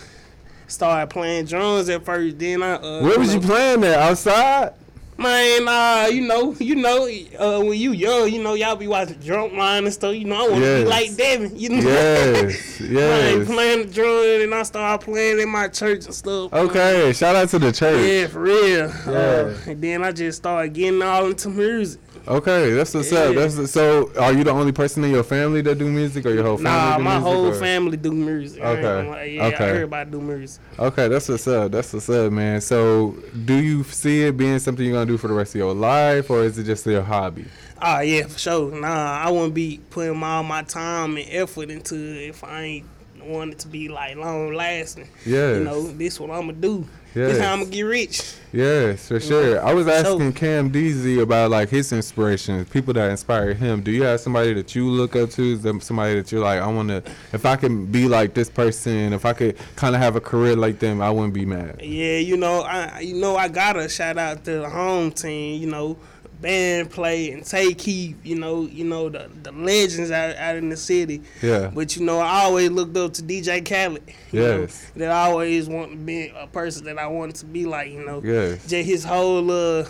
Started 0.72 1.08
playing 1.10 1.46
drums 1.46 1.90
at 1.90 2.04
first. 2.06 2.40
Then 2.40 2.64
I 2.64 2.74
uh, 2.76 3.02
Where 3.04 3.20
was 3.20 3.34
you 3.34 3.40
know- 3.40 3.48
playing 3.48 3.84
at? 3.84 4.00
Outside? 4.00 4.74
Man, 5.18 5.68
uh, 5.68 6.08
you 6.12 6.22
know, 6.22 6.56
you 6.60 6.74
know, 6.74 7.04
uh, 7.38 7.60
when 7.64 7.78
you 7.78 7.92
young, 7.92 8.28
you 8.32 8.42
know, 8.42 8.56
y'all 8.56 8.76
be 8.76 8.88
watching 8.88 9.20
drum 9.20 9.56
line 9.56 9.84
and 9.84 9.94
stuff. 9.94 10.16
You 10.16 10.26
know, 10.26 10.36
I 10.36 10.50
want 10.50 10.56
to 10.56 10.60
Yes. 10.62 10.84
be 10.84 10.90
like 10.90 11.16
Devin. 11.16 11.60
You 11.60 11.70
know, 11.70 11.76
Yes, 11.82 12.80
Man, 12.80 12.92
yes. 13.40 13.46
playing 13.48 13.88
the 13.88 13.94
drum, 13.94 14.42
and 14.42 14.56
I 14.56 14.64
started 14.64 15.06
playing 15.06 15.40
in 15.40 15.50
my 15.50 15.68
church 15.68 16.06
and 16.06 16.16
stuff. 16.16 16.52
Okay, 16.52 17.14
shout 17.14 17.36
out 17.36 17.50
to 17.50 17.60
the 17.60 17.72
church. 17.72 18.04
Yeah, 18.04 18.28
for 18.28 18.40
real. 18.42 18.88
Yeah. 18.88 19.12
Uh, 19.12 19.58
and 19.68 19.80
then 19.80 20.04
I 20.04 20.12
just 20.12 20.40
started 20.40 20.74
getting 20.74 21.04
all 21.04 21.28
into 21.28 21.50
music. 21.50 22.02
Okay, 22.28 22.72
that's 22.72 22.94
what's 22.94 23.12
up. 23.12 23.34
Yeah. 23.34 23.48
That's 23.48 23.72
so. 23.72 24.12
Are 24.20 24.32
you 24.32 24.44
the 24.44 24.52
only 24.52 24.72
person 24.72 25.04
in 25.04 25.12
your 25.12 25.24
family 25.24 25.62
that 25.62 25.78
do 25.80 25.90
music, 25.90 26.26
or 26.26 26.30
your 26.34 26.44
whole 26.44 26.58
family? 26.58 26.72
Nah, 26.72 26.98
do 26.98 27.04
my 27.04 27.12
music, 27.20 27.24
whole 27.34 27.46
or- 27.48 27.54
family 27.56 27.98
do 27.98 28.12
music. 28.12 28.62
Okay. 28.64 28.82
gonna. 28.82 29.26
Yeah, 29.26 29.46
Okay. 29.48 29.70
everybody 29.70 30.12
do 30.12 30.22
music. 30.22 30.62
Okay, 30.78 31.08
that's 31.08 31.28
what's 31.30 31.48
up. 31.48 31.72
That's 31.72 31.92
what's 31.94 32.10
up, 32.10 32.32
man. 32.32 32.62
So, 32.62 33.16
do 33.46 33.56
you 33.56 33.84
see 33.86 34.24
it 34.24 34.38
being 34.38 34.60
something 34.60 34.86
you're 34.86 34.94
gonna 34.94 35.06
do 35.08 35.18
for 35.18 35.28
the 35.30 35.34
rest 35.34 35.56
of 35.56 35.60
your 35.60 35.74
life, 35.74 36.30
or 36.30 36.44
is 36.44 36.58
it 36.60 36.66
just 36.66 36.86
your 36.86 37.02
hobby? 37.02 37.46
Ah, 37.82 38.02
yeah, 38.02 38.28
for 38.28 38.38
sure. 38.38 38.72
Nah, 38.72 38.88
I 39.26 39.30
wouldn't 39.32 39.56
be 39.56 39.80
putting 39.90 40.22
all 40.22 40.44
my 40.44 40.62
time 40.62 41.18
and 41.18 41.26
effort 41.32 41.72
into 41.72 41.96
it 41.96 42.30
if 42.30 42.44
I 42.44 42.62
ain't 42.62 42.86
want 43.24 43.52
it 43.54 43.60
to 43.60 43.68
be 43.68 43.88
like 43.88 44.16
long 44.18 44.54
lasting. 44.54 45.08
Yeah, 45.26 45.56
You 45.56 45.64
know, 45.64 45.88
this 45.88 46.20
what 46.20 46.30
I'm 46.32 46.42
gonna 46.42 46.54
do. 46.54 46.88
This 47.14 47.40
how 47.40 47.54
I'm 47.54 47.60
gonna 47.60 47.72
get 47.72 47.82
rich. 47.82 48.36
Yes, 48.54 49.08
for 49.08 49.20
sure. 49.20 49.62
I 49.62 49.74
was 49.74 49.88
asking 49.88 50.34
Cam 50.34 50.72
DZ 50.72 51.22
about 51.22 51.52
like 51.52 51.70
his 51.70 51.92
inspirations, 51.92 52.70
people 52.70 52.94
that 52.94 53.10
inspire 53.10 53.54
him. 53.54 53.82
Do 53.82 53.92
you 53.92 54.04
have 54.04 54.20
somebody 54.20 54.54
that 54.54 54.76
you 54.76 54.90
look 54.90 55.16
up 55.16 55.30
to? 55.32 55.54
Is 55.54 55.62
somebody 55.86 56.16
that 56.16 56.32
you're 56.32 56.44
like, 56.44 56.62
I 56.62 56.68
want 56.68 56.90
to, 56.90 57.04
if 57.34 57.46
I 57.46 57.56
can 57.56 57.86
be 57.86 58.08
like 58.08 58.34
this 58.34 58.50
person, 58.50 59.14
if 59.14 59.26
I 59.26 59.34
could 59.34 59.58
kind 59.76 59.96
of 59.96 60.02
have 60.02 60.16
a 60.16 60.22
career 60.22 60.56
like 60.56 60.80
them, 60.80 61.02
I 61.02 61.10
wouldn't 61.12 61.34
be 61.34 61.46
mad. 61.46 61.82
Yeah, 61.82 62.18
you 62.18 62.38
know, 62.38 62.62
I 62.62 63.00
you 63.00 63.16
know 63.16 63.36
I 63.38 63.48
gotta 63.48 63.88
shout 63.90 64.18
out 64.18 64.44
to 64.46 64.60
the 64.60 64.70
home 64.70 65.12
team. 65.12 65.62
You 65.62 65.70
know, 65.70 65.98
band 66.42 66.90
play 66.90 67.32
and 67.32 67.46
take 67.46 67.78
keep. 67.78 68.18
You 68.24 68.36
know, 68.40 68.64
you 68.64 68.84
know 68.86 69.10
the 69.10 69.30
the 69.44 69.52
legends 69.52 70.12
out, 70.12 70.36
out 70.38 70.56
in 70.56 70.70
the 70.70 70.78
city. 70.78 71.22
Yeah. 71.42 71.72
But 71.74 71.96
you 71.96 72.04
know, 72.06 72.20
I 72.20 72.44
always 72.44 72.70
looked 72.72 72.96
up 72.98 73.14
to 73.16 73.22
DJ 73.24 73.62
Khaled. 73.68 74.04
You 74.32 74.40
know, 74.40 74.60
Yes. 74.62 74.92
that 74.96 75.12
I 75.12 75.30
always 75.30 75.68
want 75.70 75.92
to 75.92 75.98
be 75.98 76.32
a 76.38 76.48
person 76.48 76.86
that 76.86 76.98
I 76.98 77.08
wanted 77.08 77.36
to 77.38 77.46
be 77.46 77.66
like. 77.66 77.92
You 77.92 78.06
know. 78.06 78.22
Yes. 78.24 78.66
Just 78.68 78.88
his 78.90 79.04
whole 79.04 79.50
uh 79.52 79.86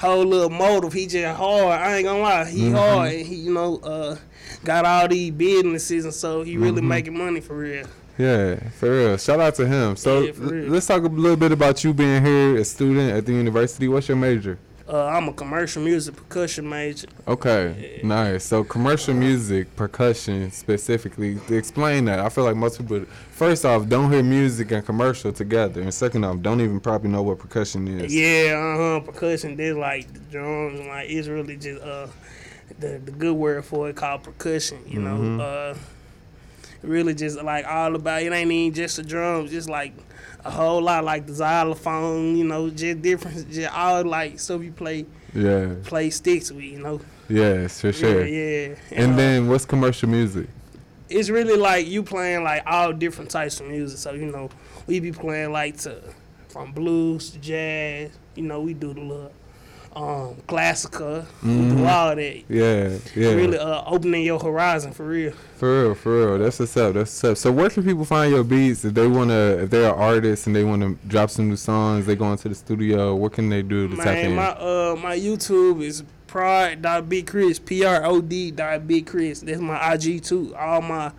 whole 0.00 0.24
little 0.24 0.50
motive. 0.50 0.92
He 0.92 1.06
just 1.06 1.36
hard. 1.36 1.66
I 1.80 1.96
ain't 1.96 2.06
gonna 2.06 2.22
lie. 2.22 2.44
He 2.50 2.62
Mhm. 2.70 2.74
hard. 2.74 3.12
And 3.12 3.26
he 3.26 3.34
you 3.36 3.52
know 3.52 3.76
uh 3.78 4.16
got 4.64 4.84
all 4.84 5.08
these 5.08 5.30
businesses 5.30 6.04
and 6.04 6.14
so 6.14 6.42
he 6.42 6.56
really 6.56 6.80
Mhm. 6.82 6.86
making 6.88 7.16
money 7.18 7.40
for 7.40 7.56
real. 7.56 7.86
Yeah, 8.18 8.56
for 8.78 8.90
real. 8.90 9.16
Shout 9.16 9.40
out 9.40 9.54
to 9.54 9.66
him. 9.66 9.96
So 9.96 10.20
Yeah, 10.20 10.32
for 10.32 10.42
l- 10.44 10.50
real. 10.50 10.68
let's 10.70 10.86
talk 10.86 11.02
a 11.02 11.06
little 11.06 11.36
bit 11.36 11.52
about 11.52 11.82
you 11.84 11.94
being 11.94 12.22
here, 12.24 12.56
a 12.58 12.64
student 12.64 13.12
at 13.12 13.24
the 13.24 13.32
university. 13.32 13.88
What's 13.88 14.08
your 14.08 14.16
major? 14.18 14.58
Uh, 14.92 15.06
I'm 15.06 15.28
a 15.28 15.32
commercial 15.32 15.82
music 15.82 16.16
percussion 16.16 16.68
major. 16.68 17.06
Okay, 17.28 18.00
nice. 18.02 18.42
So 18.44 18.64
commercial 18.64 19.14
music, 19.14 19.76
percussion 19.76 20.50
specifically. 20.50 21.38
Explain 21.48 22.06
that. 22.06 22.18
I 22.18 22.28
feel 22.28 22.42
like 22.42 22.56
most 22.56 22.78
people, 22.78 23.04
first 23.30 23.64
off, 23.64 23.86
don't 23.88 24.10
hear 24.10 24.24
music 24.24 24.72
and 24.72 24.84
commercial 24.84 25.32
together, 25.32 25.80
and 25.80 25.94
second 25.94 26.24
off, 26.24 26.40
don't 26.40 26.60
even 26.60 26.80
probably 26.80 27.08
know 27.08 27.22
what 27.22 27.38
percussion 27.38 27.86
is. 27.86 28.12
Yeah, 28.12 28.54
uh 28.56 28.76
huh. 28.76 29.00
Percussion. 29.06 29.60
is 29.60 29.76
like 29.76 30.12
the 30.12 30.18
drums. 30.20 30.80
Like 30.80 31.08
it's 31.08 31.28
really 31.28 31.56
just 31.56 31.80
uh 31.82 32.08
the 32.80 32.98
the 33.04 33.12
good 33.12 33.34
word 33.34 33.64
for 33.64 33.88
it 33.90 33.94
called 33.96 34.24
percussion. 34.24 34.78
You 34.88 34.98
Mhm. 34.98 35.36
know, 35.36 35.44
uh, 35.44 35.74
really 36.82 37.14
just 37.14 37.40
like 37.42 37.64
all 37.64 37.94
about. 37.94 38.22
It 38.22 38.32
ain't 38.32 38.50
even 38.50 38.74
just 38.74 38.96
the 38.96 39.04
drums. 39.04 39.52
Just 39.52 39.68
like 39.70 39.92
a 40.44 40.50
whole 40.50 40.82
lot 40.82 41.04
like 41.04 41.26
the 41.26 41.34
xylophone. 41.34 42.36
You 42.36 42.44
know, 42.44 42.70
just 42.70 43.02
different. 43.02 43.50
Just 43.50 43.72
all 43.72 44.04
like 44.04 44.38
stuff 44.38 44.62
you 44.62 44.72
play 44.72 45.06
Yeah. 45.34 45.74
play 45.84 46.10
sticks 46.10 46.50
with. 46.50 46.64
You 46.64 46.80
know. 46.80 47.00
Yes, 47.28 47.80
for 47.80 47.92
sure. 47.92 48.24
Yeah, 48.26 48.68
yeah. 48.70 48.74
And 48.90 49.12
uh, 49.12 49.16
then 49.16 49.48
what's 49.48 49.64
commercial 49.64 50.08
music? 50.08 50.48
it's 51.08 51.28
really 51.28 51.56
like 51.56 51.88
you 51.88 52.04
playing 52.04 52.44
like 52.44 52.62
all 52.66 52.92
different 52.92 53.30
types 53.30 53.58
of 53.60 53.66
music. 53.66 53.98
So 53.98 54.12
you 54.12 54.26
know, 54.26 54.48
we 54.86 55.00
be 55.00 55.12
playing 55.12 55.50
like 55.52 55.76
to 55.78 56.00
from 56.48 56.72
blues 56.72 57.30
to 57.30 57.38
jazz. 57.38 58.10
You 58.36 58.44
know, 58.44 58.60
we 58.60 58.74
do 58.74 58.94
the 58.94 59.00
little 59.00 59.32
um 59.96 60.36
classical. 60.46 61.24
We 61.42 61.48
Mhm. 61.50 61.76
do 61.78 61.84
all 61.84 62.14
that. 62.14 62.42
Yeah, 62.48 62.90
yeah. 63.16 63.32
Really 63.34 63.58
uh 63.58 63.82
opening 63.86 64.22
your 64.24 64.38
horizon 64.38 64.92
for 64.92 65.04
real. 65.04 65.32
For 65.56 65.82
real, 65.82 65.94
for 65.94 66.16
real. 66.16 66.38
That's 66.38 66.58
what's 66.60 66.76
up. 66.76 66.94
That's 66.94 67.10
what's 67.10 67.24
up. 67.24 67.36
So 67.36 67.50
where 67.52 67.68
can 67.70 67.82
people 67.82 68.04
find 68.04 68.32
your 68.32 68.44
beats 68.44 68.84
if 68.84 68.94
they 68.94 69.06
wanna 69.08 69.58
if 69.62 69.70
they're 69.70 69.92
artists 69.94 70.46
and 70.46 70.54
they 70.54 70.62
wanna 70.64 70.94
drop 71.08 71.30
some 71.30 71.48
new 71.48 71.56
songs, 71.56 72.06
they 72.06 72.14
go 72.16 72.30
into 72.30 72.48
the 72.48 72.54
studio, 72.54 73.14
what 73.16 73.32
can 73.32 73.48
they 73.48 73.62
do 73.62 73.88
to 73.88 73.96
tap 73.96 74.04
Man, 74.06 74.24
in? 74.26 74.36
my 74.36 74.48
uh 74.50 74.96
my 75.02 75.18
YouTube 75.18 75.82
is 75.82 76.04
prod.bigchris, 76.28 77.64
P 77.64 77.84
R 77.84 78.04
O 78.04 78.20
D 78.20 78.50
dot 78.50 78.86
big 78.86 79.06
Chris. 79.06 79.40
That's 79.40 79.60
my 79.60 79.92
IG 79.94 80.22
too. 80.22 80.54
All 80.58 80.80
my 80.82 81.10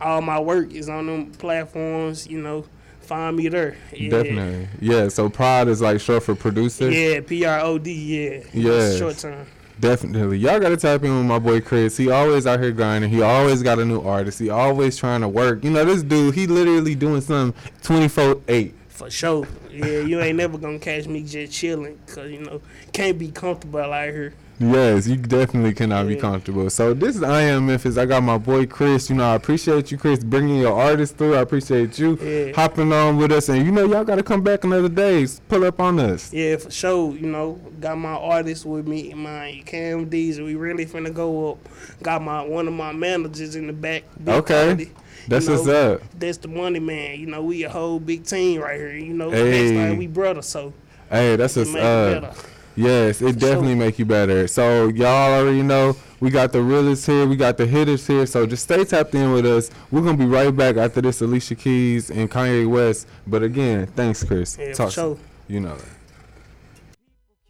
all 0.00 0.20
my 0.20 0.38
work 0.40 0.72
is 0.72 0.88
on 0.88 1.06
them 1.06 1.26
platforms, 1.32 2.26
you 2.26 2.40
know. 2.42 2.64
Find 3.06 3.36
me 3.36 3.48
there. 3.48 3.76
Yeah. 3.92 4.10
Definitely. 4.10 4.68
Yeah, 4.80 5.08
so 5.08 5.28
Prod 5.28 5.68
is 5.68 5.80
like 5.80 6.00
short 6.00 6.24
for 6.24 6.34
producer. 6.34 6.90
Yeah, 6.90 7.20
P 7.20 7.44
R 7.44 7.60
O 7.60 7.78
D, 7.78 7.92
yeah. 7.92 8.42
Yeah. 8.52 8.96
Short 8.96 9.16
term. 9.16 9.46
Definitely. 9.78 10.38
Y'all 10.38 10.58
gotta 10.58 10.76
tap 10.76 11.04
in 11.04 11.16
with 11.16 11.26
my 11.26 11.38
boy 11.38 11.60
Chris. 11.60 11.96
He 11.96 12.10
always 12.10 12.46
out 12.46 12.60
here 12.60 12.72
grinding. 12.72 13.10
He 13.10 13.22
always 13.22 13.62
got 13.62 13.78
a 13.78 13.84
new 13.84 14.00
artist. 14.00 14.38
He 14.40 14.50
always 14.50 14.96
trying 14.96 15.20
to 15.20 15.28
work. 15.28 15.62
You 15.62 15.70
know, 15.70 15.84
this 15.84 16.02
dude, 16.02 16.34
he 16.34 16.46
literally 16.46 16.94
doing 16.94 17.20
something 17.20 17.60
24 17.82 18.40
8. 18.48 18.74
For 18.88 19.10
sure. 19.10 19.46
Yeah, 19.70 20.00
you 20.00 20.20
ain't 20.20 20.38
never 20.38 20.58
gonna 20.58 20.78
catch 20.78 21.06
me 21.06 21.22
just 21.22 21.52
chilling, 21.52 21.98
cause 22.06 22.30
you 22.30 22.40
know 22.40 22.60
can't 22.92 23.18
be 23.18 23.30
comfortable 23.30 23.80
out 23.80 24.08
here. 24.08 24.32
Yes, 24.58 25.06
you 25.06 25.16
definitely 25.16 25.74
cannot 25.74 26.08
be 26.08 26.16
comfortable. 26.16 26.70
So 26.70 26.94
this 26.94 27.16
is 27.16 27.22
I 27.22 27.42
am 27.42 27.66
Memphis. 27.66 27.98
I 27.98 28.06
got 28.06 28.22
my 28.22 28.38
boy 28.38 28.64
Chris. 28.64 29.10
You 29.10 29.16
know, 29.16 29.24
I 29.30 29.34
appreciate 29.34 29.90
you, 29.90 29.98
Chris, 29.98 30.24
bringing 30.24 30.56
your 30.56 30.72
artist 30.72 31.18
through. 31.18 31.34
I 31.34 31.40
appreciate 31.40 31.98
you 31.98 32.16
Yeah. 32.22 32.52
hopping 32.54 32.90
on 32.90 33.18
with 33.18 33.32
us. 33.32 33.50
And 33.50 33.66
you 33.66 33.70
know, 33.70 33.84
y'all 33.84 34.02
got 34.04 34.14
to 34.16 34.22
come 34.22 34.40
back 34.40 34.64
another 34.64 34.88
day. 34.88 35.26
Pull 35.48 35.64
up 35.64 35.78
on 35.78 36.00
us. 36.00 36.32
Yeah, 36.32 36.56
for 36.56 36.70
sure. 36.70 37.12
You 37.14 37.26
know, 37.26 37.60
got 37.80 37.98
my 37.98 38.12
artist 38.14 38.64
with 38.64 38.88
me, 38.88 39.12
my 39.12 39.62
Cam 39.66 40.08
D's. 40.08 40.40
We 40.40 40.54
really 40.54 40.86
finna 40.86 41.12
go 41.12 41.52
up. 41.52 41.58
Got 42.02 42.22
my 42.22 42.42
one 42.42 42.66
of 42.66 42.72
my 42.72 42.92
managers 42.92 43.56
in 43.56 43.66
the 43.66 43.74
back. 43.74 44.04
Okay. 44.26 44.66
Party. 44.68 44.90
That's 45.28 45.46
You 45.46 45.52
know, 45.52 45.58
what's 45.60 45.68
up. 45.68 46.02
That's 46.18 46.38
the 46.38 46.48
money 46.48 46.80
man. 46.80 47.20
You 47.20 47.26
know, 47.26 47.42
we 47.42 47.64
a 47.64 47.68
whole 47.68 48.00
big 48.00 48.24
team 48.24 48.62
right 48.62 48.78
here. 48.80 48.96
You 48.96 49.12
know, 49.12 49.30
Hey. 49.30 49.50
next 49.50 49.72
time 49.72 49.98
we 49.98 50.06
brothers. 50.06 50.46
So 50.46 50.72
Hey, 51.10 51.36
that's 51.36 51.56
what's 51.56 51.68
up. 51.74 51.74
better. 51.74 52.32
Yes, 52.76 53.22
it 53.22 53.38
definitely 53.38 53.74
make 53.74 53.98
you 53.98 54.04
better. 54.04 54.46
So 54.46 54.88
y'all 54.88 55.32
already 55.32 55.62
know 55.62 55.96
we 56.20 56.28
got 56.30 56.52
the 56.52 56.60
realists 56.60 57.06
here, 57.06 57.26
we 57.26 57.34
got 57.34 57.56
the 57.56 57.66
hitters 57.66 58.06
here. 58.06 58.26
So 58.26 58.46
just 58.46 58.64
stay 58.64 58.84
tapped 58.84 59.14
in 59.14 59.32
with 59.32 59.46
us. 59.46 59.70
We're 59.90 60.02
gonna 60.02 60.18
be 60.18 60.26
right 60.26 60.54
back 60.54 60.76
after 60.76 61.00
this 61.00 61.22
Alicia 61.22 61.54
Keys 61.54 62.10
and 62.10 62.30
Kanye 62.30 62.68
West. 62.68 63.08
But 63.26 63.42
again, 63.42 63.86
thanks, 63.86 64.22
Chris. 64.22 64.58
Yeah, 64.58 64.74
Talk 64.74 64.92
sure. 64.92 65.18
You 65.48 65.60
know. 65.60 65.76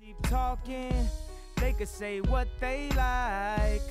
keep 0.00 0.22
talking, 0.22 0.94
they 1.56 1.72
could 1.72 1.88
say 1.88 2.20
what 2.20 2.46
they 2.60 2.88
like. 2.90 3.82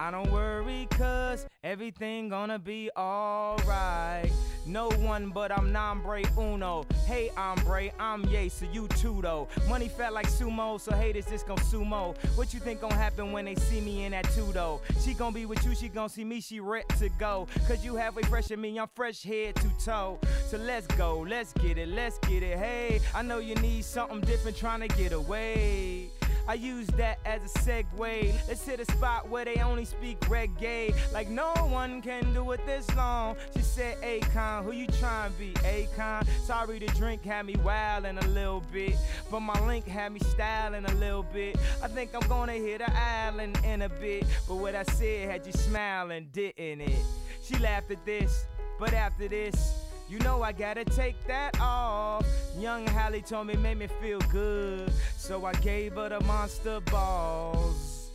I 0.00 0.10
don't 0.10 0.32
worry, 0.32 0.88
cause 0.92 1.44
everything 1.62 2.30
gonna 2.30 2.58
be 2.58 2.90
alright. 2.96 4.30
No 4.64 4.88
one 4.88 5.28
but 5.28 5.52
I'm 5.52 5.72
nombre 5.72 6.22
uno. 6.38 6.86
Hey, 7.04 7.30
hombre, 7.36 7.90
I'm 8.00 8.24
yay, 8.30 8.48
so 8.48 8.64
you 8.72 8.88
too 8.88 9.20
though. 9.20 9.46
Money 9.68 9.88
fat 9.88 10.14
like 10.14 10.26
sumo, 10.26 10.80
so 10.80 10.92
haters 10.94 11.26
just 11.26 11.46
gon' 11.46 11.58
sumo. 11.58 12.16
What 12.34 12.54
you 12.54 12.60
think 12.60 12.80
gon' 12.80 12.92
happen 12.92 13.30
when 13.30 13.44
they 13.44 13.56
see 13.56 13.82
me 13.82 14.04
in 14.04 14.12
that 14.12 14.24
two 14.30 14.50
though? 14.52 14.80
She 15.04 15.12
gon' 15.12 15.34
be 15.34 15.44
with 15.44 15.62
you, 15.66 15.74
she 15.74 15.88
gon' 15.88 16.08
see 16.08 16.24
me, 16.24 16.40
she 16.40 16.60
ready 16.60 16.86
to 16.98 17.10
go. 17.18 17.46
Cause 17.68 17.84
you 17.84 17.94
halfway 17.94 18.22
fresh 18.22 18.46
than 18.46 18.62
me, 18.62 18.80
I'm 18.80 18.88
fresh 18.94 19.22
head 19.22 19.56
to 19.56 19.68
toe. 19.84 20.18
So 20.48 20.56
let's 20.56 20.86
go, 20.86 21.26
let's 21.28 21.52
get 21.52 21.76
it, 21.76 21.88
let's 21.88 22.18
get 22.20 22.42
it. 22.42 22.56
Hey, 22.56 23.02
I 23.14 23.20
know 23.20 23.38
you 23.38 23.54
need 23.56 23.84
something 23.84 24.22
different 24.22 24.56
trying 24.56 24.80
to 24.80 24.88
get 24.88 25.12
away. 25.12 26.08
I 26.50 26.54
use 26.54 26.88
that 26.96 27.20
as 27.24 27.44
a 27.44 27.58
segue. 27.60 28.48
Let's 28.48 28.66
hit 28.66 28.80
a 28.80 28.84
spot 28.84 29.28
where 29.28 29.44
they 29.44 29.58
only 29.58 29.84
speak 29.84 30.18
reggae. 30.22 30.92
Like 31.12 31.28
no 31.28 31.52
one 31.68 32.02
can 32.02 32.34
do 32.34 32.50
it 32.50 32.66
this 32.66 32.92
long. 32.96 33.36
She 33.54 33.62
said, 33.62 33.96
Akon, 34.02 34.64
who 34.64 34.72
you 34.72 34.88
trying 34.88 35.30
to 35.32 35.38
be? 35.38 35.52
Akon. 35.52 36.26
Sorry, 36.42 36.80
the 36.80 36.88
drink 36.88 37.22
had 37.22 37.46
me 37.46 37.54
wildin' 37.54 38.20
a 38.20 38.26
little 38.30 38.64
bit. 38.72 38.96
But 39.30 39.40
my 39.40 39.64
link 39.64 39.86
had 39.86 40.10
me 40.10 40.18
styling 40.18 40.86
a 40.86 40.94
little 40.94 41.22
bit. 41.22 41.56
I 41.84 41.86
think 41.86 42.16
I'm 42.16 42.28
gonna 42.28 42.54
hit 42.54 42.80
an 42.80 42.94
island 42.96 43.60
in 43.64 43.82
a 43.82 43.88
bit. 43.88 44.24
But 44.48 44.56
what 44.56 44.74
I 44.74 44.82
said 44.82 45.30
had 45.30 45.46
you 45.46 45.52
smiling, 45.52 46.30
didn't 46.32 46.80
it? 46.80 46.98
She 47.44 47.58
laughed 47.58 47.92
at 47.92 48.04
this, 48.04 48.44
but 48.76 48.92
after 48.92 49.28
this, 49.28 49.72
You 50.10 50.18
know 50.18 50.42
I 50.42 50.50
gotta 50.50 50.84
take 50.84 51.24
that 51.28 51.60
off. 51.60 52.26
Young 52.58 52.84
Hallie 52.88 53.22
told 53.22 53.46
me 53.46 53.54
made 53.54 53.78
me 53.78 53.86
feel 54.02 54.18
good, 54.32 54.92
so 55.16 55.44
I 55.44 55.52
gave 55.52 55.94
her 55.94 56.08
the 56.08 56.18
monster 56.24 56.80
balls. 56.80 58.10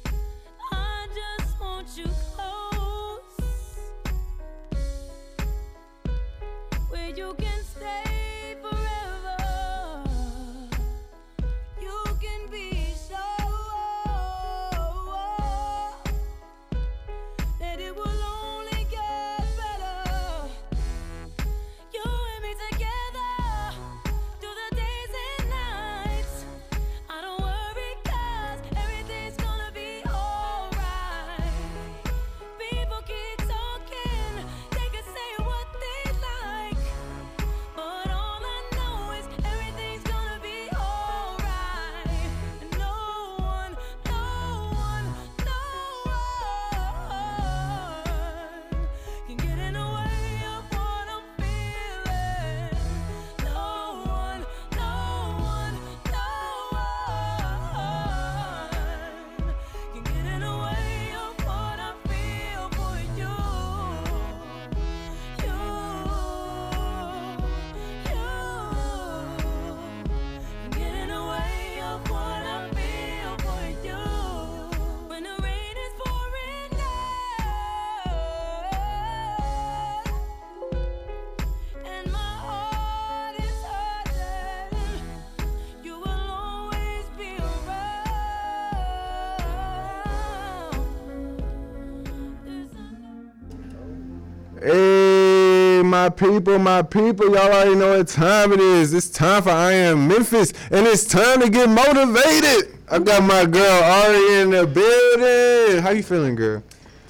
I 0.73 1.07
just 1.15 1.57
want 1.61 1.87
you 1.95 2.03
close, 2.35 3.21
where 6.89 7.11
you 7.15 7.33
can 7.39 7.63
stay 7.63 8.24
people, 96.15 96.57
my 96.59 96.81
people, 96.81 97.25
y'all 97.27 97.51
already 97.51 97.75
know 97.75 97.97
what 97.97 98.07
time 98.07 98.51
it 98.53 98.59
is. 98.59 98.93
It's 98.93 99.09
time 99.09 99.43
for 99.43 99.49
I 99.49 99.73
Am 99.73 100.07
Memphis, 100.07 100.53
and 100.71 100.87
it's 100.87 101.05
time 101.05 101.41
to 101.41 101.49
get 101.49 101.69
motivated. 101.69 102.77
I 102.89 102.99
got 102.99 103.23
my 103.23 103.45
girl 103.45 103.83
Ari 103.83 104.41
in 104.41 104.49
the 104.51 104.65
building. 104.65 105.83
How 105.83 105.89
you 105.89 106.03
feeling, 106.03 106.35
girl? 106.35 106.63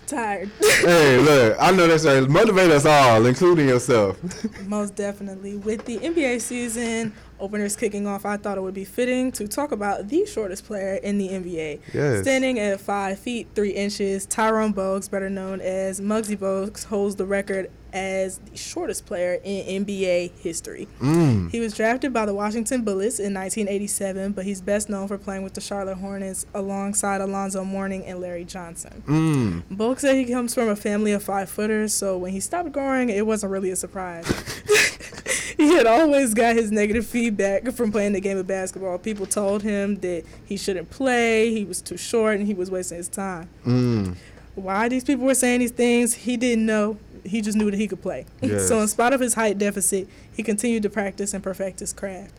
Tired. 0.07 0.51
hey, 0.61 1.17
look, 1.17 1.57
I 1.59 1.71
know 1.71 1.87
that's 1.87 2.05
right. 2.05 2.27
Motivate 2.27 2.69
us 2.69 2.85
all, 2.85 3.25
including 3.25 3.67
yourself. 3.67 4.17
Most 4.67 4.95
definitely. 4.95 5.57
With 5.57 5.85
the 5.85 5.97
NBA 5.97 6.41
season 6.41 7.13
openers 7.39 7.75
kicking 7.75 8.05
off, 8.05 8.25
I 8.25 8.37
thought 8.37 8.57
it 8.57 8.61
would 8.61 8.75
be 8.75 8.85
fitting 8.85 9.31
to 9.33 9.47
talk 9.47 9.71
about 9.71 10.07
the 10.07 10.25
shortest 10.25 10.65
player 10.65 10.95
in 10.95 11.17
the 11.17 11.29
NBA. 11.29 11.79
Yes. 11.93 12.21
Standing 12.21 12.59
at 12.59 12.79
5 12.79 13.17
feet 13.17 13.47
3 13.55 13.71
inches, 13.71 14.25
Tyrone 14.27 14.73
Bogues, 14.73 15.09
better 15.09 15.29
known 15.29 15.59
as 15.59 15.99
Muggsy 15.99 16.37
Bogues, 16.37 16.85
holds 16.85 17.15
the 17.15 17.25
record 17.25 17.71
as 17.95 18.39
the 18.39 18.57
shortest 18.57 19.05
player 19.05 19.39
in 19.43 19.85
NBA 19.85 20.31
history. 20.39 20.87
Mm. 20.99 21.49
He 21.49 21.61
was 21.61 21.73
drafted 21.73 22.11
by 22.11 22.25
the 22.25 22.33
Washington 22.33 22.83
Bullets 22.83 23.19
in 23.19 23.33
1987, 23.33 24.33
but 24.33 24.43
he's 24.43 24.59
best 24.59 24.89
known 24.89 25.07
for 25.07 25.17
playing 25.17 25.43
with 25.43 25.53
the 25.53 25.61
Charlotte 25.61 25.95
Hornets 25.95 26.45
alongside 26.53 27.21
Alonzo 27.21 27.63
Mourning 27.63 28.05
and 28.05 28.19
Larry 28.19 28.43
Johnson. 28.43 29.01
Mm. 29.07 29.63
Bogues 29.71 29.99
said 30.01 30.17
he 30.17 30.25
comes 30.25 30.53
from 30.53 30.67
a 30.67 30.75
family 30.75 31.13
of 31.13 31.23
five 31.23 31.49
footers, 31.49 31.93
so 31.93 32.17
when 32.17 32.33
he 32.33 32.41
stopped 32.41 32.73
growing, 32.73 33.09
it 33.09 33.25
wasn't 33.25 33.53
really 33.53 33.71
a 33.71 33.77
surprise. 33.77 34.25
he 35.57 35.73
had 35.75 35.87
always 35.87 36.33
got 36.33 36.55
his 36.55 36.73
negative 36.73 37.07
feedback 37.07 37.71
from 37.71 37.93
playing 37.93 38.11
the 38.11 38.19
game 38.19 38.37
of 38.37 38.45
basketball. 38.45 38.97
People 38.97 39.25
told 39.25 39.63
him 39.63 39.95
that 40.01 40.25
he 40.45 40.57
shouldn't 40.57 40.89
play, 40.89 41.51
he 41.51 41.63
was 41.63 41.81
too 41.81 41.97
short, 41.97 42.37
and 42.37 42.45
he 42.45 42.53
was 42.53 42.69
wasting 42.69 42.97
his 42.97 43.07
time. 43.07 43.47
Mm. 43.65 44.17
Why 44.55 44.89
these 44.89 45.03
people 45.03 45.25
were 45.25 45.35
saying 45.35 45.61
these 45.61 45.71
things, 45.71 46.13
he 46.13 46.35
didn't 46.35 46.65
know. 46.65 46.97
He 47.25 47.41
just 47.41 47.57
knew 47.57 47.71
that 47.71 47.77
he 47.77 47.87
could 47.87 48.01
play. 48.01 48.25
Yes. 48.41 48.67
so, 48.67 48.79
in 48.79 48.87
spite 48.87 49.13
of 49.13 49.19
his 49.19 49.33
height 49.33 49.57
deficit, 49.57 50.07
he 50.33 50.43
continued 50.43 50.83
to 50.83 50.89
practice 50.89 51.33
and 51.33 51.43
perfect 51.43 51.79
his 51.79 51.93
craft. 51.93 52.33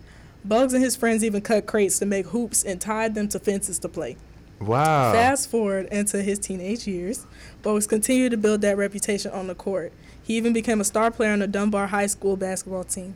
Bogues 0.47 0.75
and 0.75 0.83
his 0.83 0.95
friends 0.95 1.25
even 1.25 1.41
cut 1.41 1.67
crates 1.67 1.99
to 1.99 2.07
make 2.07 2.27
hoops 2.27 2.63
and 2.63 2.81
tied 2.81 3.15
them 3.15 3.29
to 3.29 3.39
fences 3.39 3.79
to 3.81 3.89
play. 3.89 4.17
Wow. 4.61 5.13
Fast 5.13 5.51
forward 5.51 5.87
into 5.91 6.23
his 6.23 6.39
teenage 6.39 6.87
years, 6.87 7.27
Bogues 7.63 7.89
continued 7.89 8.31
to 8.31 8.37
build 8.37 8.61
that 8.63 8.77
reputation 8.77 9.33
on 9.33 9.49
the 9.49 9.55
court. 9.55 9.93
He 10.23 10.37
even 10.37 10.53
became 10.53 10.81
a 10.81 10.85
star 10.85 11.11
player 11.11 11.33
on 11.33 11.41
the 11.41 11.47
Dunbar 11.47 11.89
High 11.89 12.07
School 12.07 12.37
basketball 12.37 12.85
team. 12.85 13.15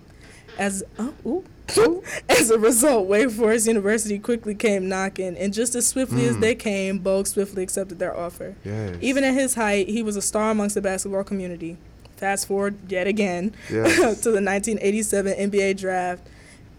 As 0.60 0.82
oh, 0.98 1.14
ooh. 1.26 2.02
as 2.28 2.50
a 2.50 2.58
result, 2.58 3.06
Wake 3.06 3.30
Forest 3.30 3.66
University 3.66 4.18
quickly 4.18 4.54
came 4.54 4.88
knocking, 4.88 5.36
and 5.36 5.52
just 5.54 5.74
as 5.74 5.86
swiftly 5.86 6.26
as 6.26 6.36
Mm. 6.36 6.40
they 6.40 6.54
came, 6.54 7.00
Bogues 7.00 7.28
swiftly 7.28 7.62
accepted 7.62 7.98
their 7.98 8.16
offer. 8.16 8.54
Yes. 8.64 8.96
Even 9.00 9.24
at 9.24 9.34
his 9.34 9.54
height, 9.54 9.88
he 9.88 10.02
was 10.02 10.16
a 10.16 10.22
star 10.22 10.50
amongst 10.50 10.74
the 10.74 10.80
basketball 10.82 11.24
community. 11.24 11.76
Fast 12.16 12.46
forward 12.48 12.76
yet 12.88 13.06
again 13.06 13.54
Yes. 13.70 13.96
to 14.22 14.30
the 14.30 14.42
1987 14.42 15.32
NBA 15.50 15.76
draft. 15.78 16.26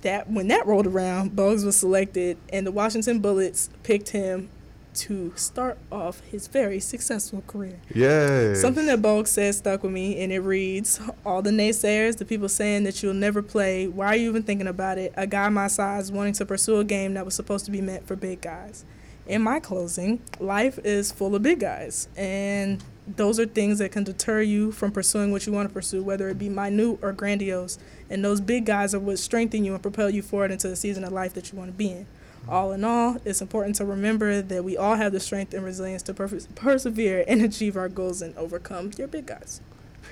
That 0.03 0.29
when 0.29 0.47
that 0.49 0.65
rolled 0.67 0.87
around, 0.87 1.31
Bogues 1.31 1.63
was 1.65 1.75
selected, 1.77 2.37
and 2.51 2.65
the 2.67 2.71
Washington 2.71 3.19
Bullets 3.19 3.69
picked 3.83 4.09
him 4.09 4.49
to 4.93 5.33
start 5.35 5.77
off 5.91 6.21
his 6.21 6.47
very 6.47 6.79
successful 6.79 7.43
career. 7.47 7.79
Yeah. 7.93 8.53
Something 8.53 8.85
that 8.87 9.01
Bogues 9.01 9.27
said 9.27 9.55
stuck 9.55 9.83
with 9.83 9.91
me, 9.91 10.21
and 10.21 10.31
it 10.31 10.39
reads 10.39 10.99
All 11.25 11.41
the 11.41 11.51
naysayers, 11.51 12.17
the 12.17 12.25
people 12.25 12.49
saying 12.49 12.83
that 12.83 13.01
you'll 13.01 13.13
never 13.13 13.41
play, 13.41 13.87
why 13.87 14.07
are 14.07 14.15
you 14.15 14.29
even 14.29 14.43
thinking 14.43 14.67
about 14.67 14.97
it? 14.97 15.13
A 15.15 15.27
guy 15.27 15.49
my 15.49 15.67
size 15.67 16.11
wanting 16.11 16.33
to 16.33 16.45
pursue 16.45 16.79
a 16.79 16.83
game 16.83 17.13
that 17.13 17.25
was 17.25 17.35
supposed 17.35 17.65
to 17.65 17.71
be 17.71 17.81
meant 17.81 18.07
for 18.07 18.15
big 18.15 18.41
guys. 18.41 18.85
In 19.27 19.41
my 19.41 19.59
closing, 19.59 20.21
life 20.39 20.79
is 20.83 21.11
full 21.11 21.35
of 21.35 21.43
big 21.43 21.59
guys, 21.59 22.09
and 22.17 22.83
those 23.07 23.39
are 23.39 23.45
things 23.45 23.79
that 23.79 23.91
can 23.91 24.03
deter 24.03 24.41
you 24.41 24.71
from 24.71 24.91
pursuing 24.91 25.31
what 25.31 25.45
you 25.45 25.53
want 25.53 25.67
to 25.67 25.73
pursue, 25.73 26.03
whether 26.03 26.29
it 26.29 26.37
be 26.37 26.49
minute 26.49 26.99
or 27.01 27.11
grandiose. 27.11 27.77
And 28.09 28.23
those 28.23 28.41
big 28.41 28.65
guys 28.65 28.93
are 28.93 28.99
what 28.99 29.19
strengthen 29.19 29.63
you 29.63 29.73
and 29.73 29.81
propel 29.81 30.09
you 30.09 30.21
forward 30.21 30.51
into 30.51 30.67
the 30.67 30.75
season 30.75 31.03
of 31.03 31.11
life 31.11 31.33
that 31.33 31.51
you 31.51 31.57
want 31.57 31.71
to 31.71 31.77
be 31.77 31.91
in. 31.91 32.07
All 32.49 32.71
in 32.73 32.83
all, 32.83 33.17
it's 33.23 33.41
important 33.41 33.75
to 33.77 33.85
remember 33.85 34.41
that 34.41 34.63
we 34.63 34.75
all 34.77 34.95
have 34.95 35.13
the 35.13 35.19
strength 35.19 35.53
and 35.53 35.63
resilience 35.63 36.01
to 36.03 36.13
persevere 36.13 37.23
and 37.27 37.41
achieve 37.45 37.77
our 37.77 37.87
goals 37.89 38.21
and 38.21 38.35
overcome 38.37 38.91
your 38.97 39.07
big 39.07 39.27
guys. 39.27 39.61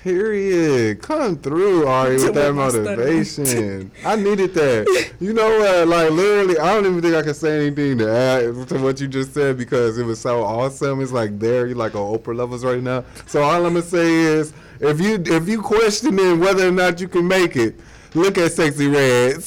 Period. 0.02 1.02
Come 1.02 1.36
through, 1.36 1.86
Ari, 1.86 2.14
with 2.16 2.32
that 2.34 2.46
With 2.48 2.56
my 2.56 2.68
stutter. 2.70 2.84
motivation. 2.96 3.90
I 4.04 4.16
needed 4.16 4.54
that. 4.54 5.10
You 5.20 5.34
know 5.34 5.58
what? 5.58 5.86
Like 5.88 6.10
literally, 6.12 6.58
I 6.58 6.72
don't 6.72 6.86
even 6.86 7.02
think 7.02 7.14
I 7.14 7.20
can 7.20 7.34
say 7.34 7.66
anything 7.66 7.98
to 7.98 8.10
add 8.10 8.68
to 8.68 8.78
what 8.78 8.98
you 9.02 9.06
just 9.06 9.34
said 9.34 9.58
because 9.58 9.98
it 9.98 10.04
was 10.04 10.18
so 10.18 10.42
awesome. 10.42 11.02
It's 11.02 11.12
like 11.12 11.38
there, 11.38 11.66
you're 11.66 11.76
like 11.76 11.94
on 11.94 12.16
Oprah 12.18 12.34
levels 12.34 12.64
right 12.64 12.82
now. 12.82 13.04
So 13.26 13.42
all 13.42 13.66
I'm 13.66 13.74
gonna 13.74 13.82
say 13.82 14.10
is, 14.10 14.54
if 14.80 14.98
you 14.98 15.22
if 15.26 15.46
you 15.46 15.60
questioning 15.60 16.40
whether 16.40 16.66
or 16.66 16.70
not 16.70 17.02
you 17.02 17.08
can 17.08 17.28
make 17.28 17.54
it, 17.56 17.78
look 18.14 18.38
at 18.38 18.52
Sexy 18.52 18.86
Redd's. 18.86 19.46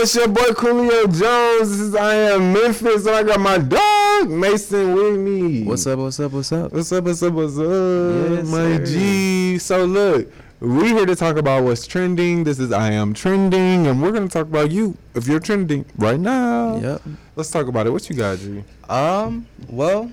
It's 0.00 0.14
your 0.14 0.28
boy 0.28 0.40
Coolio 0.40 1.04
Jones. 1.12 1.68
This 1.68 1.80
is 1.80 1.94
I 1.94 2.14
am 2.14 2.54
Memphis, 2.54 3.04
and 3.04 3.14
I 3.14 3.22
got 3.22 3.38
my 3.38 3.58
dog 3.58 4.30
Mason 4.30 4.94
with 4.94 5.18
me. 5.18 5.64
What's 5.64 5.86
up? 5.86 5.98
What's 5.98 6.18
up? 6.18 6.32
What's 6.32 6.50
up? 6.52 6.72
What's 6.72 6.90
up? 6.90 7.04
What's 7.04 7.22
up? 7.22 7.34
What's 7.34 7.58
up? 7.58 8.30
Yes, 8.30 8.46
my 8.46 8.76
sir. 8.78 8.86
G. 8.86 9.58
So 9.58 9.84
look, 9.84 10.32
we 10.60 10.88
here 10.88 11.04
to 11.04 11.14
talk 11.14 11.36
about 11.36 11.64
what's 11.64 11.86
trending. 11.86 12.44
This 12.44 12.58
is 12.58 12.72
I 12.72 12.92
am 12.92 13.12
trending, 13.12 13.88
and 13.88 14.02
we're 14.02 14.12
gonna 14.12 14.28
talk 14.28 14.46
about 14.46 14.70
you 14.70 14.96
if 15.14 15.28
you're 15.28 15.38
trending 15.38 15.84
right 15.98 16.18
now. 16.18 16.78
Yep. 16.78 17.02
Let's 17.36 17.50
talk 17.50 17.66
about 17.66 17.86
it. 17.86 17.90
What 17.90 18.08
you 18.08 18.16
got, 18.16 18.38
G? 18.38 18.64
Um. 18.88 19.46
Well, 19.68 20.10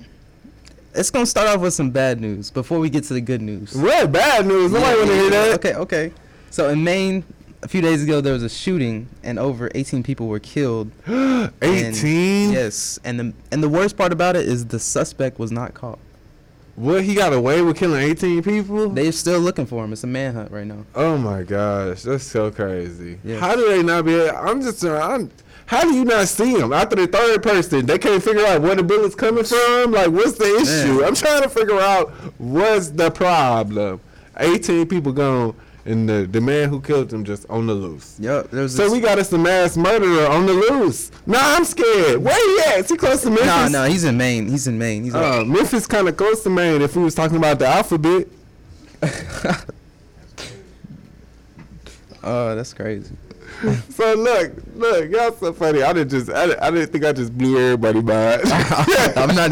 it's 0.94 1.10
gonna 1.10 1.24
start 1.24 1.48
off 1.48 1.62
with 1.62 1.72
some 1.72 1.90
bad 1.90 2.20
news 2.20 2.50
before 2.50 2.78
we 2.78 2.90
get 2.90 3.04
to 3.04 3.14
the 3.14 3.22
good 3.22 3.40
news. 3.40 3.74
What 3.74 4.12
bad 4.12 4.46
news? 4.46 4.70
Nobody 4.70 4.98
wanna 4.98 5.14
hear 5.14 5.30
that. 5.30 5.54
Okay. 5.54 5.74
Okay. 5.74 6.12
So 6.50 6.68
in 6.68 6.84
Maine, 6.84 7.24
a 7.62 7.68
few 7.68 7.80
days 7.80 8.02
ago, 8.02 8.20
there 8.20 8.32
was 8.32 8.42
a 8.42 8.48
shooting, 8.48 9.08
and 9.22 9.38
over 9.38 9.70
18 9.74 10.02
people 10.02 10.28
were 10.28 10.38
killed. 10.38 10.90
18? 11.06 12.52
yes. 12.52 12.98
And 13.04 13.18
the 13.18 13.32
and 13.50 13.62
the 13.62 13.68
worst 13.68 13.96
part 13.96 14.12
about 14.12 14.36
it 14.36 14.46
is 14.46 14.66
the 14.66 14.78
suspect 14.78 15.38
was 15.38 15.50
not 15.50 15.74
caught. 15.74 15.98
What 16.76 17.02
he 17.02 17.16
got 17.16 17.32
away 17.32 17.60
with 17.60 17.76
killing 17.76 18.00
18 18.00 18.42
people? 18.44 18.88
They're 18.90 19.10
still 19.10 19.40
looking 19.40 19.66
for 19.66 19.84
him. 19.84 19.92
It's 19.92 20.04
a 20.04 20.06
manhunt 20.06 20.52
right 20.52 20.66
now. 20.66 20.84
Oh 20.94 21.18
my 21.18 21.42
gosh, 21.42 22.02
that's 22.02 22.22
so 22.22 22.52
crazy. 22.52 23.18
Yes. 23.24 23.40
How 23.40 23.56
do 23.56 23.68
they 23.68 23.82
not 23.82 24.04
be? 24.04 24.28
I'm 24.30 24.62
just. 24.62 24.84
Uh, 24.84 24.96
I'm, 24.96 25.30
how 25.66 25.82
do 25.82 25.92
you 25.92 26.04
not 26.04 26.28
see 26.28 26.52
him 26.52 26.72
after 26.72 26.96
the 26.96 27.06
third 27.08 27.42
person? 27.42 27.84
They 27.84 27.98
can't 27.98 28.22
figure 28.22 28.46
out 28.46 28.62
where 28.62 28.76
the 28.76 28.82
bullet's 28.82 29.14
coming 29.14 29.44
from. 29.44 29.90
Like, 29.90 30.08
what's 30.08 30.38
the 30.38 30.56
issue? 30.56 31.00
Man. 31.00 31.04
I'm 31.04 31.14
trying 31.14 31.42
to 31.42 31.48
figure 31.48 31.78
out 31.78 32.10
what's 32.38 32.88
the 32.88 33.10
problem. 33.10 34.00
18 34.38 34.86
people 34.86 35.12
gone, 35.12 35.54
and 35.88 36.08
the 36.08 36.28
the 36.30 36.40
man 36.40 36.68
who 36.68 36.80
killed 36.80 37.08
them 37.08 37.24
just 37.24 37.48
on 37.48 37.66
the 37.66 37.74
loose. 37.74 38.16
Yep. 38.20 38.50
So 38.68 38.92
we 38.92 39.00
got 39.00 39.18
us 39.18 39.32
a 39.32 39.38
mass 39.38 39.76
murderer 39.76 40.26
on 40.28 40.46
the 40.46 40.52
loose. 40.52 41.10
Nah, 41.26 41.38
I'm 41.40 41.64
scared. 41.64 42.22
Where 42.22 42.34
he 42.34 42.70
at? 42.72 42.80
Is 42.80 42.90
he 42.90 42.96
close 42.96 43.22
to 43.22 43.30
Memphis? 43.30 43.46
No, 43.46 43.68
no, 43.68 43.84
he's 43.90 44.04
in 44.04 44.16
Maine. 44.16 44.48
He's 44.48 44.66
in 44.66 44.78
Maine. 44.78 45.04
He's 45.04 45.14
Uh, 45.14 45.44
Memphis 45.44 45.86
kind 45.86 46.08
of 46.08 46.16
close 46.16 46.42
to 46.42 46.50
Maine. 46.50 46.82
If 46.82 46.94
we 46.94 47.02
was 47.02 47.14
talking 47.14 47.36
about 47.36 47.58
the 47.58 47.66
alphabet. 47.66 48.28
Oh, 52.22 52.54
that's 52.56 52.74
crazy. 52.74 53.14
So 53.90 54.14
look, 54.14 54.52
look, 54.76 55.10
y'all 55.10 55.32
so 55.32 55.52
funny. 55.52 55.82
I 55.82 55.92
didn't 55.92 56.10
just, 56.10 56.30
I 56.30 56.46
didn't, 56.46 56.62
I 56.62 56.70
didn't 56.70 56.92
think 56.92 57.04
I 57.04 57.12
just 57.12 57.36
blew 57.36 57.58
everybody 57.58 58.00
mind. 58.02 58.42
I'm 59.16 59.34
not 59.34 59.50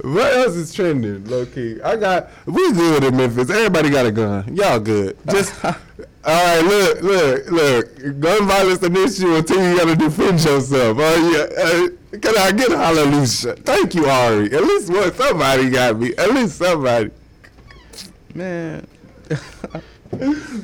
what 0.00 0.32
else 0.32 0.54
is 0.54 0.72
trending, 0.72 1.24
low 1.26 1.46
key? 1.46 1.80
I 1.82 1.96
got, 1.96 2.30
we 2.46 2.72
good 2.72 3.04
in 3.04 3.16
Memphis. 3.16 3.50
Everybody 3.50 3.90
got 3.90 4.06
a 4.06 4.12
gun. 4.12 4.56
Y'all 4.56 4.80
good. 4.80 5.16
Just, 5.30 5.64
all 5.64 5.74
right. 6.24 6.60
Look, 6.60 7.02
look, 7.02 7.50
look. 7.50 8.20
Gun 8.20 8.46
violence 8.46 8.82
an 8.82 8.96
issue 8.96 9.34
until 9.34 9.70
you 9.70 9.78
gotta 9.78 9.96
defend 9.96 10.42
yourself. 10.42 10.98
Oh 11.00 11.30
yeah. 11.30 11.62
Uh, 11.64 12.18
can 12.18 12.38
I 12.38 12.52
get 12.52 12.72
a 12.72 12.78
hallelujah? 12.78 13.56
Thank 13.56 13.94
you, 13.94 14.06
Ari. 14.06 14.52
At 14.52 14.62
least 14.62 14.90
what 14.90 15.14
somebody 15.16 15.70
got 15.70 15.98
me. 15.98 16.14
At 16.16 16.30
least 16.30 16.58
somebody. 16.58 17.10
Man. 18.34 18.86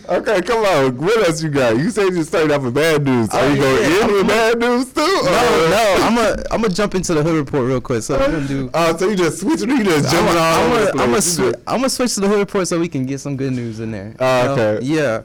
Okay, 0.08 0.42
come 0.42 0.64
on. 0.64 0.96
What 0.96 1.26
else 1.28 1.42
you 1.42 1.48
got? 1.50 1.76
You 1.76 1.90
said 1.90 2.12
you 2.14 2.22
started 2.24 2.50
off 2.52 2.62
with 2.62 2.74
bad 2.74 3.04
news. 3.04 3.28
Are 3.30 3.40
Oh, 3.40 3.48
you 3.48 3.56
going 3.60 3.82
yeah, 3.82 3.88
to 3.88 4.02
end 4.02 4.12
with 4.12 4.26
bad 4.28 4.58
news 4.58 4.92
too? 4.92 5.00
No, 5.00 5.10
or- 5.10 5.70
no, 5.70 5.96
I'm 6.02 6.14
gonna 6.14 6.42
I'm 6.50 6.60
gonna 6.62 6.74
jump 6.74 6.94
into 6.94 7.14
the 7.14 7.22
hood 7.22 7.36
report 7.36 7.66
real 7.66 7.80
quick. 7.80 8.02
So 8.02 8.18
I'm 8.18 8.30
gonna 8.30 8.48
do. 8.48 8.70
Oh, 8.74 8.96
so 8.96 9.08
you 9.08 9.16
just 9.16 9.40
switching? 9.40 9.70
You 9.70 9.84
just 9.84 10.10
jumping 10.10 10.36
I'm 10.36 10.70
gonna, 10.70 10.90
I'm 11.02 11.10
gonna, 11.12 11.54
I'm 11.66 11.76
gonna 11.78 11.90
switch 11.90 12.14
to 12.14 12.20
the 12.20 12.28
hood 12.28 12.38
report 12.38 12.68
so 12.68 12.78
we 12.80 12.88
can 12.88 13.06
get 13.06 13.20
some 13.20 13.36
good 13.36 13.52
news 13.52 13.80
in 13.80 13.90
there. 13.90 14.14
Oh, 14.18 14.40
You 14.40 14.44
know? 14.46 14.52
okay. 14.52 14.84
Yeah. 14.86 15.22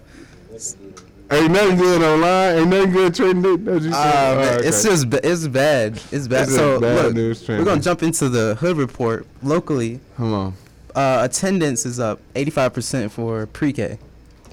Ain't 1.32 1.52
nothing 1.52 1.78
good 1.78 2.04
online. 2.04 2.56
Ain't 2.60 2.70
nothing 2.70 2.92
good 2.92 3.16
trending. 3.16 3.64
No, 3.64 3.74
you 3.78 3.92
Uh, 3.92 3.96
oh, 4.38 4.40
okay. 4.58 4.68
It's 4.68 4.84
just 4.84 5.12
it's 5.12 5.48
bad. 5.48 6.00
It's 6.12 6.28
bad. 6.28 6.44
It's 6.44 6.56
so 6.56 6.80
bad 6.80 7.06
look, 7.06 7.14
news 7.16 7.48
we're 7.48 7.64
gonna 7.66 7.82
jump 7.82 8.04
into 8.04 8.30
the 8.30 8.56
hood 8.56 8.78
report 8.78 9.26
locally. 9.42 10.00
Come 10.18 10.34
on. 10.34 10.54
Uh, 10.94 11.22
attendance 11.24 11.86
is 11.86 12.00
up 12.00 12.22
85% 12.36 13.12
for 13.12 13.48
pre-K, 13.48 13.98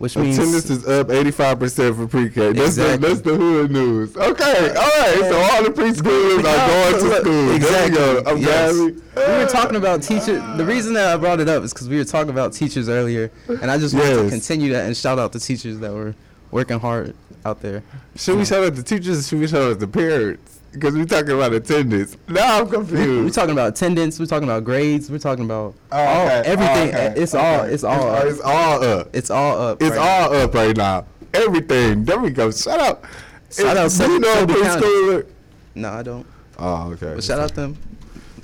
which 0.02 0.16
means 0.16 0.36
Attendance 0.36 0.68
is 0.68 0.84
up 0.88 1.06
85% 1.06 1.94
for 1.94 2.08
pre-K. 2.08 2.54
That's, 2.54 2.76
Exactly. 2.76 2.96
the, 2.96 3.06
that's 3.06 3.20
the 3.20 3.36
hood 3.36 3.70
news. 3.70 4.16
Okay, 4.16 4.70
all 4.70 4.74
right. 4.74 5.16
So 5.20 5.36
all 5.40 5.62
the 5.62 5.70
preschoolers 5.70 6.38
are 6.38 6.90
going 6.90 7.04
to 7.04 7.20
school. 7.20 7.50
Exactly. 7.52 7.94
Go. 7.96 8.22
I'm 8.26 8.38
yes. 8.38 8.74
glad 8.76 8.94
We 9.28 9.44
were 9.44 9.48
talking 9.48 9.76
about 9.76 10.02
teacher. 10.02 10.40
The 10.56 10.64
reason 10.64 10.94
that 10.94 11.14
I 11.14 11.16
brought 11.16 11.38
it 11.38 11.48
up 11.48 11.62
is 11.62 11.72
because 11.72 11.88
we 11.88 11.98
were 11.98 12.04
talking 12.04 12.30
about 12.30 12.52
teachers 12.52 12.88
earlier, 12.88 13.30
and 13.46 13.70
I 13.70 13.78
just 13.78 13.94
wanted 13.94 14.24
to 14.24 14.28
continue 14.28 14.72
that 14.72 14.86
and 14.86 14.96
shout 14.96 15.20
out 15.20 15.30
the 15.30 15.38
teachers 15.38 15.78
that 15.78 15.92
were 15.92 16.16
working 16.50 16.80
hard 16.80 17.14
out 17.44 17.60
there. 17.60 17.84
Should 18.16 18.38
we 18.38 18.44
shout 18.44 18.64
out 18.64 18.74
the 18.74 18.82
teachers 18.82 19.20
or 19.20 19.22
should 19.22 19.38
we 19.38 19.46
shout 19.46 19.70
out 19.70 19.78
the 19.78 19.86
parents? 19.86 20.51
Because 20.72 20.94
we're 20.94 21.04
talking 21.04 21.32
about 21.32 21.52
attendance. 21.52 22.16
Now 22.28 22.60
I'm 22.60 22.68
confused. 22.68 23.24
We're 23.24 23.30
talking 23.30 23.52
about 23.52 23.68
attendance. 23.68 24.18
We're 24.18 24.26
talking 24.26 24.48
about 24.48 24.64
grades. 24.64 25.10
We're 25.10 25.18
talking 25.18 25.44
about 25.44 25.74
Oh, 25.92 25.98
all, 25.98 26.26
okay. 26.26 26.48
everything. 26.48 26.94
Oh, 26.94 26.98
okay. 26.98 27.14
It's 27.16 27.34
all. 27.34 27.64
It's 27.64 27.84
all. 27.84 28.14
It's, 28.16 28.40
up. 28.40 28.40
it's 28.40 28.40
all 28.40 28.82
up. 28.82 29.08
It's 29.12 29.30
all 29.30 29.58
up. 29.58 29.82
It's 29.82 29.96
right 29.96 29.98
all 29.98 30.34
up 30.34 30.54
right 30.54 30.76
now. 30.76 31.06
Everything. 31.34 32.04
There 32.04 32.18
we 32.18 32.30
go. 32.30 32.50
Shut 32.50 32.80
up. 32.80 33.04
Shout 33.50 33.76
out 33.76 33.92
you 33.98 34.18
know 34.18 34.32
a 34.32 34.36
Shelby 34.38 34.54
preschooler? 34.54 35.26
No, 35.74 35.90
I 35.90 36.02
don't. 36.02 36.26
Oh, 36.58 36.92
okay. 36.92 37.14
But 37.14 37.24
shout 37.24 37.38
out 37.38 37.54
them. 37.54 37.76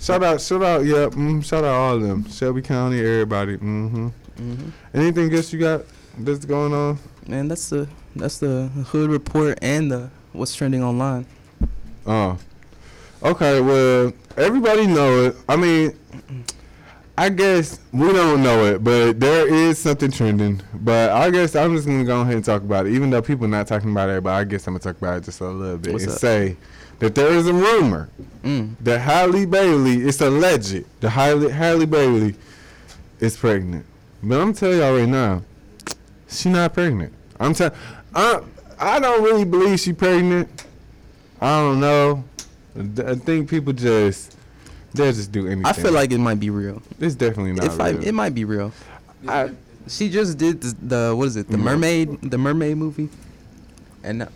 Shout 0.01 0.23
out, 0.23 0.41
shout 0.41 0.63
out, 0.63 0.85
yeah, 0.85 1.07
mm, 1.07 1.45
shout 1.45 1.65
out 1.65 1.75
all 1.75 1.95
of 1.97 2.03
them. 2.03 2.29
Shelby 2.29 2.63
County, 2.63 3.01
everybody. 3.01 3.57
Mm-hmm. 3.57 4.07
mm-hmm. 4.07 4.69
Anything 4.95 5.35
else 5.35 5.53
you 5.53 5.59
got 5.59 5.83
that's 6.19 6.45
going 6.45 6.73
on? 6.73 6.99
Man, 7.27 7.49
that's 7.49 7.69
the 7.71 7.89
that's 8.15 8.39
the 8.39 8.69
hood 8.89 9.11
report 9.11 9.59
and 9.61 9.91
the 9.91 10.11
what's 10.33 10.55
trending 10.55 10.85
online. 10.85 11.27
Oh. 12.09 12.39
Okay, 13.23 13.61
well, 13.61 14.13
everybody 14.37 14.87
know 14.87 15.25
it. 15.27 15.37
I 15.49 15.57
mean, 15.57 15.99
I 17.17 17.29
guess 17.31 17.81
we 17.93 18.13
don't 18.13 18.43
know 18.43 18.65
it, 18.65 18.83
but 18.85 19.19
there 19.19 19.53
is 19.53 19.79
something 19.79 20.11
trending. 20.11 20.61
But 20.73 21.11
I 21.11 21.31
guess 21.31 21.55
I'm 21.57 21.75
just 21.75 21.87
gonna 21.87 22.05
go 22.05 22.21
ahead 22.21 22.37
and 22.37 22.45
talk 22.45 22.63
about 22.63 22.87
it, 22.87 22.93
even 22.95 23.11
though 23.11 23.21
people 23.23 23.45
are 23.47 23.49
not 23.49 23.67
talking 23.67 23.91
about 23.91 24.09
it. 24.09 24.23
But 24.23 24.35
I 24.35 24.45
guess 24.45 24.67
I'm 24.67 24.75
gonna 24.75 24.83
talk 24.85 24.97
about 24.99 25.19
it 25.19 25.25
just 25.25 25.41
a 25.41 25.49
little 25.49 25.79
bit 25.79 25.93
What's 25.93 26.05
and 26.05 26.13
up? 26.13 26.19
say 26.19 26.57
that 27.01 27.15
there 27.15 27.29
is 27.33 27.47
a 27.47 27.53
rumor 27.53 28.09
Mm. 28.45 28.77
that 28.81 29.01
Halle 29.01 29.45
Bailey, 29.47 29.97
it's 30.03 30.21
alleged 30.21 30.85
that 31.01 31.11
Halle, 31.11 31.49
Halle 31.51 31.85
Bailey 31.87 32.37
is 33.19 33.37
pregnant. 33.37 33.85
But 34.23 34.41
I'm 34.41 34.53
telling 34.55 34.79
y'all 34.79 34.97
right 34.97 35.09
now, 35.09 35.43
she 36.29 36.49
not 36.49 36.73
pregnant. 36.73 37.13
I'm 37.41 37.53
telling, 37.53 37.77
I 38.15 38.41
I 38.79 39.01
don't 39.01 39.25
really 39.25 39.45
believe 39.45 39.81
she 39.81 39.93
pregnant. 39.93 40.49
I 41.41 41.61
don't 41.61 41.81
know. 41.81 42.25
I 43.07 43.15
think 43.15 43.49
people 43.49 43.73
just 43.73 44.37
they'll 44.95 45.13
just 45.13 45.33
do 45.33 45.47
anything. 45.47 45.67
I 45.67 45.73
feel 45.73 45.93
like 45.93 46.13
it 46.13 46.19
might 46.19 46.41
be 46.41 46.51
real. 46.51 46.83
It's 47.01 47.15
definitely 47.15 47.53
not 47.53 47.67
If 47.67 47.81
I, 47.81 47.91
it 47.91 48.13
might 48.15 48.35
be 48.35 48.45
real. 48.45 48.73
I, 49.27 49.51
she 49.89 50.09
just 50.11 50.39
did 50.39 50.61
the, 50.61 50.77
the 51.11 51.17
what 51.17 51.27
is 51.29 51.37
it? 51.37 51.49
The 51.49 51.57
Mhm. 51.57 51.63
mermaid, 51.63 52.21
the 52.31 52.39
mermaid 52.39 52.77
movie, 52.77 53.09
and 54.05 54.23
uh, 54.23 54.27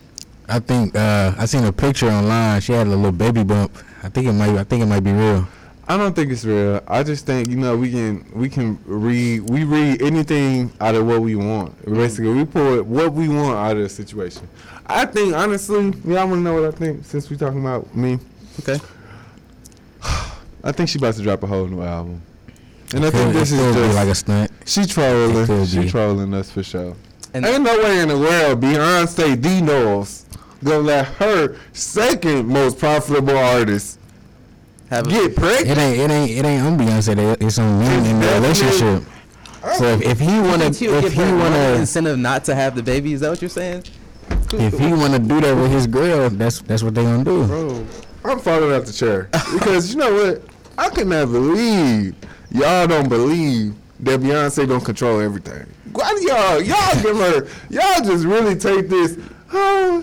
I 0.49 0.59
think 0.59 0.95
uh, 0.95 1.33
I 1.37 1.45
seen 1.45 1.63
a 1.63 1.71
picture 1.71 2.09
online. 2.09 2.59
She 2.61 2.73
had 2.73 2.87
a 2.87 2.89
little 2.89 3.11
baby 3.11 3.43
bump. 3.43 3.71
I 4.03 4.09
think 4.09 4.27
it 4.27 4.33
might. 4.33 4.49
I 4.57 4.63
think 4.63 4.83
it 4.83 4.87
might 4.87 5.03
be 5.03 5.11
real. 5.13 5.47
I 5.87 5.97
don't 5.97 6.15
think 6.15 6.31
it's 6.31 6.45
real. 6.45 6.81
I 6.87 7.03
just 7.03 7.25
think 7.25 7.49
you 7.49 7.57
know 7.57 7.75
we 7.75 7.91
can 7.91 8.25
we 8.33 8.49
can 8.49 8.79
read 8.85 9.41
we 9.49 9.65
read 9.65 10.01
anything 10.01 10.71
out 10.79 10.95
of 10.95 11.05
what 11.05 11.21
we 11.21 11.35
want. 11.35 11.77
Mm-hmm. 11.81 11.95
Basically, 11.95 12.29
we 12.33 12.45
pull 12.45 12.83
what 12.83 13.13
we 13.13 13.27
want 13.27 13.55
out 13.57 13.75
of 13.75 13.83
the 13.83 13.89
situation. 13.89 14.47
I 14.87 15.05
think 15.05 15.33
honestly, 15.33 15.83
y'all 16.05 16.27
want 16.27 16.31
to 16.31 16.37
know 16.39 16.53
what 16.53 16.73
I 16.73 16.77
think 16.77 17.03
since 17.05 17.29
we 17.29 17.35
talking 17.35 17.59
about 17.59 17.93
me. 17.95 18.17
Okay. 18.61 18.79
I 20.63 20.71
think 20.71 20.87
she 20.89 20.97
about 20.97 21.15
to 21.15 21.21
drop 21.21 21.43
a 21.43 21.47
whole 21.47 21.67
new 21.67 21.81
album, 21.81 22.21
and 22.93 23.03
I 23.03 23.07
It 23.07 23.11
think 23.11 23.33
this 23.33 23.51
is 23.51 23.75
just 23.75 23.95
like 23.95 24.07
a 24.07 24.15
stunt. 24.15 24.51
She 24.65 24.85
trolling. 24.85 25.65
She 25.65 25.89
trolling 25.89 26.33
us 26.33 26.49
for 26.49 26.63
sure. 26.63 26.95
And- 27.33 27.45
Ain't 27.45 27.63
no 27.63 27.77
way 27.79 27.99
in 27.99 28.09
the 28.09 28.17
world 28.17 28.61
Beyonce 28.61 29.41
D 29.41 29.59
Knowles 29.59 30.25
gonna 30.63 30.79
let 30.79 31.05
her 31.15 31.57
second 31.73 32.47
most 32.47 32.79
profitable 32.79 33.35
artist 33.37 33.99
have 34.89 35.07
get 35.09 35.35
pregnant. 35.35 35.69
It 35.69 35.77
ain't. 35.77 35.99
It 35.99 36.11
ain't. 36.11 36.31
It 36.31 36.45
ain't 36.45 36.63
on 36.63 36.77
Beyonce. 36.77 37.37
It's 37.41 37.59
on 37.59 37.79
them 37.79 38.05
in 38.05 38.19
the 38.19 38.27
relationship. 38.27 39.03
So 39.77 39.85
if, 39.85 40.01
if 40.01 40.19
he 40.19 40.27
wanna, 40.27 40.65
if 40.65 41.13
he 41.13 41.21
wanna, 41.21 41.75
incentive 41.79 42.19
not 42.19 42.43
to 42.45 42.55
have 42.55 42.75
the 42.75 42.83
baby, 42.83 43.13
is 43.13 43.21
that 43.21 43.29
what 43.29 43.41
you're 43.41 43.49
saying? 43.49 43.83
if 44.51 44.77
he 44.77 44.93
wanna 44.93 45.19
do 45.19 45.41
that 45.41 45.55
with 45.55 45.71
his 45.71 45.87
girl, 45.87 46.29
that's 46.29 46.61
that's 46.61 46.83
what 46.83 46.93
they 46.93 47.03
gonna 47.03 47.23
do. 47.23 47.47
Bro, 47.47 47.85
I'm 48.25 48.39
falling 48.39 48.71
out 48.71 48.85
the 48.85 48.93
chair 48.93 49.29
because 49.53 49.93
you 49.93 49.99
know 49.99 50.13
what? 50.13 50.43
I 50.77 50.89
cannot 50.89 51.31
believe 51.31 52.15
y'all 52.51 52.87
don't 52.87 53.07
believe 53.07 53.73
that 54.01 54.19
Beyonce 54.19 54.67
don't 54.67 54.83
control 54.83 55.19
everything. 55.21 55.65
Why 55.93 56.13
do 56.13 56.23
y'all 56.27 56.61
y'all 56.61 57.01
give 57.01 57.17
her 57.17 57.47
y'all 57.69 58.03
just 58.03 58.25
really 58.25 58.55
take 58.55 58.89
this? 58.89 59.17
Oh, 59.53 60.01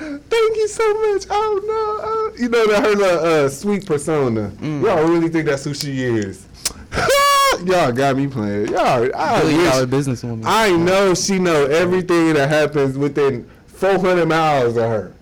thank 0.00 0.56
you 0.56 0.68
so 0.68 1.12
much. 1.12 1.26
Oh 1.30 1.60
no, 1.64 2.06
oh. 2.08 2.32
you 2.38 2.48
know 2.48 2.66
that 2.68 2.82
her 2.82 2.94
little, 2.94 3.44
uh, 3.44 3.48
sweet 3.48 3.86
persona. 3.86 4.50
Mm. 4.56 4.82
Y'all 4.82 5.04
really 5.06 5.28
think 5.28 5.46
that's 5.46 5.64
who 5.64 5.74
she 5.74 6.04
is? 6.04 6.46
y'all 7.64 7.92
got 7.92 8.16
me 8.16 8.26
playing. 8.26 8.68
Y'all, 8.68 9.10
I 9.14 9.40
Billion 9.40 9.58
wish- 9.90 10.06
businesswoman. 10.06 10.42
I 10.44 10.70
know 10.76 11.14
she 11.14 11.38
know 11.38 11.66
everything 11.66 12.34
that 12.34 12.48
happens 12.48 12.96
within 12.96 13.48
400 13.66 14.26
miles 14.26 14.76
of 14.76 14.84
her. 14.84 15.12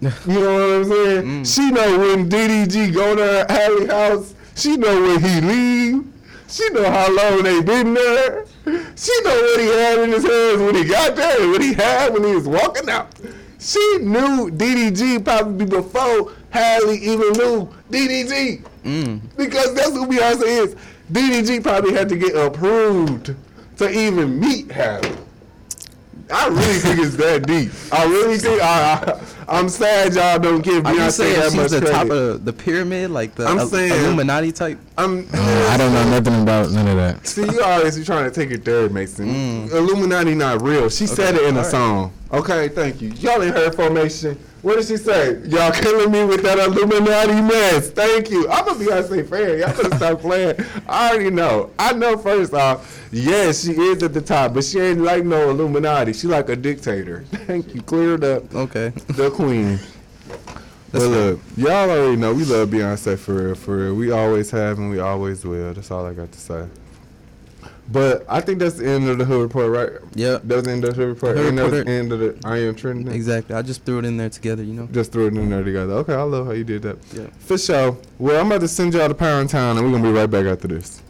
You 0.26 0.40
know 0.40 0.54
what 0.54 0.74
I'm 0.76 0.84
saying? 0.84 1.22
Mm. 1.24 1.54
She 1.54 1.70
know 1.70 1.98
when 1.98 2.28
DDG 2.28 2.92
go 2.92 3.14
to 3.14 3.22
her 3.22 3.46
Alley 3.48 3.86
house. 3.86 4.34
She 4.56 4.76
know 4.76 5.00
when 5.02 5.20
he 5.20 5.40
leave. 5.40 6.04
She 6.48 6.68
know 6.70 6.90
how 6.90 7.14
long 7.14 7.42
they 7.44 7.60
been 7.62 7.94
there. 7.94 8.44
She 8.96 9.12
know 9.22 9.34
what 9.40 9.60
he 9.60 9.66
had 9.66 9.98
in 10.00 10.10
his 10.10 10.24
hands 10.24 10.60
when 10.60 10.74
he 10.74 10.84
got 10.84 11.14
there 11.14 11.42
and 11.42 11.50
what 11.52 11.60
he 11.62 11.74
had 11.74 12.12
when 12.12 12.24
he 12.24 12.34
was 12.34 12.48
walking 12.48 12.88
out. 12.88 13.08
She 13.64 13.98
knew 14.02 14.50
DDG 14.50 15.24
probably 15.24 15.64
before 15.64 16.32
Halle 16.50 16.92
even 16.92 17.32
knew 17.32 17.74
DDG. 17.90 18.62
Mm. 18.84 19.20
Because 19.38 19.74
that's 19.74 19.92
who 19.92 20.06
Beyonce 20.06 20.42
is. 20.42 20.76
DDG 21.10 21.62
probably 21.62 21.94
had 21.94 22.10
to 22.10 22.16
get 22.16 22.36
approved 22.36 23.34
to 23.78 23.90
even 23.90 24.38
meet 24.38 24.70
Halle. 24.70 25.23
I 26.36 26.48
really 26.48 26.78
think 26.80 26.98
it's 26.98 27.16
that 27.16 27.46
deep. 27.46 27.70
I 27.92 28.04
really 28.04 28.38
think 28.38 28.60
I, 28.60 28.94
I 29.46 29.56
I'm 29.58 29.68
sad 29.68 30.14
y'all 30.14 30.38
don't 30.38 30.62
give 30.62 30.84
Are 30.84 30.92
you 30.92 31.00
Beyonce 31.00 31.10
saying 31.12 31.34
that 31.40 31.44
she's 31.52 31.54
much 31.56 31.70
the 31.70 31.78
credit. 31.80 31.92
top 31.92 32.10
of 32.10 32.44
the 32.44 32.52
pyramid, 32.52 33.10
like 33.10 33.34
the 33.36 33.46
I'm 33.46 33.66
saying- 33.68 33.92
Illuminati 33.92 34.50
type? 34.52 34.78
I'm. 34.98 35.28
Uh, 35.32 35.68
I 35.70 35.76
don't 35.76 35.92
know 35.92 36.10
nothing 36.10 36.42
about 36.42 36.70
none 36.72 36.88
of 36.88 36.96
that. 36.96 37.26
See, 37.26 37.42
you 37.44 37.62
always 37.62 37.96
be 37.98 38.04
trying 38.04 38.24
to 38.24 38.30
take 38.30 38.50
it 38.50 38.64
there, 38.64 38.88
Mason. 38.88 39.68
Illuminati 39.70 40.34
not 40.34 40.62
real. 40.62 40.88
She 40.88 41.06
said 41.06 41.34
it 41.36 41.42
in 41.42 41.54
a 41.54 41.58
alright. 41.58 41.66
song. 41.70 42.12
Okay, 42.32 42.68
thank 42.68 43.00
you. 43.00 43.10
Y'all 43.10 43.42
ain't 43.42 43.54
her 43.54 43.70
formation. 43.70 44.38
What 44.64 44.76
did 44.76 44.86
she 44.86 44.96
say? 44.96 45.42
Y'all 45.44 45.72
killing 45.72 46.10
me 46.10 46.24
with 46.24 46.42
that 46.42 46.58
Illuminati 46.58 47.42
mess. 47.42 47.90
Thank 47.90 48.30
you. 48.30 48.48
I'm 48.48 48.66
a 48.66 48.72
Beyonce 48.72 49.28
fan. 49.28 49.58
Y'all 49.58 49.76
better 49.76 49.94
stop 49.94 50.20
playing. 50.20 50.56
I 50.88 51.10
already 51.10 51.28
know. 51.28 51.70
I 51.78 51.92
know 51.92 52.16
first 52.16 52.54
off, 52.54 53.06
yes, 53.12 53.62
she 53.62 53.72
is 53.72 54.02
at 54.02 54.14
the 54.14 54.22
top, 54.22 54.54
but 54.54 54.64
she 54.64 54.80
ain't 54.80 55.02
like 55.02 55.22
no 55.22 55.50
Illuminati. 55.50 56.14
She 56.14 56.28
like 56.28 56.48
a 56.48 56.56
dictator. 56.56 57.24
Thank 57.46 57.74
you. 57.74 57.82
Cleared 57.82 58.24
up. 58.24 58.54
Okay. 58.54 58.88
The 59.08 59.30
queen. 59.30 59.78
But 60.92 61.02
look, 61.02 61.40
y'all 61.58 61.90
already 61.90 62.16
know 62.16 62.32
we 62.32 62.46
love 62.46 62.70
Beyonce 62.70 63.18
for 63.18 63.34
real, 63.34 63.54
for 63.54 63.76
real. 63.76 63.94
We 63.94 64.12
always 64.12 64.50
have 64.52 64.78
and 64.78 64.88
we 64.88 64.98
always 64.98 65.44
will. 65.44 65.74
That's 65.74 65.90
all 65.90 66.06
I 66.06 66.14
got 66.14 66.32
to 66.32 66.40
say. 66.40 66.66
But 67.90 68.24
I 68.28 68.40
think 68.40 68.60
that's 68.60 68.76
the 68.76 68.86
end 68.88 69.08
of 69.08 69.18
the 69.18 69.24
Hood 69.24 69.42
Report, 69.42 69.70
right? 69.70 70.00
Yeah. 70.14 70.38
That's 70.42 70.64
the 70.64 70.72
end 70.72 70.84
of 70.84 70.94
the 70.94 70.96
Hood 70.96 71.08
Report. 71.08 71.36
Hood 71.36 71.46
and 71.46 71.58
that's 71.58 71.70
the 71.70 71.86
end 71.86 72.12
of 72.12 72.18
the 72.18 72.38
I 72.44 72.58
Am 72.58 72.74
Trending. 72.74 73.12
Exactly. 73.14 73.54
I 73.54 73.62
just 73.62 73.84
threw 73.84 73.98
it 73.98 74.04
in 74.04 74.16
there 74.16 74.30
together, 74.30 74.62
you 74.62 74.72
know. 74.72 74.86
Just 74.86 75.12
threw 75.12 75.26
it 75.26 75.34
in 75.34 75.50
there 75.50 75.62
together. 75.62 75.92
Okay, 75.94 76.14
I 76.14 76.22
love 76.22 76.46
how 76.46 76.52
you 76.52 76.64
did 76.64 76.82
that. 76.82 76.98
Yeah. 77.12 77.26
For 77.40 77.58
sure. 77.58 77.96
Well, 78.18 78.40
I'm 78.40 78.46
about 78.46 78.62
to 78.62 78.68
send 78.68 78.94
y'all 78.94 79.08
to 79.08 79.14
Power 79.14 79.40
in 79.40 79.48
Town 79.48 79.76
and 79.76 79.84
we're 79.84 79.92
going 79.92 80.02
to 80.02 80.08
be 80.08 80.18
right 80.18 80.30
back 80.30 80.46
after 80.46 80.68
this. 80.68 81.02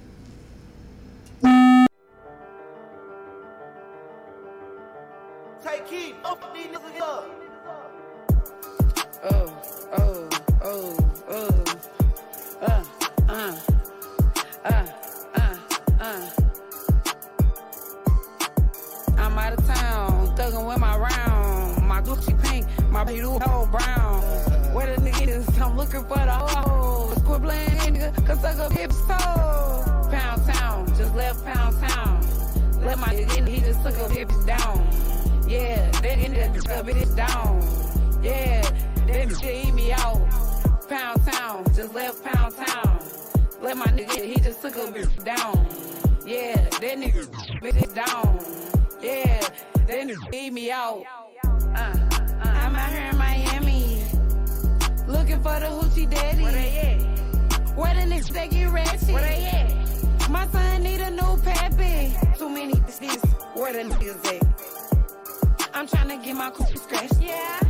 Where 63.65 63.73
the 63.73 63.95
niggas 63.95 64.27
at? 64.27 65.71
I'm 65.73 65.87
trying 65.87 66.11
to 66.11 66.23
get 66.23 66.37
my 66.37 66.51
coochie 66.51 66.79
scratched. 66.79 67.19
Yeah. 67.19 67.61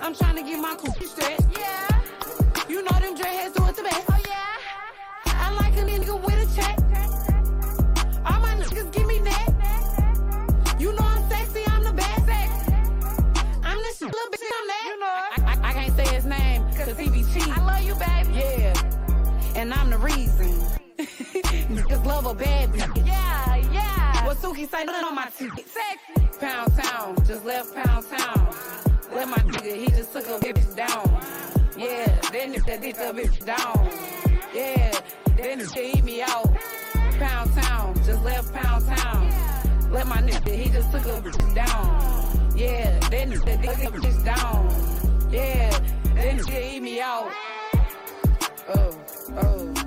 I'm 0.00 0.16
trying 0.16 0.34
to 0.34 0.42
get 0.42 0.58
my 0.58 0.74
coochie 0.74 1.06
stretched. 1.06 1.46
Yeah. 1.56 2.66
You 2.68 2.82
know 2.82 2.90
them 2.98 3.14
dreadheads 3.14 3.54
do 3.54 3.64
it 3.68 3.76
the 3.76 3.84
best. 3.84 4.04
Oh 4.10 4.20
yeah. 4.26 5.36
I 5.46 5.52
like 5.54 5.76
a 5.76 5.84
nigga 5.84 6.20
with 6.26 6.42
a 6.44 6.56
check. 6.56 6.76
All 8.26 8.40
my 8.40 8.56
niggas 8.56 8.92
give 8.92 9.06
me 9.06 9.20
that. 9.20 10.76
You 10.80 10.92
know 10.92 11.04
I'm 11.04 11.22
sexy, 11.30 11.62
I'm 11.68 11.84
the 11.84 11.92
best. 11.92 12.28
I'm 13.62 13.78
the 13.78 13.92
shit, 13.96 14.10
little 14.10 14.30
bitch, 14.32 14.50
I'm 14.58 14.66
that. 14.72 14.84
You 14.88 14.98
know 14.98 15.06
I, 15.06 15.36
I, 15.46 15.68
I 15.68 15.72
can't 15.72 15.94
say 15.94 16.14
his 16.16 16.24
name, 16.24 16.64
cause 16.74 16.98
he 16.98 17.08
be 17.08 17.22
cheap. 17.32 17.46
I 17.56 17.64
love 17.64 17.82
you, 17.84 17.94
baby. 17.94 18.40
Yeah. 18.40 19.54
And 19.54 19.72
I'm 19.72 19.90
the 19.90 19.98
reason. 19.98 20.50
Niggas 20.98 22.04
love 22.04 22.26
a 22.26 22.34
bad 22.34 22.72
bitch. 22.72 23.06
Yeah, 23.06 23.51
What 24.24 24.36
Suki 24.36 24.70
say, 24.70 24.84
nothing 24.84 25.04
on 25.04 25.14
my 25.14 25.28
teeth. 25.36 25.76
Pound 26.38 26.72
town, 26.76 27.16
just 27.26 27.44
left 27.44 27.74
pound 27.74 28.06
town. 28.08 28.54
Let 29.12 29.28
my 29.28 29.36
nigga, 29.38 29.76
he 29.76 29.86
just 29.88 30.12
took 30.12 30.26
a 30.26 30.38
bitch 30.38 30.76
down. 30.76 31.06
Yeah, 31.76 32.06
that 32.06 32.32
nigga, 32.32 32.64
that 32.66 32.80
bitch 32.82 32.98
a 32.98 33.12
bitch 33.12 33.44
down. 33.44 33.88
Yeah, 34.54 34.90
that 34.90 35.58
nigga 35.58 35.96
eat 35.96 36.04
me 36.04 36.22
out. 36.22 36.54
Pound 37.18 37.52
town, 37.54 37.94
just 38.04 38.22
left 38.22 38.52
pound 38.54 38.86
town. 38.86 39.30
Let 39.90 40.06
my 40.06 40.18
nigga, 40.18 40.54
he 40.54 40.70
just 40.70 40.90
took 40.92 41.04
a 41.04 41.20
bitch 41.20 41.54
down. 41.54 42.56
Yeah, 42.56 42.98
that 43.00 43.28
nigga, 43.28 43.44
that 43.44 43.60
nigga 43.60 44.00
bitch 44.00 44.24
down. 44.24 45.30
Yeah, 45.32 45.70
that 46.14 46.36
nigga 46.38 46.74
eat 46.74 46.80
me 46.80 47.00
out. 47.00 47.30
Oh, 48.68 48.98
oh. 49.36 49.81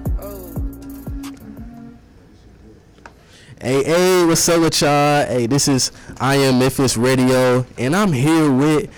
Hey, 3.65 3.83
hey, 3.83 4.25
what's 4.27 4.47
up 4.47 4.61
with 4.61 4.79
y'all? 4.79 5.25
Hey, 5.25 5.47
this 5.47 5.67
is 5.67 5.91
I 6.19 6.35
Am 6.35 6.59
Memphis 6.59 6.97
Radio, 6.97 7.65
and 7.79 7.95
I'm 7.95 8.13
here 8.13 8.51
with 8.51 8.91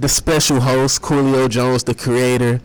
the 0.00 0.08
special 0.08 0.58
host, 0.58 1.02
Coolio 1.02 1.48
Jones, 1.48 1.84
the 1.84 1.94
creator, 1.94 2.60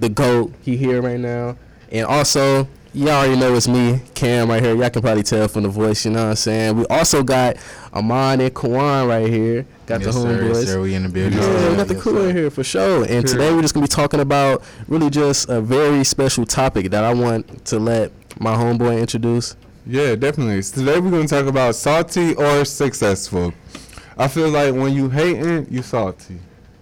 the 0.00 0.08
GOAT. 0.08 0.54
He 0.62 0.78
here 0.78 1.02
right 1.02 1.20
now. 1.20 1.58
And 1.92 2.06
also, 2.06 2.66
y'all 2.94 3.10
already 3.10 3.36
know 3.38 3.56
it's 3.56 3.68
me, 3.68 4.00
Cam, 4.14 4.48
right 4.48 4.62
here. 4.62 4.74
Y'all 4.74 4.88
can 4.88 5.02
probably 5.02 5.22
tell 5.22 5.48
from 5.48 5.64
the 5.64 5.68
voice, 5.68 6.06
you 6.06 6.12
know 6.12 6.22
what 6.22 6.30
I'm 6.30 6.36
saying? 6.36 6.76
We 6.78 6.86
also 6.86 7.22
got 7.22 7.58
Amon 7.92 8.40
and 8.40 8.54
Kwan 8.54 9.06
right 9.06 9.28
here. 9.28 9.66
Got 9.84 10.00
Yes, 10.00 10.14
the 10.14 10.20
homeboys. 10.22 10.54
Yes, 10.54 10.64
sir. 10.64 10.80
We 10.80 10.94
in 10.94 11.02
the 11.02 11.08
building. 11.10 11.38
Yeah, 11.38 11.68
we 11.68 11.76
got 11.76 11.88
the 11.88 11.94
crew 11.94 12.22
in 12.22 12.34
here 12.34 12.48
for 12.48 12.64
sure. 12.64 13.04
And 13.04 13.28
Sure. 13.28 13.36
today 13.38 13.52
we're 13.52 13.60
just 13.60 13.74
gonna 13.74 13.84
be 13.84 13.88
talking 13.88 14.20
about 14.20 14.62
really 14.88 15.10
just 15.10 15.50
a 15.50 15.60
very 15.60 16.04
special 16.04 16.46
topic 16.46 16.88
that 16.92 17.04
I 17.04 17.12
want 17.12 17.66
to 17.66 17.78
let 17.78 18.12
my 18.40 18.54
homeboy 18.54 18.98
introduce. 18.98 19.54
Yeah, 19.90 20.16
definitely. 20.16 20.60
So 20.60 20.80
today 20.80 21.00
we're 21.00 21.10
gonna 21.10 21.26
talk 21.26 21.46
about 21.46 21.74
salty 21.74 22.34
or 22.34 22.66
successful. 22.66 23.54
I 24.18 24.28
feel 24.28 24.50
like 24.50 24.74
when 24.74 24.92
you 24.92 25.08
hating, 25.08 25.66
you 25.72 25.80
salty. 25.80 26.38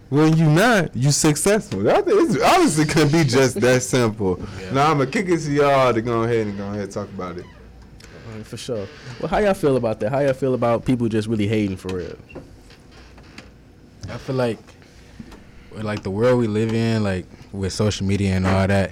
When 0.08 0.36
you 0.36 0.50
not, 0.50 0.96
you 0.96 1.12
successful. 1.12 1.84
That 1.84 2.08
is 2.08 2.34
think 2.34 2.40
it's 2.40 2.42
honestly 2.42 2.84
could 2.84 3.12
be 3.12 3.22
just 3.22 3.60
that 3.60 3.84
simple. 3.84 4.40
Now 4.72 4.90
I'm 4.90 4.98
gonna 4.98 5.08
kick 5.08 5.28
it 5.28 5.38
to 5.38 5.52
y'all 5.52 5.94
to 5.94 6.02
go 6.02 6.24
ahead 6.24 6.48
and 6.48 6.58
go 6.58 6.66
ahead 6.66 6.80
and 6.80 6.90
talk 6.90 7.08
about 7.10 7.38
it. 7.38 7.44
Uh, 8.02 8.42
for 8.42 8.56
sure. 8.56 8.88
Well, 9.20 9.28
how 9.28 9.38
y'all 9.38 9.54
feel 9.54 9.76
about 9.76 10.00
that? 10.00 10.10
How 10.10 10.18
y'all 10.18 10.32
feel 10.32 10.54
about 10.54 10.84
people 10.84 11.08
just 11.08 11.28
really 11.28 11.46
hating 11.46 11.76
for 11.76 11.94
real? 11.94 12.16
I 14.08 14.16
feel 14.18 14.34
like, 14.34 14.58
like 15.70 16.02
the 16.02 16.10
world 16.10 16.40
we 16.40 16.48
live 16.48 16.74
in, 16.74 17.04
like 17.04 17.26
with 17.52 17.72
social 17.72 18.04
media 18.04 18.32
and 18.32 18.48
all 18.48 18.66
that, 18.66 18.90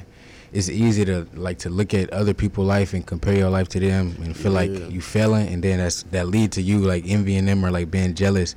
it's 0.55 0.69
easy 0.71 1.05
to 1.05 1.27
like 1.35 1.59
to 1.59 1.69
look 1.69 1.93
at 1.95 2.09
other 2.11 2.33
people's 2.33 2.69
life 2.69 2.95
and 2.95 3.05
compare 3.05 3.37
your 3.37 3.51
life 3.51 3.69
to 3.71 3.81
them 3.81 4.15
and 4.23 4.37
feel 4.37 4.53
Yeah. 4.53 4.61
like 4.61 4.91
you 4.93 5.01
failing, 5.01 5.49
and 5.53 5.63
then 5.63 5.79
that's 5.79 6.05
that 6.13 6.29
lead 6.29 6.53
to 6.53 6.63
you 6.63 6.79
like 6.79 7.05
envying 7.07 7.45
them 7.45 7.65
or 7.65 7.71
like 7.71 7.91
being 7.91 8.15
jealous 8.15 8.55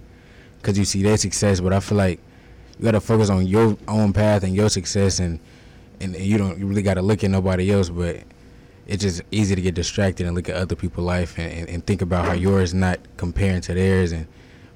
because 0.62 0.78
you 0.78 0.86
see 0.86 1.02
their 1.04 1.18
success. 1.18 1.60
But 1.60 1.74
I 1.74 1.80
feel 1.80 1.98
like 1.98 2.20
you 2.78 2.84
gotta 2.86 3.02
focus 3.02 3.30
on 3.30 3.48
your 3.48 3.76
own 3.88 4.14
path 4.14 4.43
and 4.43 4.54
your 4.56 4.70
success, 4.70 5.20
and 5.20 5.39
and 6.00 6.16
you 6.16 6.38
don't 6.38 6.60
you 6.60 6.68
really 6.68 6.84
gotta 6.84 7.02
look 7.02 7.24
at 7.24 7.30
nobody 7.32 7.72
else, 7.72 7.89
but. 7.89 8.18
It's 8.89 9.04
just 9.04 9.22
easy 9.32 9.54
to 9.54 9.62
get 9.62 9.76
distracted 9.76 10.26
and 10.28 10.34
look 10.34 10.48
at 10.48 10.56
other 10.56 10.74
people's 10.74 11.06
life 11.06 11.38
and, 11.38 11.52
and, 11.52 11.68
and 11.68 11.86
think 11.86 12.02
about 12.02 12.24
how 12.24 12.32
yours 12.32 12.74
not 12.74 13.00
comparing 13.18 13.60
to 13.68 13.74
theirs, 13.74 14.14
and 14.14 14.26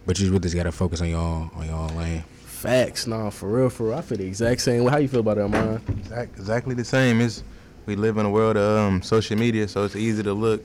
but 0.06 0.20
you 0.20 0.28
really 0.28 0.40
just 0.42 0.54
gotta 0.54 0.74
focus 0.74 1.00
on 1.00 1.08
your 1.08 1.20
own 1.22 1.50
on 1.56 1.66
your 1.66 1.76
own 1.78 1.96
lane. 1.96 2.26
Facts, 2.62 3.08
nah, 3.08 3.32
for 3.32 3.50
real, 3.50 3.70
for 3.72 3.88
real. 3.88 3.98
I 3.98 4.02
feel 4.02 4.20
the 4.20 4.28
exact 4.28 4.62
same 4.62 4.84
way. 4.84 4.92
How 4.92 5.00
you 5.00 5.08
feel 5.08 5.22
about 5.22 5.38
that, 5.38 5.48
man? 5.50 5.82
Exact- 5.98 6.38
Exactly 6.38 6.76
the 6.76 6.86
same. 6.86 7.20
Is 7.20 7.44
we 7.88 7.96
live 7.96 8.18
in 8.18 8.26
a 8.28 8.30
world 8.30 8.56
of 8.56 8.78
um, 8.78 9.02
social 9.02 9.36
media, 9.36 9.68
so 9.68 9.84
it's 9.84 9.96
easy 9.96 10.22
to 10.22 10.32
look 10.32 10.64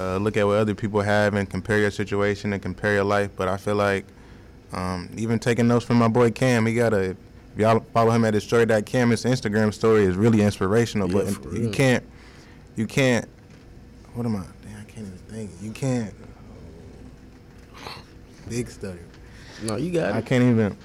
uh, 0.00 0.16
look 0.16 0.38
at 0.38 0.46
what 0.46 0.56
other 0.56 0.74
people 0.74 1.02
have 1.02 1.34
and 1.34 1.50
compare 1.50 1.78
your 1.78 1.90
situation 1.90 2.54
and 2.54 2.62
compare 2.62 2.94
your 2.94 3.04
life. 3.04 3.30
But 3.36 3.48
I 3.48 3.58
feel 3.58 3.74
like 3.74 4.06
um, 4.72 5.10
even 5.14 5.38
taking 5.38 5.68
notes 5.68 5.84
from 5.84 5.98
my 5.98 6.08
boy 6.08 6.30
Cam, 6.30 6.64
he 6.64 6.72
got 6.72 6.94
a. 6.94 7.10
If 7.10 7.58
y'all 7.58 7.80
follow 7.92 8.12
him 8.12 8.24
at 8.24 8.30
destroy.cam, 8.30 9.10
his 9.10 9.24
Instagram 9.24 9.74
story 9.74 10.04
is 10.04 10.16
really 10.16 10.40
inspirational. 10.40 11.10
Yeah, 11.10 11.34
but 11.42 11.52
you 11.52 11.68
can't, 11.68 12.02
you 12.76 12.86
can't. 12.86 13.28
What 14.14 14.24
am 14.24 14.36
I? 14.36 14.44
Damn, 14.62 14.80
I 14.80 14.90
can't 14.90 15.06
even 15.06 15.18
think. 15.28 15.50
You 15.60 15.72
can't. 15.72 16.14
Big 18.48 18.70
stutter. 18.70 19.04
No, 19.62 19.76
you 19.76 19.92
got 19.92 20.10
It. 20.10 20.14
I 20.14 20.22
can't 20.22 20.44
even. 20.44 20.78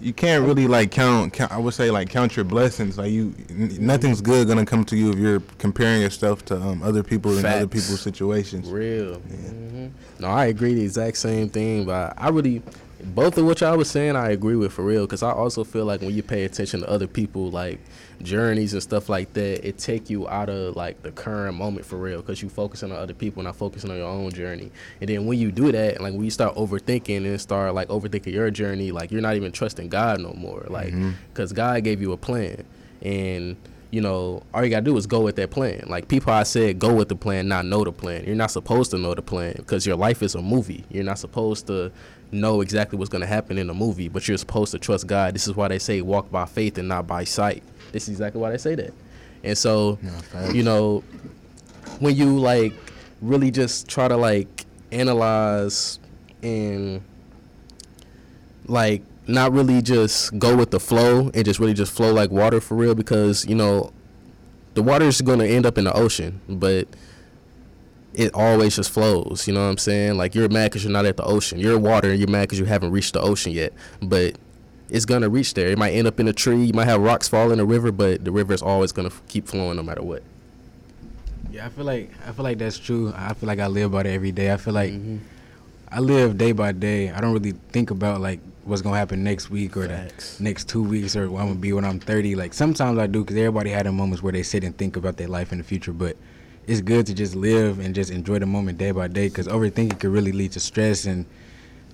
You 0.00 0.12
can't 0.12 0.44
really 0.44 0.66
like 0.66 0.90
count, 0.90 1.32
count. 1.32 1.52
I 1.52 1.58
would 1.58 1.74
say 1.74 1.90
like 1.90 2.10
count 2.10 2.36
your 2.36 2.44
blessings. 2.44 2.98
Like 2.98 3.10
you, 3.10 3.34
nothing's 3.48 4.20
good 4.20 4.46
gonna 4.46 4.66
come 4.66 4.84
to 4.84 4.96
you 4.96 5.10
if 5.12 5.18
you're 5.18 5.40
comparing 5.58 6.02
yourself 6.02 6.44
to 6.46 6.60
um, 6.60 6.82
other 6.82 7.02
people 7.02 7.36
and 7.36 7.46
other 7.46 7.66
people's 7.66 8.02
situations. 8.02 8.68
Real. 8.68 9.14
hmm 9.16 9.88
No, 10.18 10.28
I 10.28 10.46
agree 10.46 10.74
the 10.74 10.84
exact 10.84 11.16
same 11.16 11.48
thing, 11.48 11.86
but 11.86 12.14
I 12.18 12.28
really 12.28 12.62
both 13.02 13.38
of 13.38 13.44
what 13.44 13.60
y'all 13.60 13.76
was 13.76 13.90
saying, 13.90 14.16
I 14.16 14.30
agree 14.30 14.56
with 14.56 14.72
for 14.72 14.82
real. 14.82 15.06
Because 15.06 15.22
I 15.22 15.30
also 15.30 15.64
feel 15.64 15.84
like 15.84 16.00
when 16.00 16.14
you 16.14 16.22
pay 16.22 16.44
attention 16.44 16.80
to 16.80 16.88
other 16.90 17.06
people, 17.06 17.50
like 17.50 17.78
journeys 18.22 18.72
and 18.72 18.82
stuff 18.82 19.08
like 19.08 19.32
that, 19.34 19.66
it 19.66 19.78
take 19.78 20.10
you 20.10 20.28
out 20.28 20.48
of 20.48 20.76
like 20.76 21.02
the 21.02 21.12
current 21.12 21.56
moment 21.56 21.86
for 21.86 21.96
real. 21.96 22.20
Because 22.20 22.42
you 22.42 22.48
focusing 22.48 22.92
on 22.92 22.98
other 22.98 23.14
people, 23.14 23.42
not 23.42 23.56
focusing 23.56 23.90
on 23.90 23.96
your 23.96 24.08
own 24.08 24.30
journey. 24.32 24.70
And 25.00 25.08
then 25.08 25.26
when 25.26 25.38
you 25.38 25.52
do 25.52 25.72
that, 25.72 26.00
like 26.00 26.12
when 26.12 26.24
you 26.24 26.30
start 26.30 26.54
overthinking 26.56 27.26
and 27.26 27.40
start 27.40 27.74
like 27.74 27.88
overthinking 27.88 28.32
your 28.32 28.50
journey, 28.50 28.92
like 28.92 29.10
you're 29.10 29.20
not 29.20 29.36
even 29.36 29.52
trusting 29.52 29.88
God 29.88 30.20
no 30.20 30.32
more. 30.32 30.66
Like 30.68 30.88
mm-hmm. 30.88 31.12
because 31.32 31.52
God 31.52 31.82
gave 31.84 32.00
you 32.00 32.12
a 32.12 32.16
plan, 32.16 32.64
and 33.02 33.56
you 33.90 34.00
know 34.00 34.42
all 34.52 34.64
you 34.64 34.70
gotta 34.70 34.84
do 34.84 34.96
is 34.96 35.06
go 35.06 35.20
with 35.20 35.36
that 35.36 35.50
plan. 35.50 35.84
Like 35.86 36.08
people, 36.08 36.32
I 36.32 36.42
said 36.42 36.78
go 36.78 36.94
with 36.94 37.08
the 37.08 37.16
plan, 37.16 37.48
not 37.48 37.64
know 37.64 37.84
the 37.84 37.92
plan. 37.92 38.24
You're 38.24 38.36
not 38.36 38.50
supposed 38.50 38.90
to 38.92 38.98
know 38.98 39.14
the 39.14 39.22
plan 39.22 39.54
because 39.56 39.86
your 39.86 39.96
life 39.96 40.22
is 40.22 40.34
a 40.34 40.42
movie. 40.42 40.84
You're 40.90 41.04
not 41.04 41.18
supposed 41.18 41.66
to 41.68 41.92
know 42.32 42.60
exactly 42.60 42.98
what's 42.98 43.08
gonna 43.08 43.26
happen 43.26 43.58
in 43.58 43.68
the 43.68 43.74
movie, 43.74 44.08
but 44.08 44.26
you're 44.26 44.38
supposed 44.38 44.72
to 44.72 44.78
trust 44.78 45.06
God. 45.06 45.34
This 45.34 45.46
is 45.46 45.54
why 45.54 45.68
they 45.68 45.78
say 45.78 46.00
walk 46.00 46.30
by 46.30 46.46
faith 46.46 46.78
and 46.78 46.88
not 46.88 47.06
by 47.06 47.24
sight. 47.24 47.62
This 47.96 48.02
is 48.04 48.10
exactly 48.10 48.42
why 48.42 48.50
they 48.50 48.58
say 48.58 48.74
that. 48.74 48.92
And 49.42 49.56
so, 49.56 49.98
you 50.52 50.62
know, 50.62 51.02
when 51.98 52.14
you 52.14 52.38
like 52.38 52.74
really 53.22 53.50
just 53.50 53.88
try 53.88 54.06
to 54.06 54.16
like 54.18 54.66
analyze 54.92 55.98
and 56.42 57.00
like 58.66 59.00
not 59.26 59.50
really 59.52 59.80
just 59.80 60.38
go 60.38 60.54
with 60.54 60.72
the 60.72 60.78
flow 60.78 61.30
and 61.32 61.42
just 61.44 61.58
really 61.58 61.72
just 61.72 61.90
flow 61.90 62.12
like 62.12 62.30
water 62.30 62.60
for 62.60 62.74
real 62.74 62.94
because 62.94 63.46
you 63.46 63.54
know 63.54 63.90
the 64.74 64.82
water 64.82 65.06
is 65.06 65.22
going 65.22 65.38
to 65.38 65.46
end 65.48 65.64
up 65.64 65.78
in 65.78 65.84
the 65.84 65.92
ocean 65.94 66.38
but 66.48 66.86
it 68.12 68.30
always 68.34 68.76
just 68.76 68.90
flows 68.90 69.48
you 69.48 69.54
know 69.54 69.64
what 69.64 69.70
i'm 69.70 69.78
saying? 69.78 70.18
Like 70.18 70.34
you're 70.34 70.50
mad 70.50 70.70
because 70.70 70.84
you're 70.84 70.92
not 70.92 71.06
at 71.06 71.16
the 71.16 71.24
ocean. 71.24 71.58
You're 71.58 71.78
water 71.78 72.10
and 72.10 72.18
you're 72.18 72.28
mad 72.28 72.42
because 72.42 72.58
you 72.58 72.66
haven't 72.66 72.90
reached 72.90 73.14
the 73.14 73.20
ocean 73.22 73.52
yet 73.52 73.72
but 74.02 74.36
it's 74.88 75.04
going 75.04 75.22
to 75.22 75.28
reach 75.28 75.54
there 75.54 75.68
it 75.68 75.78
might 75.78 75.90
end 75.90 76.06
up 76.06 76.20
in 76.20 76.28
a 76.28 76.32
tree 76.32 76.64
you 76.64 76.72
might 76.72 76.86
have 76.86 77.00
rocks 77.00 77.28
fall 77.28 77.50
in 77.50 77.58
the 77.58 77.64
river 77.64 77.90
but 77.90 78.24
the 78.24 78.30
river 78.30 78.52
is 78.52 78.62
always 78.62 78.92
going 78.92 79.08
to 79.08 79.16
keep 79.28 79.46
flowing 79.46 79.76
no 79.76 79.82
matter 79.82 80.02
what 80.02 80.22
Yeah, 81.56 81.64
I 81.64 81.68
feel 81.70 81.86
like 81.86 82.10
I 82.28 82.32
feel 82.32 82.44
like 82.44 82.58
that's 82.58 82.78
true. 82.78 83.14
I 83.16 83.32
feel 83.32 83.46
like 83.46 83.60
I 83.60 83.66
live 83.66 83.92
by 83.92 84.00
it 84.00 84.06
every 84.08 84.30
day. 84.30 84.52
I 84.52 84.58
feel 84.58 84.74
like 84.74 84.92
mm-hmm. 84.92 85.16
I 85.90 86.00
live 86.00 86.36
day 86.36 86.52
by 86.52 86.72
day. 86.72 87.10
I 87.10 87.18
don't 87.22 87.32
really 87.32 87.52
think 87.72 87.90
about 87.90 88.20
like 88.20 88.40
what's 88.64 88.82
gonna 88.82 88.98
happen 88.98 89.24
next 89.24 89.48
week 89.48 89.74
or 89.74 89.86
the 89.86 90.12
next 90.38 90.68
two 90.68 90.82
weeks 90.82 91.16
or 91.16 91.30
what 91.30 91.40
I'm 91.40 91.48
gonna 91.48 91.60
be 91.60 91.72
when 91.72 91.86
I'm 91.86 91.98
30. 91.98 92.34
Like 92.34 92.52
sometimes 92.52 92.98
I 92.98 93.06
do 93.06 93.22
because 93.22 93.38
everybody 93.38 93.70
had 93.70 93.86
their 93.86 93.92
moments 93.92 94.22
where 94.22 94.34
they 94.34 94.42
sit 94.42 94.64
and 94.64 94.76
think 94.76 94.96
about 94.96 95.16
their 95.16 95.28
life 95.28 95.50
in 95.50 95.56
the 95.56 95.64
future. 95.64 95.94
But 95.94 96.18
it's 96.66 96.82
good 96.82 97.06
to 97.06 97.14
just 97.14 97.34
live 97.34 97.78
and 97.78 97.94
just 97.94 98.10
enjoy 98.10 98.38
the 98.38 98.46
moment 98.46 98.76
day 98.76 98.90
by 98.90 99.08
day 99.08 99.28
because 99.28 99.48
overthinking 99.48 99.98
could 99.98 100.10
really 100.10 100.32
lead 100.32 100.52
to 100.52 100.60
stress 100.60 101.06
and 101.06 101.24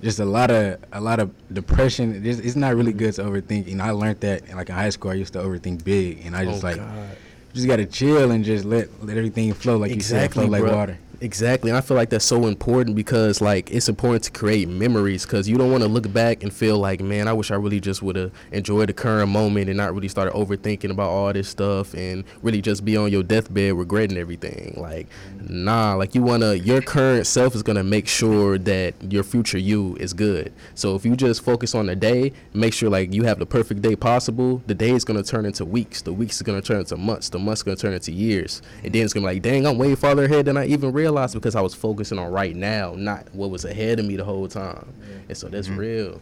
just 0.03 0.18
a 0.18 0.24
lot 0.24 0.50
of 0.50 0.78
a 0.92 1.00
lot 1.00 1.20
of 1.20 1.30
depression. 1.53 2.24
It's, 2.26 2.38
it's 2.40 2.57
not 2.57 2.74
really 2.74 2.92
good 2.92 3.14
to 3.14 3.22
overthink. 3.22 3.70
And 3.70 3.80
I 3.80 3.90
learned 3.90 4.20
that 4.20 4.48
like 4.55 4.68
in 4.68 4.74
high 4.74 4.90
school. 4.90 5.11
I 5.11 5.14
used 5.14 5.32
to 5.34 5.38
overthink 5.40 5.84
big, 5.84 6.26
and 6.26 6.34
I 6.36 6.44
just 6.44 6.62
Oh, 6.64 6.66
like 6.68 6.76
God. 6.76 7.16
just 7.55 7.66
gotta 7.66 7.86
chill 7.86 8.30
and 8.30 8.44
just 8.44 8.64
let 8.64 8.88
let 9.05 9.16
everything 9.16 9.53
flow 9.55 9.76
like 9.78 9.94
you 9.94 10.00
said, 10.00 10.32
flow 10.32 10.46
like 10.46 10.64
water. 10.64 10.98
Exactly, 11.23 11.70
and 11.70 11.79
I 11.79 11.81
feel 11.83 11.97
like 11.97 12.11
that's 12.11 12.25
so 12.25 12.47
important 12.47 12.97
because 12.97 13.41
like 13.41 13.70
it's 13.70 13.89
important 13.89 14.25
to 14.25 14.33
create 14.33 14.68
memories 14.68 15.25
because 15.25 15.49
you 15.49 15.57
don't 15.57 15.70
want 15.70 15.85
to 15.85 15.89
look 15.89 16.12
back 16.12 16.43
and 16.43 16.53
feel 16.53 16.79
like, 16.79 17.01
man, 17.01 17.29
I 17.29 17.33
wish 17.33 17.53
I 17.53 17.55
really 17.55 17.79
just 17.79 18.03
would 18.03 18.16
have 18.16 18.33
enjoyed 18.51 18.89
the 18.89 18.93
current 18.93 19.31
moment 19.31 19.68
and 19.68 19.77
not 19.77 19.95
really 19.95 20.09
started 20.09 20.35
overthinking 20.35 20.91
about 20.91 21.11
all 21.11 21.33
this 21.33 21.49
stuff 21.49 21.95
and 21.95 22.25
really 22.43 22.61
just 22.61 22.85
be 22.85 22.97
on 22.97 23.12
your 23.12 23.23
deathbed 23.23 23.75
regretting 23.75 24.18
everything. 24.18 24.75
Like, 24.77 25.07
nah, 25.49 25.95
like 25.95 26.16
you 26.16 26.23
wanna 26.23 26.55
your 26.55 26.83
current 26.83 27.25
self 27.29 27.55
is 27.55 27.62
gonna 27.62 27.85
make 27.85 28.09
sure 28.09 28.59
that 28.59 28.95
your 29.09 29.23
future 29.23 29.59
you 29.59 29.97
is 30.01 30.12
good. 30.12 30.53
So 30.75 30.97
if 30.97 31.05
you 31.07 31.14
just 31.14 31.45
focus 31.45 31.77
on 31.77 31.87
the 31.87 31.95
day, 31.95 32.33
make 32.53 32.75
sure 32.75 32.91
like 32.91 33.14
you 33.14 33.23
have 33.23 33.39
the 33.39 33.47
perfect 33.47 33.81
day 33.81 33.95
possible. 33.95 34.61
The 34.66 34.75
day 34.75 34.91
is 34.91 35.05
gonna 35.05 35.23
turn 35.23 35.47
into 35.47 35.64
weeks. 35.64 36.03
The 36.03 36.12
weeks 36.12 36.35
is 36.35 36.43
gonna 36.43 36.62
turn 36.62 36.81
into 36.81 36.97
months. 36.97 37.29
The 37.29 37.39
months 37.39 37.62
gonna 37.62 37.77
turn 37.77 37.93
into 37.93 38.11
years. 38.11 38.61
And 38.83 38.93
then 38.93 39.05
it's 39.05 39.12
gonna 39.12 39.29
be 39.29 39.35
like, 39.35 39.43
dang, 39.43 39.68
I'm 39.68 39.79
way 39.79 39.95
farther 39.95 40.25
ahead 40.25 40.47
than 40.47 40.57
I 40.57 40.66
even 40.66 40.91
realized 40.91 41.12
because 41.15 41.57
I 41.57 41.61
was 41.61 41.75
focusing 41.75 42.19
on 42.19 42.31
right 42.31 42.55
now, 42.55 42.95
not 42.97 43.27
what 43.35 43.51
was 43.51 43.65
ahead 43.65 43.99
of 43.99 44.07
me 44.07 44.17
the 44.17 44.25
whole 44.25 44.49
time. 44.49 44.93
And 45.29 45.37
so 45.37 45.49
that's 45.49 45.69
mm-hmm. 45.69 45.79
real. 45.79 46.21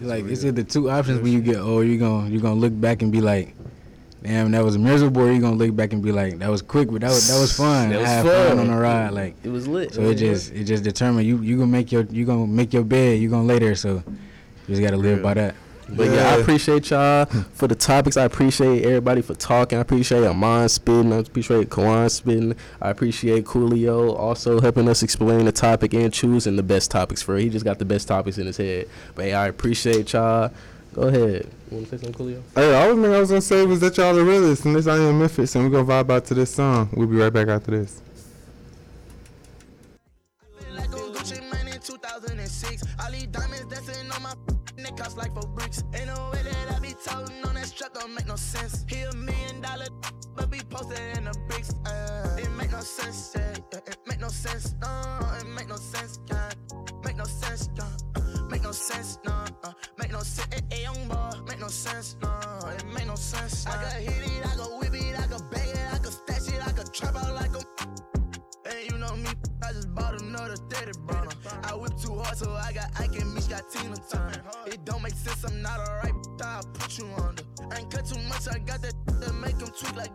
Like 0.00 0.24
it's 0.26 0.44
either 0.44 0.62
two 0.62 0.90
options 0.90 1.20
when 1.20 1.32
you 1.32 1.40
get 1.40 1.56
old. 1.56 1.86
You're 1.86 1.98
gonna 1.98 2.28
you 2.28 2.40
gonna 2.40 2.60
look 2.60 2.78
back 2.78 3.02
and 3.02 3.10
be 3.10 3.20
like, 3.20 3.54
damn, 4.22 4.52
that 4.52 4.62
was 4.62 4.78
miserable. 4.78 5.22
Or 5.22 5.32
you 5.32 5.40
gonna 5.40 5.56
look 5.56 5.74
back 5.74 5.92
and 5.92 6.02
be 6.02 6.12
like, 6.12 6.38
that 6.38 6.50
was 6.50 6.62
quick, 6.62 6.90
but 6.90 7.00
that 7.00 7.08
was 7.08 7.26
that 7.28 7.40
was 7.40 7.56
fun. 7.56 7.90
That 7.90 8.00
was 8.00 8.08
I 8.08 8.12
had 8.12 8.26
fun. 8.26 8.48
fun 8.48 8.58
on 8.60 8.68
the 8.68 8.76
ride. 8.76 9.10
Like 9.10 9.34
It 9.42 9.48
was 9.48 9.66
lit. 9.66 9.94
So 9.94 10.02
it 10.02 10.14
just 10.14 10.52
it 10.52 10.64
just 10.64 10.84
determined 10.84 11.26
you 11.26 11.38
you 11.38 11.56
gonna 11.56 11.66
make 11.66 11.90
your 11.90 12.02
you 12.04 12.24
gonna 12.24 12.46
make 12.46 12.72
your 12.72 12.84
bed. 12.84 13.18
You 13.18 13.28
gonna 13.28 13.44
lay 13.44 13.58
there. 13.58 13.74
So 13.74 14.02
you 14.68 14.74
just 14.74 14.82
gotta 14.82 14.96
live 14.96 15.22
by 15.22 15.34
that. 15.34 15.54
But 15.90 16.10
yeah. 16.10 16.34
I 16.34 16.36
appreciate 16.36 16.90
y'all 16.90 17.24
for 17.54 17.66
the 17.66 17.74
topics. 17.74 18.16
I 18.16 18.24
appreciate 18.24 18.84
everybody 18.84 19.22
for 19.22 19.34
talking. 19.34 19.78
I 19.78 19.80
appreciate 19.80 20.24
Amon 20.24 20.68
spitting. 20.68 21.12
I 21.12 21.18
appreciate 21.18 21.70
Kawan 21.70 22.10
spitting. 22.10 22.54
I 22.82 22.90
appreciate 22.90 23.44
Coolio 23.44 24.16
also 24.18 24.60
helping 24.60 24.88
us 24.88 25.02
explain 25.02 25.46
the 25.46 25.52
topic 25.52 25.94
and 25.94 26.12
choosing 26.12 26.56
the 26.56 26.62
best 26.62 26.90
topics 26.90 27.22
for 27.22 27.36
it. 27.36 27.44
He 27.44 27.48
just 27.48 27.64
got 27.64 27.78
the 27.78 27.86
best 27.86 28.06
topics 28.08 28.38
in 28.38 28.46
his 28.46 28.58
head. 28.58 28.88
But 29.14 29.26
hey, 29.26 29.34
I 29.34 29.48
appreciate 29.48 30.12
y'all. 30.12 30.52
Go 30.94 31.02
ahead. 31.02 31.48
You 31.70 31.76
want 31.76 31.90
to 31.90 31.98
say 31.98 32.04
something, 32.04 32.26
Coolio? 32.26 32.42
Hey, 32.54 32.74
all 32.74 32.94
thing 32.94 33.04
I 33.06 33.20
was 33.20 33.28
gonna 33.28 33.40
say 33.40 33.64
was 33.64 33.80
that 33.80 33.96
y'all 33.96 34.14
the 34.14 34.24
realest, 34.24 34.64
and 34.64 34.74
this 34.74 34.86
I 34.86 34.96
am 34.96 35.18
Memphis, 35.18 35.54
and 35.54 35.64
we're 35.64 35.70
gonna 35.70 36.04
vibe 36.04 36.10
out 36.10 36.24
to 36.26 36.34
this 36.34 36.54
song. 36.54 36.88
We'll 36.92 37.06
be 37.06 37.16
right 37.16 37.32
back 37.32 37.48
after 37.48 37.70
this. 37.70 38.02
Like 40.72 40.92
on 40.92 41.14
Gucci 41.14 41.86
2006. 41.86 42.82
All 43.00 43.12
these 43.12 43.26
diamonds 43.26 43.64
dancing 43.66 44.10
on 44.10 44.22
my 44.22 44.34
neck 44.88 44.98
cost 44.98 45.16
like 45.16 45.34
for 45.34 45.46
bricks. 45.48 45.84
Ain't 45.94 46.06
no 46.06 46.30
way 46.32 46.42
that 46.42 46.76
I 46.76 46.80
be 46.80 46.94
talking 47.04 47.44
on 47.44 47.54
that 47.54 47.66
strap, 47.66 47.94
don't 47.94 48.14
make 48.14 48.26
no 48.26 48.36
sense. 48.36 48.84
He 48.88 49.02
a 49.02 49.14
million 49.14 49.60
dollar, 49.60 49.86
but 50.34 50.50
be 50.50 50.60
posted 50.70 51.16
in 51.16 51.24
the 51.24 51.34
bricks. 51.48 51.74
Uh, 51.86 52.36
it 52.38 52.50
make 52.52 52.72
no 52.72 52.80
sense, 52.80 53.32
yeah, 53.36 53.54
yeah, 53.72 53.78
it 53.86 53.98
make 54.06 54.20
no 54.20 54.28
sense, 54.28 54.74
no, 54.80 55.20
it 55.40 55.46
make 55.46 55.68
no 55.68 55.76
sense, 55.76 56.20
yeah, 56.28 56.50
make 57.04 57.16
no 57.16 57.24
sense, 57.24 57.68
yeah. 57.76 57.84
uh, 58.16 58.22
Make 58.50 58.62
no 58.62 58.72
sense, 58.72 59.18
no, 59.26 59.32
uh, 59.64 59.72
make 59.98 60.10
no 60.10 60.20
sense, 60.20 60.48
eh, 60.52 60.60
eh, 60.72 60.82
young 60.82 61.06
boy, 61.06 61.30
make 61.46 61.60
no 61.60 61.68
sense, 61.68 62.16
no, 62.22 62.30
it 62.70 62.84
make 62.94 63.06
no 63.06 63.14
sense. 63.14 63.66
I 63.66 63.76
could 63.76 64.02
hit 64.08 64.32
it, 64.32 64.46
I 64.46 64.56
could 64.56 64.78
whip 64.78 64.94
it, 64.94 65.18
I 65.18 65.26
could 65.26 65.50
bang 65.50 65.68
it, 65.68 65.92
I 65.92 65.98
could 65.98 66.12
stash 66.14 66.48
it, 66.54 66.66
I 66.66 66.72
could 66.72 66.92
trap 66.92 67.14
out 67.16 67.34
like 67.34 67.54
a. 67.54 67.97
And 68.78 68.92
you 68.92 68.98
know 68.98 69.16
me, 69.16 69.30
I 69.64 69.72
just 69.72 69.92
bought 69.92 70.20
another 70.22 70.54
30 70.54 71.00
burner. 71.06 71.30
I 71.64 71.74
whip 71.74 71.96
too 72.00 72.14
hard, 72.14 72.36
so 72.36 72.52
I 72.52 72.72
got 72.72 72.88
Ike 73.00 73.20
and 73.20 73.34
Mitch 73.34 73.48
got 73.48 73.68
Tina 73.70 73.96
Turner. 74.08 74.42
It 74.66 74.84
don't 74.84 75.02
make 75.02 75.14
sense, 75.14 75.42
I'm 75.42 75.60
not 75.62 75.80
alright, 75.80 76.14
I'll 76.42 76.62
put 76.62 76.96
you 76.96 77.08
under. 77.16 77.42
I 77.72 77.78
ain't 77.78 77.90
cut 77.90 78.06
too 78.06 78.20
much, 78.28 78.46
I 78.48 78.58
got 78.58 78.80
that 78.82 78.94
that 79.06 79.34
make 79.34 79.58
him 79.58 79.68
tweak 79.76 79.96
like. 79.96 80.12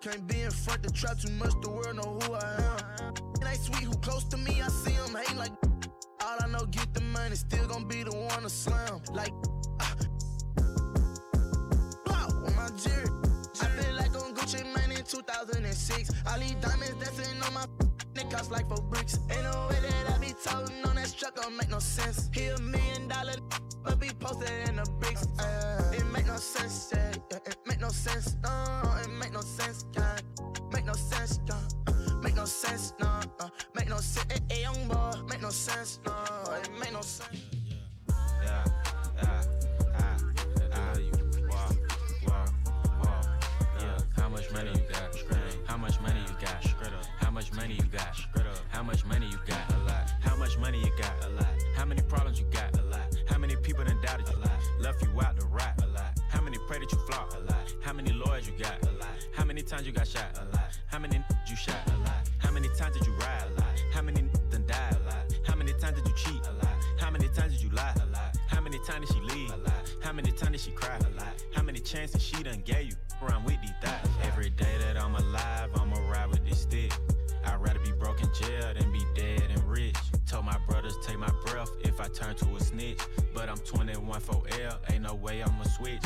Can't 0.00 0.26
be 0.26 0.40
in 0.40 0.50
front 0.50 0.82
to 0.82 0.90
trap 0.92 1.18
too 1.20 1.30
much, 1.34 1.52
the 1.62 1.70
world 1.70 1.96
know 1.96 2.18
who 2.22 2.34
I 2.34 2.56
am. 2.58 3.14
Ain't 3.46 3.60
sweet 3.60 3.84
who 3.84 3.92
close 3.98 4.24
to 4.24 4.36
me, 4.38 4.60
I 4.60 4.68
see 4.68 4.92
him 4.92 5.14
hating 5.14 5.36
like. 5.36 5.52
All 6.22 6.36
I 6.42 6.48
know, 6.48 6.66
get 6.66 6.92
the 6.92 7.02
money, 7.02 7.36
still 7.36 7.66
gon' 7.68 7.84
be 7.86 8.02
the 8.02 8.14
one 8.14 8.42
to 8.42 8.48
slam. 8.50 9.02
Like, 9.12 9.32
ah. 9.80 9.96
On 12.44 12.56
my 12.56 12.68
jerry. 12.76 13.06
I 13.62 13.66
feel 13.66 13.94
like 13.94 14.14
on 14.16 14.34
Gucci 14.34 14.64
Mane 14.74 14.98
in 14.98 15.04
2006. 15.04 16.10
All 16.26 16.38
these 16.38 16.54
diamonds 16.54 16.94
dancing 17.04 17.42
on 17.42 17.49
cost 18.30 18.50
like 18.50 18.68
four 18.68 18.82
bricks. 18.82 19.18
Ain't 19.30 19.42
no 19.42 19.66
way 19.68 19.78
that 19.82 20.14
I 20.14 20.18
be 20.18 20.32
talking 20.42 20.84
on 20.84 20.96
that 20.96 21.08
strap, 21.08 21.34
don't 21.34 21.56
make 21.56 21.70
no 21.70 21.78
sense. 21.78 22.30
He 22.32 22.46
a 22.46 22.58
million 22.60 23.08
dollar, 23.08 23.34
but 23.84 23.98
be 24.00 24.10
posted 24.18 24.68
in 24.68 24.76
the 24.76 24.86
bricks. 25.00 25.26
Uh, 25.38 25.92
it 25.94 26.06
make 26.06 26.26
no 26.26 26.36
sense, 26.36 26.92
yeah, 26.94 27.12
yeah, 27.30 27.38
it 27.46 27.56
make 27.66 27.80
no 27.80 27.88
sense, 27.88 28.36
no, 28.42 28.82
it 29.02 29.10
make 29.10 29.32
no 29.32 29.40
sense, 29.40 29.84
yeah, 29.96 30.18
make 30.72 30.86
no 30.86 30.94
sense, 30.94 31.40
yeah. 31.46 31.56
Make 32.22 32.36
no 32.36 32.44
sense, 32.44 32.92
no, 33.00 33.06
uh, 33.40 33.48
make 33.74 33.88
no 33.88 33.96
sense, 33.96 34.26
eh, 34.30 34.38
eh, 34.50 34.60
young 34.60 34.88
boy, 34.88 35.12
make 35.28 35.40
no 35.40 35.48
sense, 35.48 36.00
no, 36.04 36.12
it 36.52 36.70
make 36.78 36.92
no 36.92 37.00
sense. 37.00 37.30
Yeah, 38.44 38.64
yeah, 39.16 39.42
ah, 39.94 40.16
ah, 40.74 40.98
you 40.98 41.12
walk, 41.48 41.76
walk, 42.26 42.52
walk. 43.02 43.26
Yeah, 43.80 43.98
how 44.16 44.28
much 44.28 44.52
money 44.52 44.70
you 44.70 44.92
got? 44.92 45.16
How 45.66 45.78
much 45.78 45.98
money 46.00 46.20
you 46.28 46.34
got? 46.46 46.79
How 47.40 47.46
much 47.46 47.54
money 47.54 47.74
you 47.74 47.84
got? 47.84 48.20
How 48.68 48.82
much 48.82 49.06
money 49.06 49.26
you 49.26 49.38
got? 49.46 49.72
A 49.72 49.78
lot. 49.84 50.10
How 50.20 50.36
much 50.36 50.58
money 50.58 50.78
you 50.78 50.90
got? 50.98 51.24
A 51.24 51.30
lot. 51.30 51.46
How 51.74 51.86
many 51.86 52.02
problems 52.02 52.38
you 52.38 52.44
got? 52.52 52.78
A 52.78 52.82
lot. 52.82 53.16
How 53.30 53.38
many 53.38 53.56
people 53.56 53.82
done 53.82 53.98
doubted 54.02 54.28
you? 54.28 54.36
A 54.36 54.40
lot. 54.40 54.60
Left 54.78 55.02
you 55.02 55.08
out 55.22 55.40
to 55.40 55.46
rot? 55.46 55.72
A 55.82 55.86
lot. 55.86 56.20
How 56.28 56.42
many 56.42 56.58
pray 56.68 56.80
that 56.80 56.92
you 56.92 56.98
flop? 57.06 57.32
A 57.34 57.38
lot. 57.38 57.74
How 57.80 57.94
many 57.94 58.12
lawyers 58.12 58.46
you 58.46 58.52
got? 58.62 58.86
A 58.86 58.92
lot. 58.92 59.08
How 59.34 59.46
many 59.46 59.62
times 59.62 59.86
you 59.86 59.92
got 59.92 60.06
shot? 60.06 60.38
A 60.38 60.54
lot. 60.54 60.78
How 60.88 60.98
many 60.98 61.24
you 61.48 61.56
shot? 61.56 61.76
A 61.86 61.96
lot. 62.04 62.28
How 62.40 62.50
many 62.50 62.68
times 62.76 62.98
did 62.98 63.06
you 63.06 63.14
ride? 63.14 63.44
A 63.46 63.60
lot. 63.60 63.84
How 63.90 64.02
many 64.02 64.20
done 64.50 64.66
died? 64.66 64.96
A 65.00 65.04
lot. 65.06 65.34
How 65.46 65.54
many 65.54 65.72
times 65.72 65.96
did 65.96 66.06
you 66.08 66.14
cheat? 66.16 66.46
A 66.46 66.52
lot. 66.52 66.76
How 66.98 67.10
many 67.10 67.28
times 67.28 67.54
did 67.54 67.62
you 67.62 67.70
lie? 67.70 67.94
A 68.02 68.06
lot. 68.12 68.36
How 68.48 68.60
many 68.60 68.78
times 68.86 69.08
did 69.08 69.16
she 69.16 69.34
leave? 69.34 69.50
A 69.50 69.56
lot. 69.56 69.94
How 70.02 70.12
many 70.12 70.30
times 70.30 70.52
did 70.52 70.60
she 70.60 70.72
cry? 70.72 70.98
A 70.98 71.16
lot. 71.16 71.42
How 71.54 71.62
many 71.62 71.80
chances 71.80 72.22
she 72.22 72.42
done 72.42 72.60
gave 72.66 72.88
you? 72.90 72.96
Around 73.22 73.44
with 73.44 73.62
these 73.62 73.72
thighs. 73.82 74.06
Every 74.24 74.50
day 74.50 74.76
that 74.80 74.98
I'm 74.98 75.14
alive, 75.14 75.70
I'ma 75.74 75.96
ride 76.10 76.28
with 76.28 76.46
this 76.46 76.60
stick. 76.60 76.92
I'd 77.50 77.60
rather 77.60 77.80
be 77.80 77.92
broke 77.92 78.22
in 78.22 78.28
jail 78.32 78.72
than 78.78 78.92
be 78.92 79.02
dead 79.14 79.42
and 79.50 79.64
rich. 79.64 79.96
Told 80.26 80.44
my 80.44 80.56
brothers 80.68 80.96
take 81.02 81.18
my 81.18 81.30
breath 81.44 81.70
if 81.80 82.00
I 82.00 82.06
turn 82.08 82.36
to 82.36 82.56
a 82.56 82.60
snitch. 82.60 83.00
But 83.34 83.48
I'm 83.48 83.58
21 83.58 84.20
for 84.20 84.42
L, 84.62 84.78
ain't 84.90 85.02
no 85.02 85.14
way 85.14 85.42
I'ma 85.42 85.64
switch. 85.64 86.02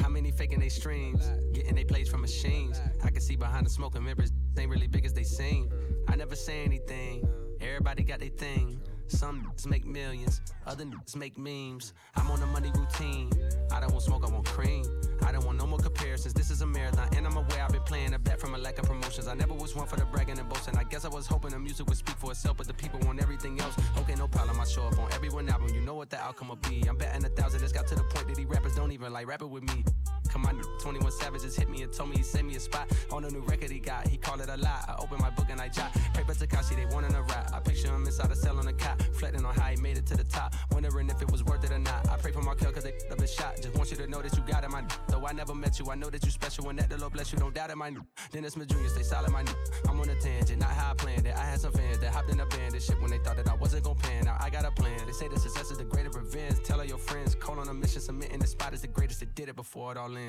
How 0.00 0.08
many 0.08 0.30
faking 0.30 0.60
they 0.60 0.68
streams? 0.68 1.28
Getting 1.52 1.74
they 1.74 1.84
plays 1.84 2.08
from 2.08 2.20
machines. 2.20 2.80
I 3.02 3.10
can 3.10 3.20
see 3.20 3.36
behind 3.36 3.66
the 3.66 3.70
smoke 3.70 3.96
and 3.96 4.04
members 4.04 4.30
ain't 4.56 4.70
really 4.70 4.86
big 4.86 5.04
as 5.04 5.12
they 5.12 5.24
seem. 5.24 5.70
I 6.08 6.14
never 6.14 6.36
say 6.36 6.64
anything. 6.64 7.28
Everybody 7.60 8.04
got 8.04 8.20
their 8.20 8.28
thing. 8.28 8.80
Some 9.10 9.52
make 9.66 9.84
millions, 9.84 10.40
other 10.66 10.84
make 11.16 11.36
memes. 11.36 11.92
I'm 12.16 12.30
on 12.30 12.42
a 12.42 12.46
money 12.46 12.70
routine. 12.74 13.30
I 13.72 13.80
don't 13.80 13.90
want 13.92 14.04
smoke, 14.04 14.24
I 14.26 14.30
want 14.30 14.46
cream. 14.46 14.84
I 15.22 15.32
don't 15.32 15.44
want 15.44 15.58
no 15.58 15.66
more 15.66 15.78
comparisons. 15.78 16.32
This 16.32 16.50
is 16.50 16.62
a 16.62 16.66
marathon, 16.66 17.08
and 17.16 17.26
I'm 17.26 17.36
aware 17.36 17.62
I've 17.62 17.72
been 17.72 17.82
playing 17.82 18.14
a 18.14 18.18
bet 18.18 18.40
from 18.40 18.54
a 18.54 18.58
lack 18.58 18.78
of 18.78 18.84
promotions. 18.86 19.26
I 19.26 19.34
never 19.34 19.54
was 19.54 19.74
one 19.74 19.86
for 19.86 19.96
the 19.96 20.04
bragging 20.06 20.38
and 20.38 20.48
boasting. 20.48 20.76
I 20.76 20.84
guess 20.84 21.04
I 21.04 21.08
was 21.08 21.26
hoping 21.26 21.50
the 21.50 21.58
music 21.58 21.86
would 21.86 21.96
speak 21.96 22.16
for 22.16 22.30
itself, 22.30 22.56
but 22.56 22.66
the 22.66 22.74
people 22.74 23.00
want 23.00 23.20
everything 23.20 23.60
else. 23.60 23.74
Okay, 23.98 24.14
no 24.14 24.28
problem. 24.28 24.60
I 24.60 24.64
show 24.64 24.86
up 24.86 24.98
on 24.98 25.12
every 25.12 25.28
one 25.28 25.48
album. 25.48 25.74
You 25.74 25.80
know 25.80 25.94
what 25.94 26.10
the 26.10 26.20
outcome 26.20 26.48
will 26.48 26.56
be. 26.56 26.82
I'm 26.88 26.96
betting 26.96 27.24
a 27.24 27.28
thousand. 27.28 27.62
It's 27.62 27.72
got 27.72 27.86
to 27.88 27.94
the 27.94 28.04
point 28.04 28.28
that 28.28 28.36
these 28.36 28.46
rappers 28.46 28.74
don't 28.74 28.92
even 28.92 29.12
like 29.12 29.26
rapping 29.26 29.50
with 29.50 29.64
me. 29.64 29.84
Come 30.30 30.46
on, 30.46 30.60
21 30.80 31.10
Savages 31.10 31.56
hit 31.56 31.68
me 31.68 31.82
and 31.82 31.92
told 31.92 32.10
me 32.10 32.16
he 32.16 32.22
sent 32.22 32.46
me 32.46 32.54
a 32.56 32.60
spot 32.60 32.90
on 33.10 33.24
a 33.24 33.30
new 33.30 33.40
record 33.40 33.70
he 33.70 33.80
got. 33.80 34.06
He 34.06 34.16
called 34.16 34.40
it 34.40 34.48
a 34.48 34.56
lie. 34.56 34.84
I 34.88 34.94
open 34.98 35.18
my 35.20 35.30
book 35.30 35.46
and 35.50 35.60
I 35.60 35.68
jot. 35.68 35.92
Pray 36.14 36.22
Paper 36.22 36.34
Tekashi, 36.34 36.76
they 36.76 36.86
wanting 36.94 37.14
a 37.14 37.22
rap. 37.22 37.50
I 37.52 37.58
picture 37.58 37.88
him 37.88 38.06
inside 38.06 38.30
a 38.30 38.36
cell 38.36 38.58
on 38.58 38.68
a 38.68 38.72
cot, 38.72 38.98
reflecting 39.08 39.44
on 39.44 39.54
how 39.54 39.68
he 39.68 39.76
made 39.76 39.98
it 39.98 40.06
to 40.06 40.16
the 40.16 40.24
top. 40.24 40.54
Wondering 40.72 41.10
if 41.10 41.20
it 41.20 41.30
was 41.30 41.42
worth 41.44 41.64
it 41.64 41.72
or 41.72 41.78
not. 41.78 42.08
I 42.08 42.16
pray 42.16 42.30
for 42.32 42.42
my 42.42 42.54
kill 42.54 42.72
cause 42.72 42.84
they 42.84 42.92
up 43.10 43.20
his 43.20 43.32
shot. 43.32 43.56
Just 43.56 43.74
want 43.76 43.90
you 43.90 43.96
to 43.96 44.06
know 44.06 44.22
that 44.22 44.36
you 44.36 44.42
got 44.46 44.64
it, 44.64 44.70
my 44.70 44.84
Though 45.08 45.26
I 45.26 45.32
never 45.32 45.54
met 45.54 45.78
you, 45.78 45.90
I 45.90 45.94
know 45.96 46.10
that 46.10 46.24
you 46.24 46.30
special 46.30 46.68
and 46.68 46.78
that 46.78 46.88
the 46.88 46.98
Lord 46.98 47.12
bless 47.12 47.32
you. 47.32 47.38
Don't 47.38 47.54
doubt 47.54 47.70
it, 47.70 47.76
my 47.76 47.92
Dennis 48.30 48.52
Smith 48.52 48.68
Jr., 48.68 48.88
stay 48.88 49.02
solid, 49.02 49.30
my 49.30 49.44
I'm 49.88 49.98
on 49.98 50.08
a 50.08 50.14
tangent, 50.20 50.60
not 50.60 50.70
how 50.70 50.92
I 50.92 50.94
planned 50.94 51.26
it. 51.26 51.34
I 51.36 51.44
had 51.44 51.60
some 51.60 51.72
fans 51.72 51.98
that 51.98 52.12
hopped 52.12 52.30
in 52.30 52.38
a 52.38 52.46
band 52.46 52.74
and 52.74 52.82
shit 52.82 53.00
when 53.00 53.10
they 53.10 53.18
thought 53.18 53.36
that 53.36 53.48
I 53.48 53.54
wasn't 53.54 53.84
gonna 53.84 53.98
pan. 53.98 54.24
Now 54.24 54.36
I 54.40 54.50
got 54.50 54.64
a 54.64 54.70
plan. 54.70 55.00
They 55.06 55.12
say 55.12 55.28
the 55.28 55.38
success 55.38 55.70
is 55.70 55.78
the 55.78 55.84
greater 55.84 56.10
revenge. 56.10 56.62
Tell 56.64 56.78
all 56.78 56.86
your 56.86 56.98
friends, 56.98 57.34
call 57.34 57.58
on 57.58 57.68
a 57.68 57.74
mission, 57.74 58.00
submitting 58.00 58.38
the 58.38 58.46
spot 58.46 58.74
is 58.74 58.82
the 58.82 58.88
greatest 58.88 59.20
that 59.20 59.34
did 59.34 59.48
it 59.48 59.56
before 59.56 59.92
it 59.92 59.98
all 59.98 60.16
ends. 60.16 60.19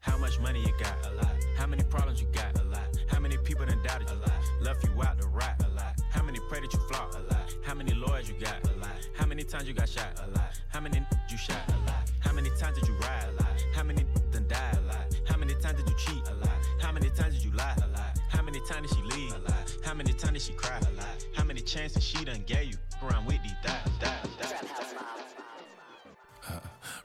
How 0.00 0.18
much 0.18 0.38
money 0.38 0.60
you 0.60 0.72
got? 0.78 0.94
A 1.06 1.12
lot. 1.14 1.34
How 1.56 1.66
many 1.66 1.82
problems 1.84 2.20
you 2.20 2.26
got? 2.32 2.60
A 2.60 2.64
lot. 2.64 2.84
How 3.08 3.18
many 3.18 3.38
people 3.38 3.64
done 3.64 3.82
doubted 3.82 4.10
you? 4.10 4.16
A 4.16 4.18
lot. 4.18 4.32
Left 4.60 4.84
you 4.84 4.90
out 5.02 5.18
to 5.18 5.26
rot? 5.28 5.54
A 5.64 5.68
lot. 5.68 5.98
How 6.10 6.22
many 6.22 6.38
pray 6.50 6.60
that 6.60 6.70
you 6.70 6.78
flop? 6.88 7.14
A 7.14 7.20
lot. 7.20 7.54
How 7.62 7.72
many 7.74 7.94
lawyers 7.94 8.28
you 8.28 8.34
got? 8.38 8.62
A 8.68 8.72
lot. 8.78 8.90
How 9.16 9.24
many 9.24 9.42
times 9.44 9.66
you 9.66 9.72
got 9.72 9.88
shot? 9.88 10.20
A 10.24 10.26
lot. 10.32 10.60
How 10.68 10.80
many 10.80 10.98
you 11.30 11.38
shot? 11.38 11.62
A 11.68 11.72
lot. 11.90 12.10
How 12.20 12.34
many 12.34 12.50
times 12.58 12.78
did 12.78 12.86
you 12.88 12.94
ride? 12.96 13.28
A 13.30 13.32
lot. 13.42 13.64
How 13.74 13.82
many 13.82 14.04
done 14.30 14.46
died? 14.46 14.76
A 14.76 14.80
lot. 14.88 15.06
How 15.26 15.38
many 15.38 15.54
times 15.54 15.78
did 15.78 15.88
you 15.88 15.96
cheat? 15.96 16.28
A 16.28 16.34
lot. 16.34 16.58
How 16.80 16.92
many 16.92 17.08
times 17.08 17.34
did 17.34 17.44
you 17.44 17.52
lie? 17.52 17.74
A 17.78 17.86
lot. 17.96 18.18
How 18.28 18.42
many 18.42 18.60
times 18.68 18.90
did 18.90 18.98
she 18.98 19.02
leave? 19.16 19.32
A 19.32 19.38
lot. 19.38 19.74
How 19.82 19.94
many 19.94 20.12
times 20.12 20.32
did 20.32 20.42
she 20.42 20.52
cry? 20.52 20.78
A 20.78 20.90
lot. 20.96 21.24
How 21.34 21.44
many 21.44 21.62
chances 21.62 22.04
she 22.04 22.22
done 22.26 22.42
gave 22.46 22.72
you? 22.72 22.78
Around 23.02 23.24
with 23.24 23.42
these 23.42 23.56
thighs, 23.64 23.88
thighs, 24.00 24.28
thighs. 24.38 24.94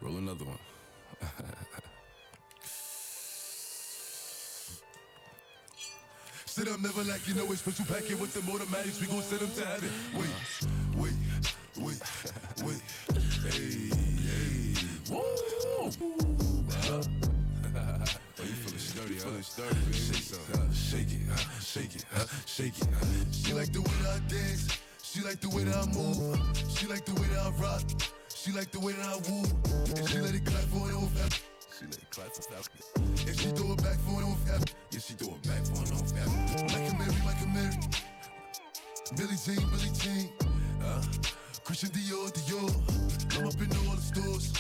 Roll 0.02 0.18
another 0.18 0.44
one. 0.44 0.60
Sit 6.56 6.70
up, 6.70 6.80
never 6.80 7.04
like 7.04 7.28
you 7.28 7.34
know 7.34 7.44
it's 7.52 7.60
special 7.60 7.84
packet 7.84 8.18
with 8.18 8.34
them 8.34 8.48
automatics. 8.48 9.02
We 9.02 9.08
gon' 9.08 9.22
send 9.24 9.42
them 9.42 9.52
to 9.60 9.66
heaven. 9.66 9.90
Wait, 10.16 10.32
wait, 10.96 11.12
wait, 11.76 12.00
wait. 12.64 12.80
Hey, 13.44 13.92
hey. 14.24 14.72
Woo! 15.12 15.20
Huh? 16.80 17.04
oh, 17.76 18.44
you 18.48 18.56
feeling 18.56 18.80
sturdy, 18.80 19.16
huh? 19.16 19.28
Feeling 19.28 19.44
sturdy, 19.44 19.76
baby. 19.84 20.00
Shake, 20.00 20.40
uh, 20.56 20.72
shake 20.72 21.12
it, 21.12 21.28
uh, 21.30 21.60
shake 21.60 21.96
it, 21.98 22.06
uh, 22.16 22.26
shake 22.46 22.78
it. 22.80 22.88
Uh. 22.88 23.32
She 23.34 23.52
like 23.52 23.74
the 23.74 23.82
way 23.82 23.98
that 24.04 24.14
I 24.16 24.20
dance. 24.30 24.80
She 25.04 25.22
like 25.24 25.42
the 25.42 25.50
way 25.50 25.66
that 25.66 25.76
I 25.76 25.86
move. 25.92 26.40
She 26.70 26.88
like 26.88 27.04
the 27.04 27.16
way 27.20 27.28
that 27.36 27.48
I 27.48 27.50
rock. 27.62 27.84
She 28.34 28.54
like 28.54 28.72
the 28.72 28.80
way 28.80 28.94
that 28.94 29.06
I 29.06 29.16
woo. 29.28 29.44
And 29.98 30.08
she 30.08 30.20
let 30.22 30.34
it 30.34 30.46
clap 30.46 30.64
for 30.72 30.88
an 30.88 30.96
old 30.96 31.12
fat. 31.12 31.38
She 31.78 31.86
let 31.86 31.98
it 31.98 32.10
clap 32.12 32.32
for 32.32 32.44
fat. 32.44 32.70
If 33.28 33.42
she 33.42 33.50
throw 33.50 33.74
it 33.74 33.84
back 33.84 34.00
for 34.08 34.22
an 34.22 34.24
old 34.24 34.40
fat. 34.48 34.72
Yeah, 34.92 35.00
she 35.00 35.14
throw 35.16 35.36
it 35.36 35.44
back 35.44 35.66
for 35.66 35.84
an 35.84 35.92
old 35.92 36.10
fat. 36.10 36.45
Like 36.56 36.90
a 36.90 36.96
Mary, 36.98 37.16
like 37.26 37.42
a 37.42 37.48
Mary. 37.48 37.78
Billie 39.18 39.36
Jean, 39.36 39.70
Billie 39.72 39.92
Jean. 40.00 40.30
Uh, 40.82 41.04
Christian 41.66 41.90
Dior, 41.90 42.32
Dior. 42.32 42.72
I'm 43.38 43.48
up 43.48 43.60
in 43.60 43.70
all 43.76 43.96
the 43.96 44.02
stores. 44.02 44.54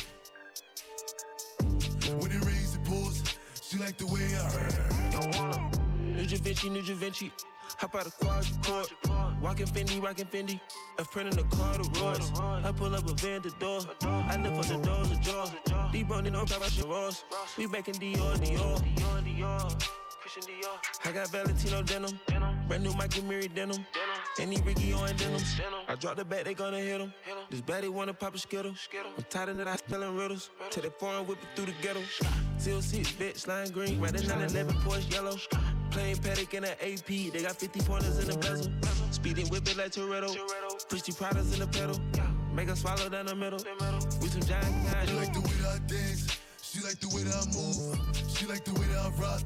When 2.20 2.32
it 2.32 2.46
rains, 2.46 2.76
it 2.76 2.84
pours. 2.84 3.24
She 3.62 3.78
like 3.78 3.98
the 3.98 4.08
way 4.08 4.28
I. 4.36 5.86
New 6.02 6.26
Da 6.26 6.38
Vinci, 6.38 6.70
New 6.70 6.82
Da 6.82 6.96
Vinci. 6.96 7.32
Hop 7.78 7.96
out 7.96 8.08
of 8.08 8.18
quadruple. 8.18 8.86
Walking 9.42 9.68
Fendi, 9.68 10.04
rocking 10.04 10.26
Fendi. 10.26 10.60
A 11.00 11.06
friend 11.06 11.30
in 11.30 11.38
the 11.38 11.44
car. 11.44 11.80
I 12.66 12.72
pull 12.74 12.94
up 12.94 13.10
a 13.10 13.14
van 13.14 13.42
the 13.42 13.52
door. 13.52 13.80
I 14.02 14.36
live 14.42 14.56
for 14.58 14.74
the 14.74 14.80
doors, 14.86 15.10
the 15.10 15.16
jaws. 15.22 15.52
Deep 15.94 16.12
on 16.12 16.26
top 16.26 16.68
of 16.68 16.78
the 16.78 16.88
Ross. 16.90 17.24
We 17.58 17.68
back 17.68 17.88
in 17.88 17.96
Dior, 17.96 18.36
Dior. 18.38 20.05
Christian 20.36 20.56
Dior. 20.56 21.10
I 21.10 21.12
got 21.14 21.30
Valentino 21.30 21.82
denim. 21.82 22.20
Brand 22.68 22.84
new 22.84 22.94
Michael 22.96 23.24
Mary 23.24 23.48
denim. 23.48 23.86
Any 24.40 24.58
Ricky 24.62 24.92
on 24.92 25.16
denim. 25.16 25.42
I 25.88 25.96
drop 25.96 26.18
the 26.18 26.26
bat, 26.26 26.46
they 26.46 26.54
gonna 26.54 26.80
hit 26.80 27.00
him. 27.00 27.14
This 27.50 27.62
baddie 27.62 27.90
wanna 27.90 28.14
pop 28.14 28.36
a 28.36 28.38
skittle. 28.38 28.74
I'm 29.18 29.24
tired 29.30 29.50
of 29.50 29.58
that, 29.58 29.68
I 29.68 29.76
spelling 29.78 30.16
riddles. 30.18 30.50
Till 30.72 30.84
they 30.84 30.90
foreign 30.90 31.26
whip 31.26 31.38
it 31.42 31.48
through 31.56 31.68
the 31.68 31.74
ghetto. 31.82 32.02
Till 32.62 32.82
six, 32.82 33.12
bitch, 33.14 33.48
lime 33.48 33.70
green. 33.70 34.02
Riding 34.02 34.28
911, 34.28 34.76
Porsche 34.82 35.14
yellow. 35.14 35.38
Playing 35.92 36.18
paddock 36.18 36.54
in 36.54 36.64
an 36.66 36.76
AP. 36.82 37.32
They 37.32 37.42
got 37.42 37.56
50 37.56 37.80
pointers 37.82 38.20
in 38.20 38.28
the 38.28 38.38
bezel. 38.38 38.72
Speeding 39.12 39.48
whip 39.48 39.68
it 39.70 39.78
like 39.78 39.92
Toretto. 39.92 40.36
Push 40.90 41.04
the 41.04 41.14
products 41.14 41.54
in 41.54 41.60
the 41.60 41.68
pedal. 41.68 41.98
Make 42.54 42.68
her 42.68 42.76
swallow 42.76 43.08
down 43.08 43.28
the 43.28 43.36
middle. 43.36 43.60
We 44.22 44.28
some 44.28 44.42
giant 44.42 44.92
guys. 44.92 45.08
She 45.08 45.16
like 45.16 45.34
the 45.34 45.40
way 45.40 45.56
that 45.62 45.76
I 45.76 45.80
dance. 45.88 46.28
She 46.62 46.82
like 46.82 47.00
the 47.00 47.08
way 47.16 47.24
that 47.24 47.36
I 47.36 47.46
move. 47.56 48.28
She 48.36 48.46
like 48.48 48.66
the 48.66 48.74
way 48.74 48.88
that 48.88 49.00
I 49.00 49.10
rock. 49.22 49.42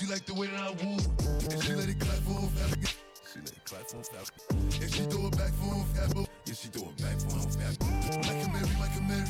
She 0.00 0.06
like 0.06 0.24
the 0.24 0.32
way 0.32 0.46
that 0.46 0.60
I 0.60 0.70
woo. 0.80 0.96
And 0.96 1.62
she 1.62 1.74
let 1.74 1.86
it 1.86 2.00
clap 2.00 2.16
for 2.24 2.32
her 2.32 2.48
family. 2.56 2.88
She 3.28 3.38
let 3.40 3.52
it 3.52 3.64
clap 3.66 3.84
for 3.84 3.98
her 3.98 4.02
family. 4.02 4.32
And 4.80 4.90
she 4.90 5.02
throw 5.04 5.26
it 5.28 5.36
back 5.36 5.52
for 5.60 5.76
her 5.76 5.84
family. 5.92 6.26
Yeah, 6.46 6.54
she 6.54 6.68
throw 6.68 6.88
it 6.88 6.96
back 7.04 7.20
for 7.20 7.36
her 7.36 7.44
family. 7.52 7.76
Like 8.24 8.40
a 8.40 8.48
Mary, 8.48 8.72
like 8.80 8.96
a 8.96 9.02
Mary. 9.04 9.28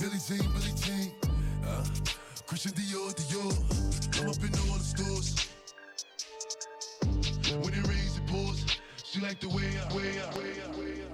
Billie 0.00 0.16
Jean, 0.24 0.48
Billie 0.48 0.72
Jean. 0.80 1.12
Uh, 1.60 1.84
Christian 2.46 2.72
Dior, 2.72 3.12
Dior. 3.12 3.52
I'm 4.16 4.30
up 4.32 4.40
in 4.40 4.48
all 4.64 4.80
the 4.80 4.88
stores. 4.96 5.36
When 7.52 7.74
it 7.74 7.84
rains, 7.86 8.16
it 8.16 8.26
pours. 8.28 8.64
She 9.04 9.20
like 9.20 9.40
the 9.40 9.50
way 9.50 9.76
I, 9.76 9.92
way 9.94 10.24
I, 10.24 10.38
way 10.38 10.56
I, 10.56 10.72
way 10.80 11.04
I. 11.04 11.08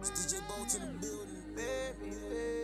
It's 0.00 0.32
DJ 0.32 0.40
Bolt 0.48 0.74
in 0.74 0.80
the 0.80 0.86
building, 0.98 1.44
baby, 1.54 2.61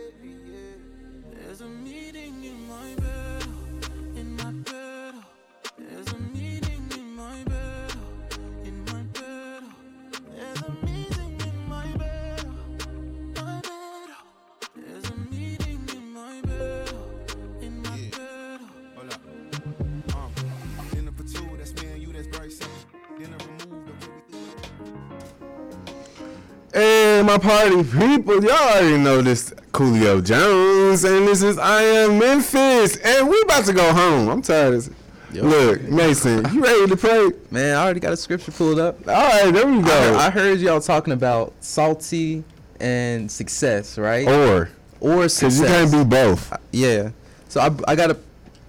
my 27.29 27.37
party 27.37 27.83
people, 27.83 28.43
y'all 28.43 28.53
already 28.53 28.97
know 28.97 29.21
this 29.21 29.51
Coolio 29.71 30.25
Jones, 30.25 31.03
and 31.03 31.27
this 31.27 31.43
is 31.43 31.59
I 31.59 31.83
Am 31.83 32.17
Memphis, 32.17 32.97
and 32.97 33.29
we 33.29 33.39
about 33.41 33.65
to 33.65 33.73
go 33.73 33.93
home. 33.93 34.29
I'm 34.29 34.41
tired 34.41 34.73
of 34.73 34.85
this. 34.85 35.43
Look, 35.43 35.83
Mason, 35.83 36.51
you 36.51 36.63
ready 36.63 36.87
to 36.87 36.97
pray? 36.97 37.29
Man, 37.51 37.77
I 37.77 37.83
already 37.83 37.99
got 37.99 38.13
a 38.13 38.17
scripture 38.17 38.51
pulled 38.51 38.79
up. 38.79 39.07
All 39.07 39.13
right, 39.13 39.51
there 39.51 39.67
we 39.67 39.79
go. 39.79 39.91
I 39.91 40.05
heard, 40.05 40.15
I 40.15 40.29
heard 40.31 40.59
y'all 40.59 40.81
talking 40.81 41.13
about 41.13 41.53
salty 41.59 42.43
and 42.79 43.31
success, 43.31 43.99
right? 43.99 44.27
Or. 44.27 44.71
or 44.99 45.29
success. 45.29 45.61
Because 45.61 45.93
you 45.93 45.99
can't 45.99 46.09
be 46.09 46.09
both. 46.09 46.51
Yeah. 46.71 47.11
So 47.47 47.61
I, 47.61 47.69
I 47.87 47.95
got 47.95 48.09
a 48.09 48.17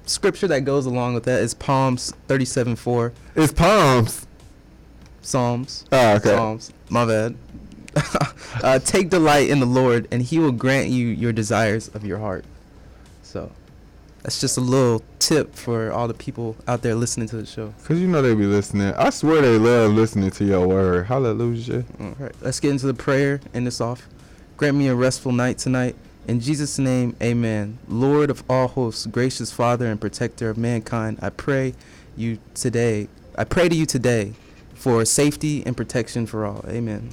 scripture 0.04 0.48
that 0.48 0.66
goes 0.66 0.84
along 0.84 1.14
with 1.14 1.24
that. 1.24 1.42
It's 1.42 1.56
Psalms 1.58 2.12
37 2.28 2.76
4. 2.76 3.12
It's 3.36 3.54
Palms. 3.54 4.26
Psalms. 5.22 5.86
Oh, 5.90 6.16
okay. 6.16 6.36
Psalms. 6.36 6.74
My 6.90 7.06
bad. 7.06 7.36
uh, 8.62 8.78
take 8.78 9.10
delight 9.10 9.50
in 9.50 9.60
the 9.60 9.66
Lord, 9.66 10.08
and 10.10 10.22
He 10.22 10.38
will 10.38 10.52
grant 10.52 10.88
you 10.88 11.08
your 11.08 11.32
desires 11.32 11.88
of 11.88 12.04
your 12.04 12.18
heart. 12.18 12.44
So 13.22 13.50
that's 14.22 14.40
just 14.40 14.58
a 14.58 14.60
little 14.60 15.02
tip 15.18 15.54
for 15.54 15.90
all 15.92 16.06
the 16.08 16.14
people 16.14 16.56
out 16.68 16.82
there 16.82 16.94
listening 16.94 17.28
to 17.28 17.36
the 17.36 17.46
show. 17.46 17.72
Cause 17.84 17.98
you 17.98 18.06
know 18.06 18.20
they 18.20 18.34
be 18.34 18.44
listening. 18.44 18.92
I 18.94 19.10
swear 19.10 19.40
they 19.40 19.58
love 19.58 19.92
listening 19.92 20.30
to 20.32 20.44
your 20.44 20.66
word. 20.66 21.06
Hallelujah. 21.06 21.84
All 21.98 22.14
right, 22.18 22.34
let's 22.42 22.60
get 22.60 22.70
into 22.70 22.86
the 22.86 22.94
prayer. 22.94 23.40
End 23.54 23.66
this 23.66 23.80
off. 23.80 24.06
Grant 24.56 24.76
me 24.76 24.88
a 24.88 24.94
restful 24.94 25.32
night 25.32 25.58
tonight. 25.58 25.96
In 26.28 26.40
Jesus' 26.40 26.78
name, 26.78 27.16
amen. 27.22 27.78
Lord 27.88 28.30
of 28.30 28.44
all 28.48 28.68
hosts, 28.68 29.06
gracious 29.06 29.50
Father 29.50 29.86
and 29.86 29.98
protector 30.00 30.50
of 30.50 30.58
mankind, 30.58 31.18
I 31.22 31.30
pray 31.30 31.74
you 32.16 32.38
today. 32.54 33.08
I 33.36 33.44
pray 33.44 33.68
to 33.70 33.74
you 33.74 33.86
today 33.86 34.34
for 34.74 35.04
safety 35.04 35.64
and 35.64 35.76
protection 35.76 36.26
for 36.26 36.44
all. 36.44 36.64
Amen. 36.68 37.10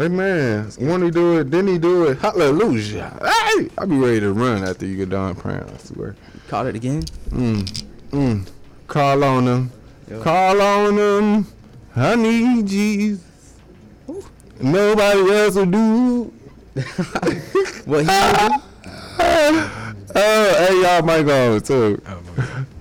Amen. 0.00 0.70
When 0.78 1.02
he 1.02 1.10
do 1.10 1.38
it, 1.38 1.50
then 1.50 1.66
he 1.66 1.76
do 1.76 2.04
it. 2.04 2.18
Hallelujah. 2.18 3.18
Hey, 3.20 3.68
I 3.76 3.84
be 3.84 3.96
ready 3.96 4.20
to 4.20 4.32
run 4.32 4.62
after 4.62 4.86
you 4.86 4.96
get 4.96 5.10
done 5.10 5.34
praying. 5.34 5.64
I 5.64 5.76
swear. 5.78 6.14
Caught 6.46 6.66
it 6.66 6.76
again. 6.76 7.02
Mm, 7.30 7.84
mm. 8.10 8.48
Call 8.86 9.24
on 9.24 9.46
him. 9.46 9.72
Yo. 10.08 10.22
Call 10.22 10.60
on 10.62 10.96
him. 10.96 11.46
I 11.96 12.14
need 12.14 12.68
Jesus. 12.68 13.24
Nobody 14.60 15.32
else 15.32 15.56
will 15.56 15.66
do. 15.66 16.32
what 17.84 18.04
he 18.04 19.68
Oh, 20.14 20.66
hey, 20.68 20.82
y'all 20.82 21.02
might 21.02 21.22
go 21.24 21.58
too. 21.58 22.00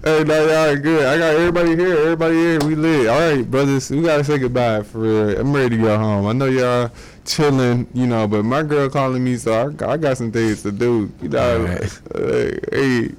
hey, 0.03 0.23
no, 0.23 0.47
y'all 0.47 0.75
good. 0.77 1.05
I 1.05 1.17
got 1.17 1.35
everybody 1.35 1.75
here. 1.75 1.97
Everybody 1.97 2.35
here. 2.35 2.59
We 2.59 2.75
lit. 2.75 3.07
All 3.09 3.19
right, 3.19 3.49
brothers. 3.49 3.89
We 3.91 4.01
gotta 4.01 4.23
say 4.23 4.37
goodbye 4.37 4.83
for 4.83 4.99
real. 4.99 5.37
I'm 5.39 5.51
ready 5.53 5.75
to 5.77 5.83
go 5.83 5.97
home. 5.97 6.25
I 6.25 6.31
know 6.33 6.45
y'all 6.45 6.89
chilling, 7.25 7.85
you 7.93 8.07
know, 8.07 8.27
but 8.29 8.43
my 8.43 8.63
girl 8.63 8.89
calling 8.89 9.21
me, 9.23 9.35
so 9.35 9.67
I, 9.67 9.71
got- 9.73 9.89
I 9.89 9.97
got 9.97 10.17
some 10.17 10.31
things 10.31 10.63
to 10.63 10.71
do. 10.71 11.11
You 11.21 11.27
know, 11.29 11.65
hey, 11.65 12.59
hey, 12.71 13.11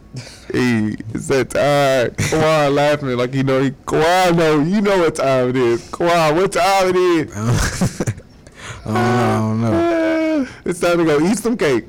hey, 0.53 0.97
it's 1.13 1.29
that 1.29 1.51
time. 1.51 2.11
Kawhi 2.17 2.75
laughing 2.75 3.09
like 3.11 3.35
you 3.35 3.43
know. 3.43 3.63
He, 3.63 3.71
Kawhi 3.73 4.35
know. 4.35 4.61
You 4.61 4.81
know 4.81 4.99
what 5.01 5.17
time 5.17 5.51
it 5.51 5.57
is. 5.57 5.83
Kawhi, 5.91 6.35
what 6.35 6.53
time 6.53 6.89
it 6.89 6.97
is? 6.97 8.01
I 8.87 8.93
don't 9.39 9.61
know. 9.61 9.69
I 9.69 9.91
don't 9.91 10.43
know. 10.45 10.49
It's 10.65 10.81
time 10.81 10.97
to 10.99 11.05
go 11.05 11.21
eat 11.21 11.37
some 11.37 11.59
cake. 11.59 11.85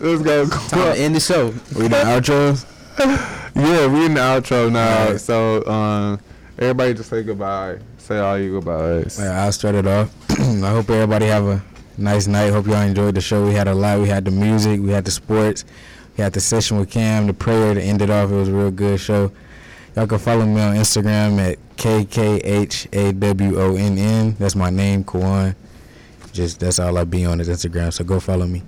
Let's 0.00 0.22
go. 0.22 0.46
Time 0.48 0.94
to 0.94 1.00
end 1.00 1.16
the 1.16 1.20
show. 1.20 1.52
We 1.76 1.86
in 1.86 1.90
the 1.90 1.96
outro. 1.98 2.64
yeah, 3.54 3.86
we 3.86 4.06
in 4.06 4.14
the 4.14 4.20
outro 4.20 4.70
now. 4.70 5.16
So 5.16 5.66
um, 5.66 6.20
everybody 6.58 6.94
just 6.94 7.10
say 7.10 7.22
goodbye. 7.24 7.78
Say 7.98 8.18
all 8.18 8.38
you 8.38 8.52
goodbyes. 8.52 9.18
Well, 9.18 9.44
I'll 9.44 9.52
start 9.52 9.74
it 9.74 9.86
off. 9.86 10.14
I 10.30 10.70
hope 10.70 10.88
everybody 10.88 11.26
have 11.26 11.46
a 11.46 11.60
nice 11.96 12.26
night. 12.26 12.50
Hope 12.52 12.66
y'all 12.66 12.80
enjoyed 12.82 13.16
the 13.16 13.20
show. 13.20 13.44
We 13.44 13.54
had 13.54 13.66
a 13.66 13.74
lot. 13.74 14.00
We 14.00 14.08
had 14.08 14.24
the 14.24 14.30
music. 14.30 14.80
We 14.80 14.90
had 14.90 15.04
the 15.04 15.10
sports. 15.10 15.64
We 16.16 16.22
had 16.22 16.32
the 16.32 16.40
session 16.40 16.78
with 16.78 16.90
Cam, 16.90 17.26
the 17.26 17.34
prayer 17.34 17.74
to 17.74 17.82
end 17.82 18.00
it 18.00 18.10
off. 18.10 18.30
It 18.30 18.34
was 18.34 18.48
a 18.48 18.52
real 18.52 18.70
good 18.70 19.00
show. 19.00 19.32
Y'all 19.96 20.06
can 20.06 20.18
follow 20.18 20.46
me 20.46 20.60
on 20.60 20.76
Instagram 20.76 21.38
at 21.40 21.58
KKHAWONN. 21.76 22.86
That's 24.38 24.54
my 24.54 24.70
name, 24.70 25.02
Kwan. 25.02 25.56
Just 26.32 26.60
that's 26.60 26.78
all 26.78 26.96
I 26.98 27.04
be 27.04 27.24
on 27.24 27.40
is 27.40 27.48
Instagram. 27.48 27.92
So 27.92 28.04
go 28.04 28.20
follow 28.20 28.46
me. 28.46 28.62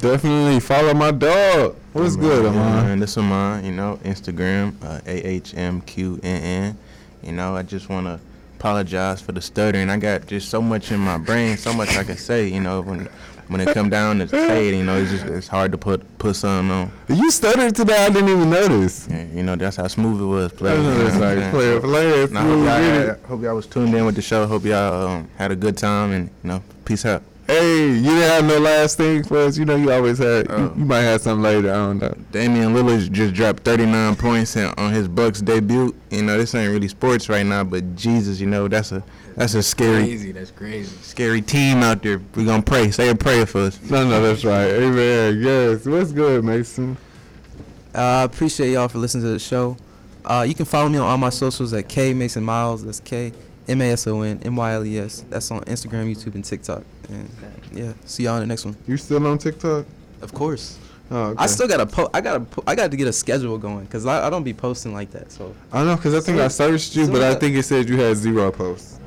Definitely 0.00 0.60
follow 0.60 0.94
my 0.94 1.10
dog. 1.12 1.76
What's 1.92 2.16
good, 2.16 2.42
Yeah, 2.44 2.50
Amon? 2.50 2.84
man, 2.86 2.98
this 2.98 3.12
is 3.16 3.22
mine, 3.22 3.64
you 3.64 3.72
know, 3.72 3.98
Instagram, 4.04 4.74
uh, 4.82 5.00
AHMQNN. 5.02 6.74
You 7.22 7.32
know, 7.32 7.56
I 7.56 7.62
just 7.62 7.88
want 7.88 8.06
to 8.06 8.20
apologize 8.58 9.20
for 9.20 9.32
the 9.32 9.40
stuttering. 9.40 9.88
I 9.88 9.96
got 9.96 10.26
just 10.26 10.48
so 10.50 10.60
much 10.60 10.90
in 10.92 10.98
my 11.00 11.18
brain, 11.18 11.56
so 11.56 11.72
much 11.72 11.96
I 11.96 12.04
can 12.04 12.16
say, 12.16 12.48
you 12.48 12.60
know, 12.60 12.80
when 12.82 13.08
when 13.48 13.60
it 13.60 13.72
come 13.74 13.88
down 13.88 14.18
to 14.18 14.28
say 14.28 14.68
it, 14.68 14.74
you 14.74 14.82
know, 14.84 14.96
it's 14.96 15.10
just 15.10 15.24
it's 15.26 15.48
hard 15.48 15.70
to 15.72 15.78
put 15.78 16.18
put 16.18 16.34
something 16.36 16.70
on. 16.70 16.92
You 17.08 17.30
stuttered 17.30 17.74
today. 17.76 18.04
I 18.04 18.08
didn't 18.10 18.28
even 18.28 18.50
notice. 18.50 19.06
Yeah, 19.08 19.24
you 19.32 19.42
know, 19.44 19.54
that's 19.56 19.76
how 19.76 19.86
smooth 19.86 20.20
it 20.20 20.24
was. 20.24 20.52
Player, 20.52 20.74
I 20.74 20.82
know 20.82 21.06
it's 21.06 21.14
what 21.14 21.22
I'm 21.24 21.40
like 21.40 21.50
player, 21.52 21.80
player, 21.80 22.28
I 22.34 22.42
hope 22.42 22.64
y'all, 22.64 23.28
hope 23.28 23.42
y'all 23.42 23.54
was 23.54 23.66
tuned 23.66 23.94
in 23.94 24.04
with 24.04 24.16
the 24.16 24.22
show. 24.22 24.46
Hope 24.46 24.64
y'all 24.64 25.06
um, 25.08 25.28
had 25.38 25.52
a 25.52 25.56
good 25.56 25.76
time 25.78 26.10
and 26.12 26.28
you 26.42 26.48
know, 26.48 26.62
peace 26.84 27.06
out. 27.06 27.22
Hey, 27.46 27.90
you 27.90 28.02
didn't 28.02 28.22
have 28.22 28.44
no 28.44 28.58
last 28.58 28.96
thing 28.96 29.22
for 29.22 29.38
us. 29.38 29.56
You 29.56 29.64
know, 29.64 29.76
you 29.76 29.92
always 29.92 30.18
had. 30.18 30.50
Oh. 30.50 30.56
You, 30.58 30.72
you 30.78 30.84
might 30.84 31.02
have 31.02 31.20
something 31.20 31.44
later. 31.44 31.70
I 31.70 31.74
don't 31.74 31.98
know. 31.98 32.12
Damian 32.32 32.74
Lillard 32.74 33.12
just 33.12 33.34
dropped 33.34 33.62
39 33.62 34.16
points 34.16 34.56
in, 34.56 34.66
on 34.76 34.92
his 34.92 35.06
Bucks 35.06 35.40
debut. 35.42 35.94
You 36.10 36.22
know, 36.24 36.36
this 36.36 36.56
ain't 36.56 36.72
really 36.72 36.88
sports 36.88 37.28
right 37.28 37.46
now, 37.46 37.62
but 37.62 37.94
Jesus, 37.94 38.40
you 38.40 38.48
know, 38.48 38.66
that's 38.66 38.90
a 38.90 39.04
that's 39.36 39.54
a 39.54 39.62
scary, 39.62 40.04
Crazy. 40.04 40.32
That's 40.32 40.50
crazy. 40.50 40.96
scary 41.02 41.40
team 41.40 41.84
out 41.84 42.02
there. 42.02 42.20
We 42.34 42.44
gonna 42.44 42.62
pray. 42.62 42.90
Say 42.90 43.10
a 43.10 43.14
prayer 43.14 43.46
for 43.46 43.60
us. 43.60 43.80
No, 43.82 44.08
no, 44.08 44.20
that's 44.20 44.44
right. 44.44 44.66
Amen. 44.66 45.40
Yes. 45.40 45.86
What's 45.86 46.10
good, 46.10 46.42
Mason? 46.42 46.96
I 47.94 48.22
uh, 48.22 48.24
appreciate 48.24 48.72
y'all 48.72 48.88
for 48.88 48.98
listening 48.98 49.24
to 49.24 49.30
the 49.30 49.38
show. 49.38 49.76
Uh, 50.24 50.44
you 50.46 50.54
can 50.54 50.64
follow 50.64 50.88
me 50.88 50.98
on 50.98 51.06
all 51.06 51.16
my 51.16 51.30
socials 51.30 51.72
at 51.72 51.88
K 51.88 52.12
Mason 52.12 52.42
Miles. 52.42 52.84
That's 52.84 52.98
K 52.98 53.32
M 53.68 53.80
A 53.82 53.90
S 53.92 54.06
O 54.06 54.22
N 54.22 54.40
M 54.44 54.56
Y 54.56 54.72
L 54.72 54.84
E 54.86 54.98
S. 54.98 55.24
That's 55.30 55.50
on 55.50 55.62
Instagram, 55.64 56.10
YouTube, 56.14 56.34
and 56.34 56.44
TikTok. 56.44 56.82
And 57.08 57.28
yeah, 57.72 57.92
see 58.04 58.24
y'all 58.24 58.34
in 58.36 58.40
the 58.40 58.46
next 58.46 58.64
one. 58.64 58.76
You 58.86 58.96
still 58.96 59.26
on 59.26 59.38
TikTok? 59.38 59.84
Of 60.22 60.32
course. 60.32 60.78
Oh, 61.10 61.26
okay. 61.30 61.44
I 61.44 61.46
still 61.46 61.68
gotta 61.68 61.86
po- 61.86 62.10
I 62.12 62.20
gotta 62.20 62.40
po- 62.40 62.64
I 62.66 62.74
got 62.74 62.90
to 62.90 62.96
get 62.96 63.06
a 63.06 63.12
schedule 63.12 63.58
going 63.58 63.84
because 63.84 64.06
I, 64.06 64.26
I 64.26 64.30
don't 64.30 64.42
be 64.42 64.52
posting 64.52 64.92
like 64.92 65.10
that. 65.12 65.30
So 65.30 65.54
I 65.72 65.84
know, 65.84 65.96
cause 65.96 66.14
I 66.14 66.20
think 66.20 66.38
I 66.40 66.48
searched 66.48 66.96
you, 66.96 67.04
Soon 67.04 67.12
but 67.12 67.22
I 67.22 67.34
think 67.36 67.54
it 67.56 67.62
said 67.62 67.88
you 67.88 67.96
had 67.96 68.16
zero 68.16 68.50
posts. 68.50 68.98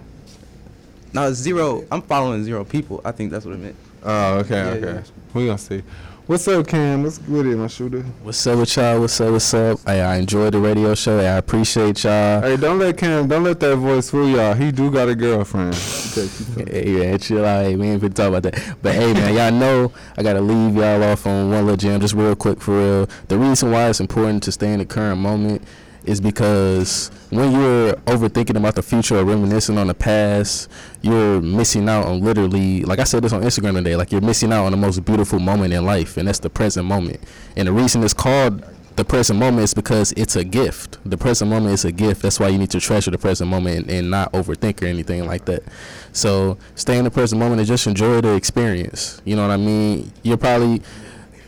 now 1.13 1.29
zero. 1.31 1.83
I'm 1.91 2.01
following 2.01 2.43
zero 2.43 2.63
people. 2.63 3.01
I 3.03 3.11
think 3.11 3.31
that's 3.31 3.43
what 3.45 3.55
it 3.55 3.59
meant. 3.59 3.75
Oh, 4.03 4.35
okay, 4.39 4.55
Yeah, 4.55 4.69
okay. 4.71 4.93
yeah. 4.93 5.01
We 5.33 5.45
gonna 5.47 5.57
see. 5.57 5.83
What's 6.29 6.47
up, 6.47 6.67
Cam? 6.67 7.01
What's 7.01 7.17
good, 7.17 7.47
in 7.47 7.57
my 7.57 7.65
shooter? 7.65 8.03
What's 8.21 8.45
up 8.45 8.59
with 8.59 8.77
y'all? 8.77 8.99
What's 8.99 9.19
up? 9.19 9.31
What's 9.31 9.51
up? 9.51 9.79
Hey, 9.83 9.99
I 9.99 10.17
enjoyed 10.17 10.53
the 10.53 10.59
radio 10.59 10.93
show. 10.93 11.17
Hey, 11.17 11.27
I 11.27 11.37
appreciate 11.37 12.03
y'all. 12.03 12.41
Hey, 12.41 12.55
don't 12.55 12.77
let 12.77 12.99
Cam, 12.99 13.27
don't 13.27 13.43
let 13.43 13.59
that 13.61 13.75
voice 13.77 14.11
fool 14.11 14.29
y'all. 14.29 14.53
He 14.53 14.71
do 14.71 14.91
got 14.91 15.09
a 15.09 15.15
girlfriend. 15.15 15.73
Hey, 16.69 16.91
man, 16.99 17.17
chill 17.17 17.43
out. 17.43 17.65
Hey, 17.65 17.75
we 17.75 17.87
ain't 17.87 18.03
finna 18.03 18.13
talk 18.13 18.27
about 18.27 18.43
that. 18.43 18.77
But 18.79 18.93
hey, 18.93 19.11
man, 19.13 19.33
y'all 19.33 19.51
know 19.51 19.91
I 20.17 20.21
gotta 20.21 20.41
leave 20.41 20.75
y'all 20.75 21.01
off 21.03 21.25
on 21.25 21.49
one 21.49 21.65
little 21.65 21.77
jam, 21.77 21.99
just 21.99 22.13
real 22.13 22.35
quick 22.35 22.61
for 22.61 22.77
real. 22.77 23.09
The 23.27 23.39
reason 23.39 23.71
why 23.71 23.89
it's 23.89 23.99
important 23.99 24.43
to 24.43 24.51
stay 24.51 24.71
in 24.71 24.77
the 24.77 24.85
current 24.85 25.19
moment 25.19 25.63
is 26.05 26.21
because 26.21 27.09
when 27.29 27.51
you're 27.51 27.93
overthinking 27.93 28.57
about 28.57 28.75
the 28.75 28.81
future 28.81 29.17
or 29.17 29.23
reminiscing 29.23 29.77
on 29.77 29.87
the 29.87 29.93
past, 29.93 30.69
you're 31.01 31.41
missing 31.41 31.87
out 31.89 32.05
on 32.05 32.21
literally, 32.21 32.83
like 32.83 32.99
I 32.99 33.03
said 33.03 33.23
this 33.23 33.33
on 33.33 33.41
Instagram 33.41 33.75
today, 33.75 33.95
like 33.95 34.11
you're 34.11 34.21
missing 34.21 34.51
out 34.51 34.65
on 34.65 34.71
the 34.71 34.77
most 34.77 35.03
beautiful 35.05 35.39
moment 35.39 35.73
in 35.73 35.85
life, 35.85 36.17
and 36.17 36.27
that's 36.27 36.39
the 36.39 36.49
present 36.49 36.85
moment. 36.85 37.19
And 37.55 37.67
the 37.67 37.71
reason 37.71 38.03
it's 38.03 38.13
called 38.13 38.63
the 38.95 39.05
present 39.05 39.39
moment 39.39 39.63
is 39.63 39.73
because 39.73 40.11
it's 40.17 40.35
a 40.35 40.43
gift. 40.43 40.97
The 41.05 41.17
present 41.17 41.49
moment 41.49 41.73
is 41.73 41.85
a 41.85 41.91
gift. 41.91 42.21
That's 42.21 42.37
why 42.37 42.49
you 42.49 42.57
need 42.57 42.71
to 42.71 42.81
treasure 42.81 43.11
the 43.11 43.17
present 43.17 43.49
moment 43.49 43.77
and, 43.77 43.89
and 43.89 44.11
not 44.11 44.31
overthink 44.33 44.81
or 44.81 44.87
anything 44.87 45.25
like 45.25 45.45
that. 45.45 45.63
So 46.11 46.57
stay 46.75 46.97
in 46.97 47.05
the 47.05 47.11
present 47.11 47.39
moment 47.39 47.59
and 47.59 47.67
just 47.67 47.87
enjoy 47.87 48.19
the 48.19 48.35
experience. 48.35 49.21
You 49.23 49.37
know 49.37 49.47
what 49.47 49.53
I 49.53 49.57
mean? 49.57 50.11
You're 50.23 50.35
probably 50.35 50.81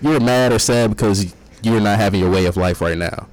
you're 0.02 0.22
mad 0.22 0.53
or 0.53 0.60
sad 0.60 0.91
because 0.91 1.36
you're 1.61 1.82
not 1.82 1.99
having 1.99 2.22
your 2.22 2.32
way 2.32 2.45
of 2.45 2.56
life 2.56 2.80
right 2.80 2.98
now. 2.98 3.28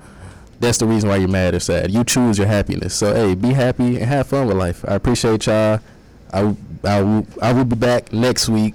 That's 0.61 0.79
the 0.79 0.87
reason 0.87 1.09
why 1.09 1.17
you're 1.17 1.29
mad 1.29 1.55
or 1.55 1.61
sad. 1.61 1.91
You 1.91 2.03
choose 2.05 2.39
your 2.39 2.49
happiness. 2.49 2.95
So 2.95 3.15
hey, 3.15 3.35
be 3.35 3.53
happy 3.53 3.97
and 3.97 4.05
have 4.07 4.27
fun 4.27 4.47
with 4.47 4.57
life. 4.57 4.85
I 4.87 4.95
appreciate 4.95 5.47
y'all. 5.47 5.81
I 6.33 6.57
I 6.85 7.03
will, 7.03 7.27
I 7.41 7.53
will 7.53 7.65
be 7.65 7.77
back 7.77 8.13
next 8.13 8.49
week. 8.49 8.75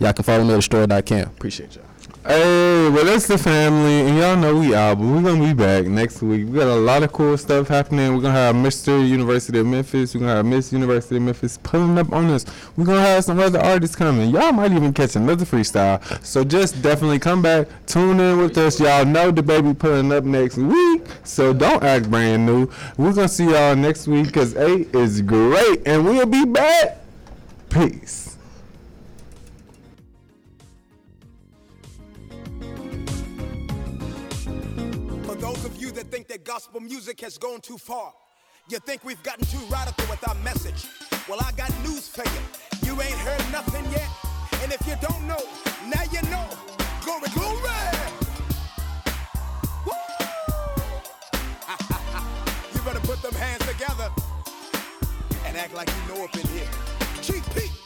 Y'all 0.00 0.12
can 0.12 0.24
follow 0.24 0.44
me 0.44 0.54
at 0.54 0.62
story.com. 0.62 1.20
Appreciate 1.20 1.76
y'all. 1.76 1.87
Hey, 2.28 2.90
well, 2.90 3.06
that's 3.06 3.26
the 3.26 3.38
family, 3.38 4.06
and 4.06 4.18
y'all 4.18 4.36
know 4.36 4.54
we 4.58 4.74
out, 4.74 4.98
but 4.98 5.06
we're 5.06 5.22
gonna 5.22 5.42
be 5.42 5.54
back 5.54 5.86
next 5.86 6.20
week. 6.20 6.46
We 6.46 6.58
got 6.58 6.68
a 6.68 6.74
lot 6.74 7.02
of 7.02 7.10
cool 7.10 7.38
stuff 7.38 7.68
happening. 7.68 8.14
We're 8.14 8.20
gonna 8.20 8.34
have 8.34 8.54
Mr. 8.54 9.08
University 9.08 9.60
of 9.60 9.66
Memphis. 9.66 10.14
We're 10.14 10.20
gonna 10.20 10.34
have 10.34 10.44
Miss 10.44 10.70
University 10.70 11.16
of 11.16 11.22
Memphis 11.22 11.58
pulling 11.62 11.96
up 11.96 12.12
on 12.12 12.26
us. 12.26 12.44
We're 12.76 12.84
gonna 12.84 13.00
have 13.00 13.24
some 13.24 13.40
other 13.40 13.58
artists 13.58 13.96
coming. 13.96 14.28
Y'all 14.28 14.52
might 14.52 14.72
even 14.72 14.92
catch 14.92 15.16
another 15.16 15.46
freestyle. 15.46 16.02
So 16.22 16.44
just 16.44 16.82
definitely 16.82 17.18
come 17.18 17.40
back, 17.40 17.66
tune 17.86 18.20
in 18.20 18.36
with 18.36 18.58
us. 18.58 18.78
Y'all 18.78 19.06
know 19.06 19.30
the 19.30 19.42
baby 19.42 19.72
pulling 19.72 20.12
up 20.12 20.24
next 20.24 20.58
week, 20.58 21.06
so 21.24 21.54
don't 21.54 21.82
act 21.82 22.10
brand 22.10 22.44
new. 22.44 22.68
We're 22.98 23.14
gonna 23.14 23.28
see 23.28 23.44
y'all 23.44 23.74
next 23.74 24.06
week 24.06 24.26
because 24.26 24.54
eight 24.56 24.94
is 24.94 25.22
great, 25.22 25.80
and 25.86 26.04
we'll 26.04 26.26
be 26.26 26.44
back. 26.44 26.98
Peace. 27.70 28.27
That 36.38 36.44
gospel 36.44 36.80
music 36.80 37.20
has 37.20 37.38
gone 37.38 37.60
too 37.60 37.78
far, 37.78 38.12
you 38.68 38.78
think 38.80 39.04
we've 39.04 39.22
gotten 39.22 39.44
too 39.46 39.64
radical 39.70 40.06
with 40.08 40.26
our 40.28 40.34
message. 40.36 40.86
Well, 41.28 41.38
I 41.40 41.52
got 41.52 41.70
news 41.82 42.08
for 42.08 42.22
you. 42.22 42.86
You 42.86 43.00
ain't 43.00 43.18
heard 43.18 43.52
nothing 43.52 43.84
yet. 43.90 44.08
And 44.62 44.72
if 44.72 44.86
you 44.86 44.94
don't 45.00 45.26
know, 45.26 45.40
now 45.88 46.02
you 46.12 46.22
know. 46.30 46.46
Glory, 47.04 47.28
glory! 47.34 47.58
You 52.74 52.80
better 52.82 53.00
put 53.00 53.20
them 53.22 53.34
hands 53.34 53.66
together 53.66 54.10
and 55.46 55.56
act 55.56 55.74
like 55.74 55.88
you 55.88 56.14
know 56.14 56.24
up 56.24 56.34
in 56.34 56.46
here. 56.48 56.68
GP! 57.20 57.77